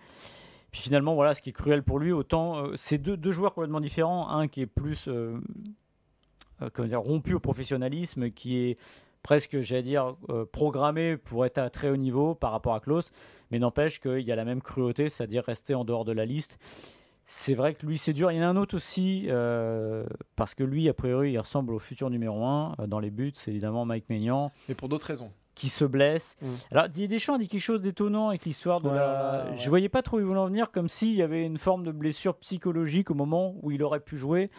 Puis 0.71 0.81
finalement, 0.81 1.15
voilà, 1.15 1.35
ce 1.35 1.43
qui 1.43 1.51
est 1.51 1.53
cruel 1.55 1.83
pour 1.83 1.99
lui, 1.99 2.13
autant 2.13 2.59
euh, 2.59 2.73
c'est 2.77 2.99
deux, 2.99 3.33
joueurs 3.33 3.55
complètement 3.55 3.81
différents. 3.81 4.29
Un 4.31 4.49
qui 4.49 4.61
est 4.61 4.67
plus 4.67 5.09
euh, 5.09 5.41
dire, 6.79 7.01
rompu 7.01 7.35
au 7.35 7.41
professionnalisme, 7.41 8.31
qui 8.31 8.59
est 8.59 8.79
presque, 9.23 9.61
j'allais 9.63 9.83
dire, 9.83 10.17
programmé 10.53 11.17
pour 11.17 11.47
être 11.47 11.57
à 11.57 11.71
très 11.71 11.89
haut 11.89 11.97
niveau 11.97 12.35
par 12.35 12.53
rapport 12.53 12.75
à 12.75 12.81
Klaus, 12.81 13.11
mais 13.51 13.59
n'empêche 13.59 13.99
qu'il 13.99 14.21
y 14.21 14.31
a 14.31 14.37
la 14.37 14.45
même 14.45 14.61
cruauté, 14.61 15.09
c'est-à-dire 15.09 15.45
rester 15.45 15.75
en 15.75 15.85
dehors 15.85 16.05
de 16.05 16.13
la 16.13 16.27
liste. 16.27 16.59
C'est 17.27 17.55
vrai 17.55 17.75
que 17.75 17.87
lui, 17.87 17.97
c'est 17.99 18.13
dur. 18.13 18.31
Il 18.31 18.37
y 18.37 18.41
en 18.41 18.43
a 18.45 18.47
un 18.49 18.57
autre 18.57 18.77
aussi, 18.77 19.25
euh, 19.29 20.05
parce 20.37 20.55
que 20.55 20.63
lui, 20.63 20.89
a 20.89 20.95
priori, 20.95 21.33
il 21.33 21.39
ressemble 21.39 21.73
au 21.73 21.79
futur 21.79 22.11
numéro 22.11 22.45
1 22.45 22.75
dans 22.87 23.01
les 23.01 23.11
buts, 23.11 23.33
c'est 23.35 23.51
évidemment 23.51 23.85
Mike 23.87 24.05
Maignan 24.11 24.53
Mais 24.69 24.75
pour 24.75 24.89
d'autres 24.91 25.07
raisons. 25.07 25.31
qui 25.55 25.69
se 25.71 25.85
blesse. 25.87 26.37
Mm. 26.43 26.47
Alors 26.71 26.89
Didier 26.89 27.09
Deschamps 27.09 27.39
dit 27.39 27.49
quelque 27.49 27.63
chose 27.63 27.81
d'étonnant 27.81 28.29
avec 28.29 28.45
l'histoire 28.45 28.81
de 28.83 28.89
Ouais, 28.89 28.95
la... 28.95 29.47
ouais. 29.51 29.59
Je 29.59 29.69
voyais 29.71 29.89
pas 29.89 30.03
trop 30.03 30.19
où 30.19 30.21
il 30.21 30.27
voulait 30.27 30.39
en 30.41 30.47
venir, 30.47 30.71
comme 30.71 30.89
s'il 30.89 31.15
y 31.15 31.23
avait 31.23 31.45
une 31.47 31.59
forme 31.59 31.85
de 31.85 31.93
blessure 31.93 32.37
psychologique 32.37 33.11
au 33.11 33.15
moment 33.15 33.55
où 33.63 33.71
il 33.71 33.83
aurait 33.83 34.01
pu 34.01 34.19
jouer. 34.19 34.51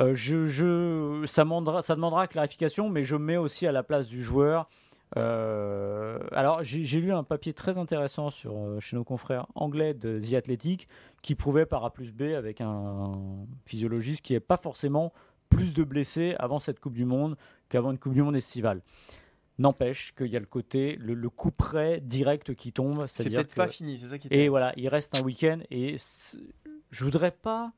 Euh, 0.00 0.12
je, 0.14 0.48
je- 0.48 1.24
ça, 1.26 1.44
demandera, 1.44 1.82
ça 1.82 1.94
demandera 1.94 2.26
clarification, 2.26 2.88
mais 2.90 3.04
je 3.04 3.14
me 3.16 3.24
mets 3.24 3.36
aussi 3.36 3.66
à 3.66 3.72
la 3.72 3.82
place 3.82 4.08
du 4.08 4.22
joueur. 4.22 4.68
Euh, 5.16 6.18
alors 6.32 6.64
j'ai 6.64 7.00
lu 7.00 7.12
un 7.12 7.22
papier 7.22 7.52
très 7.54 7.78
intéressant 7.78 8.30
sur, 8.30 8.56
euh, 8.56 8.80
chez 8.80 8.96
nos 8.96 9.04
confrères 9.04 9.46
anglais 9.54 9.94
de 9.94 10.18
The 10.18 10.34
Athletic 10.34 10.88
qui 11.22 11.36
prouvait 11.36 11.64
par 11.64 11.84
A 11.84 11.92
plus 11.92 12.12
B 12.12 12.22
avec 12.36 12.60
un 12.60 13.12
physiologiste 13.66 14.20
qui 14.22 14.32
n'y 14.32 14.40
pas 14.40 14.56
forcément 14.56 15.12
plus 15.48 15.72
de 15.72 15.84
blessés 15.84 16.34
avant 16.40 16.58
cette 16.58 16.80
Coupe 16.80 16.94
du 16.94 17.04
Monde 17.04 17.36
qu'avant 17.68 17.92
une 17.92 17.98
Coupe 17.98 18.14
du 18.14 18.22
Monde 18.22 18.34
estivale. 18.36 18.82
N'empêche 19.58 20.12
qu'il 20.14 20.26
y 20.26 20.36
a 20.36 20.40
le 20.40 20.46
côté, 20.46 20.96
le, 20.96 21.14
le 21.14 21.30
coup 21.30 21.52
près 21.52 22.00
direct 22.00 22.54
qui 22.54 22.72
tombe. 22.72 23.06
C'est 23.06 23.30
peut-être 23.30 23.54
pas 23.54 23.68
fini, 23.68 23.98
c'est 23.98 24.08
ça 24.08 24.18
qui 24.18 24.28
Et 24.30 24.46
est. 24.46 24.48
voilà, 24.48 24.72
il 24.76 24.88
reste 24.88 25.14
un 25.14 25.22
week-end 25.22 25.60
et 25.70 25.96
je 26.90 27.04
voudrais 27.04 27.30
pas 27.30 27.72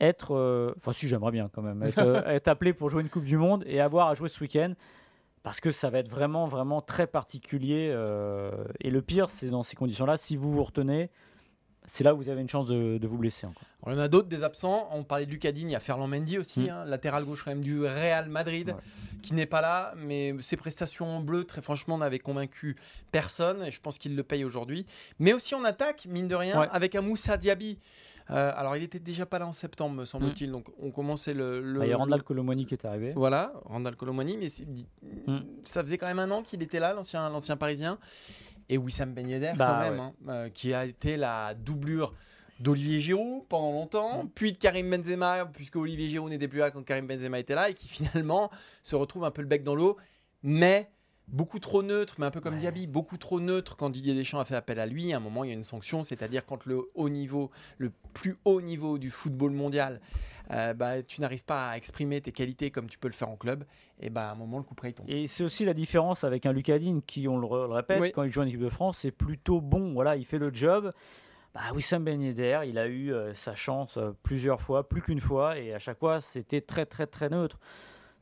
être. 0.00 0.36
euh, 0.36 0.72
Enfin, 0.76 0.92
si, 0.92 1.08
j'aimerais 1.08 1.32
bien 1.32 1.48
quand 1.52 1.62
même 1.62 1.82
être, 1.82 1.98
euh, 1.98 2.22
être 2.26 2.48
appelé 2.48 2.74
pour 2.74 2.90
jouer 2.90 3.02
une 3.02 3.08
Coupe 3.08 3.24
du 3.24 3.36
Monde 3.38 3.64
et 3.66 3.80
avoir 3.80 4.08
à 4.08 4.14
jouer 4.14 4.28
ce 4.28 4.40
week-end 4.40 4.74
parce 5.42 5.60
que 5.60 5.70
ça 5.72 5.90
va 5.90 5.98
être 5.98 6.10
vraiment, 6.10 6.46
vraiment 6.46 6.80
très 6.80 7.06
particulier. 7.06 7.90
euh, 7.92 8.50
et 8.80 8.90
le 8.90 9.02
pire, 9.02 9.28
c'est 9.30 9.48
dans 9.48 9.62
ces 9.62 9.76
conditions-là, 9.76 10.16
si 10.16 10.36
vous 10.36 10.52
vous 10.52 10.62
retenez, 10.64 11.10
c'est 11.86 12.04
là 12.04 12.14
où 12.14 12.18
vous 12.18 12.28
avez 12.28 12.40
une 12.40 12.48
chance 12.48 12.68
de, 12.68 12.98
de 12.98 13.06
vous 13.08 13.18
blesser. 13.18 13.44
encore. 13.46 13.62
On 13.82 13.92
en 13.92 13.98
a 13.98 14.06
d'autres 14.06 14.28
des 14.28 14.44
absents. 14.44 14.88
On 14.92 15.02
parlait 15.02 15.26
de 15.26 15.32
Lucas 15.32 15.50
Digne, 15.50 15.70
il 15.70 15.72
y 15.72 15.76
a 15.76 15.80
Ferland 15.80 16.06
Mendy 16.06 16.38
aussi, 16.38 16.60
Mm. 16.60 16.70
hein, 16.70 16.84
latéral 16.84 17.24
gauche 17.24 17.42
quand 17.44 17.50
même 17.50 17.64
du 17.64 17.80
Real 17.84 18.28
Madrid, 18.28 18.68
Ouais. 18.68 18.74
qui 19.22 19.34
n'est 19.34 19.46
pas 19.46 19.60
là. 19.60 19.92
Mais 19.96 20.32
ses 20.40 20.56
prestations 20.56 21.16
en 21.16 21.20
bleu, 21.20 21.42
très 21.42 21.60
franchement, 21.60 21.98
n'avaient 21.98 22.20
convaincu 22.20 22.76
personne. 23.10 23.64
Et 23.64 23.72
je 23.72 23.80
pense 23.80 23.98
qu'il 23.98 24.14
le 24.14 24.22
paye 24.22 24.44
aujourd'hui. 24.44 24.86
Mais 25.18 25.32
aussi 25.32 25.56
en 25.56 25.64
attaque, 25.64 26.06
mine 26.08 26.28
de 26.28 26.36
rien, 26.36 26.60
Ouais. 26.60 26.68
avec 26.70 26.94
un 26.94 27.00
Moussa 27.02 27.36
Diaby. 27.36 27.78
Euh, 28.30 28.52
alors, 28.54 28.76
il 28.76 28.82
était 28.82 28.98
déjà 29.00 29.26
pas 29.26 29.38
là 29.38 29.46
en 29.46 29.52
septembre, 29.52 29.96
me 29.96 30.04
semble-t-il. 30.04 30.48
Mm. 30.48 30.52
Donc, 30.52 30.66
on 30.80 30.90
commençait 30.90 31.34
le. 31.34 31.60
le- 31.60 31.78
Bah, 31.80 31.86
il 31.86 31.90
y 31.90 31.92
a 31.92 31.96
Randall 31.96 32.22
Colomoni 32.22 32.66
qui 32.66 32.74
est 32.74 32.84
arrivé. 32.84 33.12
Voilà, 33.14 33.52
Randall 33.64 33.96
Colomani, 33.96 34.36
mais 34.36 34.48
c'est- 34.48 34.64
Mm. 35.26 35.38
ça 35.64 35.82
faisait 35.82 35.98
quand 35.98 36.06
même 36.06 36.18
un 36.20 36.30
an 36.30 36.42
qu'il 36.42 36.62
était 36.62 36.80
là, 36.80 36.92
l'ancien, 36.94 37.28
l'ancien 37.28 37.56
parisien. 37.56 37.98
Et 38.68 38.78
Wissam 38.78 39.12
Ben 39.12 39.28
Yedder, 39.28 39.52
Bah, 39.56 39.66
quand 39.84 39.90
même, 39.90 40.00
hein, 40.00 40.12
euh, 40.28 40.48
qui 40.48 40.72
a 40.72 40.84
été 40.86 41.16
la 41.16 41.52
doublure 41.54 42.14
d'Olivier 42.60 43.00
Giroud 43.00 43.42
pendant 43.48 43.72
longtemps, 43.72 44.24
puis 44.36 44.52
de 44.52 44.58
Karim 44.58 44.88
Benzema, 44.88 45.46
puisque 45.46 45.74
Olivier 45.76 46.08
Giroud 46.08 46.30
n'était 46.30 46.46
plus 46.48 46.60
là 46.60 46.70
quand 46.70 46.82
Karim 46.84 47.06
Benzema 47.08 47.40
était 47.40 47.56
là, 47.56 47.68
et 47.70 47.74
qui 47.74 47.88
finalement 48.22 48.50
se 48.84 48.94
retrouve 48.94 49.24
un 49.24 49.30
peu 49.32 49.42
le 49.42 49.48
bec 49.48 49.64
dans 49.64 49.74
l'eau, 49.74 49.96
mais 50.44 50.88
beaucoup 51.32 51.58
trop 51.58 51.82
neutre, 51.82 52.16
mais 52.18 52.26
un 52.26 52.30
peu 52.30 52.40
comme 52.40 52.54
Ouais. 52.54 52.60
Diaby, 52.60 52.86
beaucoup 52.86 53.16
trop 53.16 53.40
neutre 53.40 53.76
quand 53.76 53.90
Didier 53.90 54.14
Deschamps 54.14 54.38
a 54.38 54.44
fait 54.44 54.54
appel 54.54 54.78
à 54.78 54.86
lui. 54.86 55.12
À 55.12 55.16
un 55.16 55.20
moment, 55.20 55.44
il 55.44 55.48
y 55.48 55.50
a 55.50 55.54
une 55.54 55.64
sanction, 55.64 56.04
c'est-à-dire 56.04 56.44
quand 56.46 56.64
le 56.66 56.90
haut 56.94 57.08
niveau, 57.08 57.50
le 57.78 57.90
plus 58.12 58.36
haut 58.44 58.60
niveau 58.60 58.98
du 58.98 59.10
football 59.10 59.50
mondial, 59.52 60.00
euh, 60.50 60.74
bah, 60.74 61.02
tu 61.02 61.20
n'arrives 61.20 61.44
pas 61.44 61.70
à 61.70 61.76
exprimer 61.76 62.20
tes 62.20 62.32
qualités 62.32 62.70
comme 62.70 62.88
tu 62.88 62.98
peux 62.98 63.08
le 63.08 63.14
faire 63.14 63.30
en 63.30 63.36
club, 63.36 63.64
et 64.00 64.10
bah, 64.10 64.28
à 64.28 64.32
un 64.32 64.34
moment, 64.34 64.58
le 64.58 64.64
coup 64.64 64.74
près 64.74 64.90
il 64.90 64.94
tombe. 64.94 65.08
Et 65.08 65.26
c'est 65.26 65.44
aussi 65.44 65.64
la 65.64 65.74
différence 65.74 66.24
avec 66.24 66.44
un 66.46 66.52
Lucas 66.52 66.78
Digne 66.78 67.00
qui, 67.00 67.26
on 67.28 67.38
le, 67.38 67.46
répète, 67.46 68.00
Oui. 68.00 68.12
quand 68.12 68.22
il 68.24 68.30
joue 68.30 68.42
en 68.42 68.46
équipe 68.46 68.60
de 68.60 68.68
France, 68.68 68.98
c'est 69.00 69.10
plutôt 69.10 69.60
bon. 69.60 69.92
Voilà, 69.94 70.16
il 70.16 70.26
fait 70.26 70.38
le 70.38 70.52
job. 70.52 70.92
Bah, 71.54 71.60
Wissam 71.74 72.02
Ben 72.04 72.20
Yedder, 72.20 72.60
il 72.66 72.78
a 72.78 72.86
eu 72.86 73.12
euh, 73.12 73.34
sa 73.34 73.54
chance 73.54 73.96
euh, 73.98 74.12
plusieurs 74.22 74.60
fois, 74.62 74.88
plus 74.88 75.02
qu'une 75.02 75.20
fois, 75.20 75.58
et 75.58 75.74
à 75.74 75.78
chaque 75.78 75.98
fois, 75.98 76.20
c'était 76.20 76.60
très 76.62 76.86
très 76.86 77.06
très 77.06 77.28
neutre. 77.28 77.58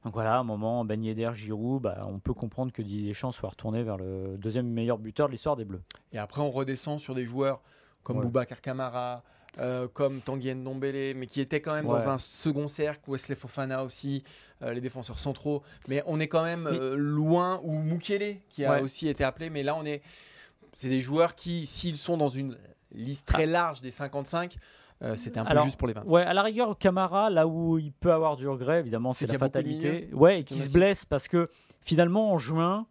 Donc 0.05 0.15
voilà, 0.15 0.37
à 0.37 0.39
un 0.39 0.45
moment, 0.45 0.85
Ben 0.85 1.03
Yedder, 1.05 1.33
Giroud, 1.35 1.83
bah, 1.83 2.07
on 2.09 2.19
peut 2.19 2.33
comprendre 2.33 2.73
que 2.73 2.81
Didier 2.81 3.09
Deschamps 3.09 3.33
soit 3.33 3.51
retourné 3.51 3.83
vers 3.83 3.99
le 3.99 4.37
deuxième 4.39 4.67
meilleur 4.67 4.97
buteur 4.99 5.27
de 5.27 5.33
l'histoire 5.33 5.57
des 5.57 5.65
Bleus. 5.67 5.83
Et 6.13 6.19
après, 6.19 6.41
on 6.41 6.51
redescend 6.51 6.99
sur 7.01 7.15
des 7.15 7.27
joueurs 7.27 7.61
comme 8.03 8.17
Ouais. 8.17 8.23
Boubacar 8.25 8.63
Kamara, 8.63 9.23
euh, 9.59 9.89
comme 9.89 10.23
Tanguy 10.23 10.55
Ndombele, 10.55 11.15
mais 11.17 11.27
qui 11.27 11.41
étaient 11.43 11.61
quand 11.61 11.75
même 11.75 11.87
Ouais. 11.87 11.99
dans 11.99 12.09
un 12.09 12.17
second 12.17 12.67
cercle, 12.69 13.11
Wesley 13.11 13.35
Fofana 13.35 13.85
aussi, 13.85 14.25
euh, 14.63 14.73
les 14.73 14.81
défenseurs 14.81 15.19
centraux. 15.19 15.63
Mais 15.87 16.03
on 16.07 16.19
est 16.19 16.29
quand 16.29 16.45
même 16.45 16.67
euh, 16.67 16.95
loin, 16.97 17.61
ou 17.63 17.73
Mukele, 17.79 18.37
qui 18.49 18.65
a 18.65 18.77
Ouais. 18.77 18.81
aussi 18.81 19.07
été 19.09 19.23
appelé, 19.23 19.51
mais 19.51 19.63
là, 19.63 19.77
on 19.77 19.85
est. 19.85 20.03
C'est 20.73 20.89
des 20.89 21.03
joueurs 21.03 21.35
qui, 21.35 21.67
s'ils 21.67 21.99
sont 21.99 22.17
dans 22.17 22.29
une 22.29 22.57
liste 22.93 23.27
très 23.27 23.45
large 23.47 23.83
des 23.83 23.91
55, 23.91 24.57
euh, 25.03 25.15
c'était 25.15 25.39
un 25.41 25.45
peu 25.45 25.51
Alors, 25.51 25.65
juste 25.65 25.77
pour 25.79 25.89
les 25.89 25.95
25. 25.95 26.11
Ouais, 26.13 26.23
à 26.23 26.33
la 26.35 26.43
rigueur, 26.43 26.77
Camara, 26.79 27.31
là 27.31 27.47
où 27.47 27.79
il 27.79 27.93
peut 27.93 28.13
avoir 28.13 28.37
du 28.37 28.47
regret, 28.49 28.81
évidemment, 28.81 29.13
C'est 29.13 29.27
la 29.27 29.39
fatalité. 29.39 30.09
Ouais, 30.13 30.41
et 30.41 30.45
qui 30.45 30.59
se 30.59 30.71
blesse 30.71 31.05
parce 31.05 31.27
que 31.29 31.49
finalement, 31.83 32.33
en 32.33 32.39
juin, 32.39 32.87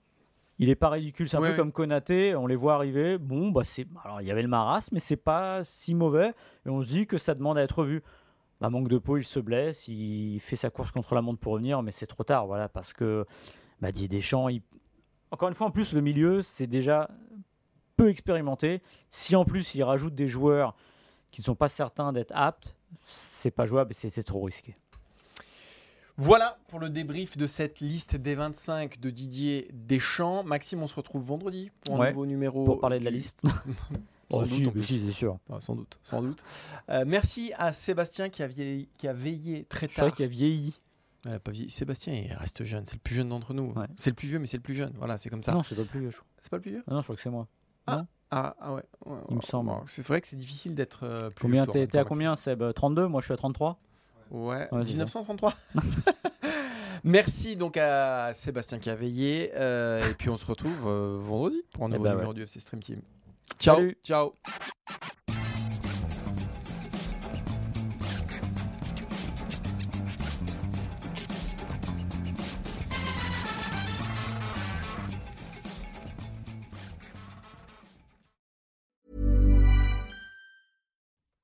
il 0.57 0.69
est 0.69 0.75
pas 0.75 0.89
ridicule. 0.89 1.29
C'est 1.29 1.37
un 1.37 1.41
Ouais, 1.41 1.47
peu 1.49 1.51
ouais. 1.53 1.57
comme 1.57 1.71
Konaté, 1.71 2.35
on 2.35 2.47
les 2.47 2.55
voit 2.55 2.73
arriver. 2.75 3.17
Bon, 3.17 3.49
bah 3.51 3.61
c'est. 3.63 3.85
Alors, 4.03 4.21
il 4.21 4.27
y 4.27 4.31
avait 4.31 4.41
le 4.41 4.47
marasme, 4.47 4.95
mais 4.95 4.99
c'est 4.99 5.15
pas 5.15 5.63
si 5.63 5.93
mauvais. 5.95 6.33
Et 6.65 6.69
on 6.69 6.81
se 6.81 6.87
dit 6.87 7.07
que 7.07 7.17
ça 7.17 7.35
demande 7.35 7.57
à 7.57 7.61
être 7.63 7.83
vu. 7.83 8.03
Bah, 8.59 8.69
manque 8.69 8.89
de 8.89 8.97
peau, 8.97 9.15
il 9.15 9.23
se 9.23 9.39
blesse, 9.39 9.87
il 9.87 10.39
fait 10.41 10.57
sa 10.57 10.69
course 10.69 10.91
contre 10.91 11.15
la 11.15 11.21
montre 11.21 11.39
pour 11.39 11.53
revenir, 11.53 11.81
mais 11.81 11.91
c'est 11.91 12.07
trop 12.07 12.25
tard, 12.25 12.45
voilà, 12.45 12.67
parce 12.67 12.91
que 12.91 13.25
bah, 13.79 13.93
Didier 13.93 14.09
Deschamps, 14.09 14.49
il- 14.49 14.61
encore 15.31 15.47
une 15.47 15.55
fois, 15.55 15.67
en 15.67 15.71
plus, 15.71 15.93
le 15.93 16.01
milieu, 16.01 16.41
c'est 16.41 16.67
déjà 16.67 17.09
peu 17.95 18.09
expérimenté. 18.09 18.81
Si 19.11 19.35
en 19.37 19.45
plus 19.45 19.75
il 19.75 19.83
rajoute 19.83 20.13
des 20.13 20.27
joueurs 20.27 20.75
qui 21.31 21.41
ne 21.41 21.45
sont 21.45 21.55
pas 21.55 21.69
certains 21.69 22.11
d'être 22.13 22.31
aptes, 22.35 22.75
c'est 23.07 23.51
pas 23.51 23.65
jouable 23.65 23.91
et 23.91 23.93
c'était 23.93 24.23
trop 24.23 24.41
risqué. 24.41 24.75
Voilà 26.17 26.57
pour 26.67 26.79
le 26.79 26.89
débrief 26.89 27.37
de 27.37 27.47
cette 27.47 27.79
liste 27.79 28.15
des 28.17 28.35
25 28.35 28.99
de 28.99 29.09
Didier 29.09 29.69
Deschamps. 29.73 30.43
Maxime, 30.43 30.81
on 30.83 30.87
se 30.87 30.95
retrouve 30.95 31.23
vendredi 31.23 31.71
pour 31.85 31.95
un 31.95 31.99
Ouais, 31.99 32.09
nouveau 32.11 32.25
numéro. 32.25 32.65
Pour 32.65 32.79
parler 32.81 32.99
de 32.99 33.05
la 33.05 33.11
liste. 33.11 33.41
Sans 34.31 34.41
Oh, 34.41 34.45
doute, 34.45 34.49
si, 34.51 34.67
en 34.67 34.71
plus. 34.71 34.83
si, 34.83 35.03
c'est 35.07 35.11
sûr. 35.11 35.39
Ah, 35.51 35.59
sans 35.59 35.73
doute, 35.75 35.97
sans 36.03 36.21
doute. 36.21 36.43
Euh, 36.89 37.03
merci 37.07 37.51
à 37.57 37.73
Sébastien 37.73 38.29
qui 38.29 38.43
a, 38.43 38.47
vieilli- 38.47 38.87
qui 38.99 39.07
a 39.07 39.13
veillé 39.13 39.65
très 39.65 39.89
Je 39.89 39.95
tard. 39.95 40.13
qu'il 40.13 40.23
a 40.23 40.27
vieilli. 40.27 40.79
Elle 41.25 41.33
a 41.33 41.39
pas 41.39 41.49
vieilli. 41.49 41.71
Sébastien, 41.71 42.13
il 42.13 42.31
reste 42.33 42.63
jeune. 42.63 42.85
C'est 42.85 42.97
le 42.97 42.99
plus 43.01 43.15
jeune 43.15 43.29
d'entre 43.29 43.55
nous. 43.55 43.73
Ouais. 43.73 43.87
C'est 43.97 44.11
le 44.11 44.15
plus 44.15 44.27
vieux, 44.27 44.37
mais 44.37 44.45
c'est 44.45 44.57
le 44.57 44.61
plus 44.61 44.75
jeune. 44.75 44.93
Voilà, 44.97 45.17
c'est 45.17 45.31
comme 45.31 45.41
ça. 45.41 45.53
Non, 45.53 45.63
c'est 45.63 45.73
pas 45.73 45.81
le 45.81 45.87
plus 45.87 45.99
vieux. 46.01 46.11
je. 46.11 46.17
C'est 46.41 46.51
pas 46.51 46.57
le 46.57 46.61
plus 46.61 46.71
vieux? 46.73 46.83
Ah 46.85 46.93
non, 46.93 46.99
je 46.99 47.05
crois 47.05 47.15
que 47.15 47.23
c'est 47.23 47.29
moi. 47.31 47.47
ah, 47.87 48.05
ah 48.31 48.73
ouais. 48.73 48.83
ouais, 49.05 49.17
Il 49.29 49.37
me 49.37 49.41
semble. 49.41 49.71
C'est 49.87 50.05
vrai 50.05 50.21
que 50.21 50.27
c'est 50.27 50.35
difficile 50.35 50.75
d'être 50.75 51.03
euh, 51.03 51.29
plus 51.29 51.41
Combien 51.43 51.65
t'es 51.65 51.97
à 51.97 52.03
combien, 52.03 52.35
Seb? 52.35 52.63
32 52.73 53.07
Moi, 53.07 53.21
je 53.21 53.25
suis 53.25 53.33
à 53.33 53.37
33. 53.37 53.69
Maxime. 53.69 54.37
Ouais, 54.39 54.67
Ouais, 54.71 54.85
c'est 54.85 54.91
ça. 54.91 54.93
1933. 54.93 55.53
Merci 57.03 57.55
donc 57.55 57.77
à 57.77 58.33
Sébastien 58.33 58.77
qui 58.79 58.89
a 58.89 58.95
veillé. 58.95 59.51
euh, 59.55 60.09
et 60.09 60.13
puis 60.13 60.29
on 60.29 60.37
se 60.37 60.45
retrouve 60.45 60.85
euh, 60.87 61.17
vendredi 61.21 61.61
pour 61.73 61.85
un 61.85 61.87
Eh 61.87 61.93
nouveau 61.93 62.03
ben 62.03 62.13
numéro 62.15 62.33
du 62.33 62.43
FC 62.43 62.59
Stream 62.59 62.81
Team. 62.83 63.01
Ciao. 63.59 63.75
Salut. 63.77 63.97
Ciao. 64.03 64.33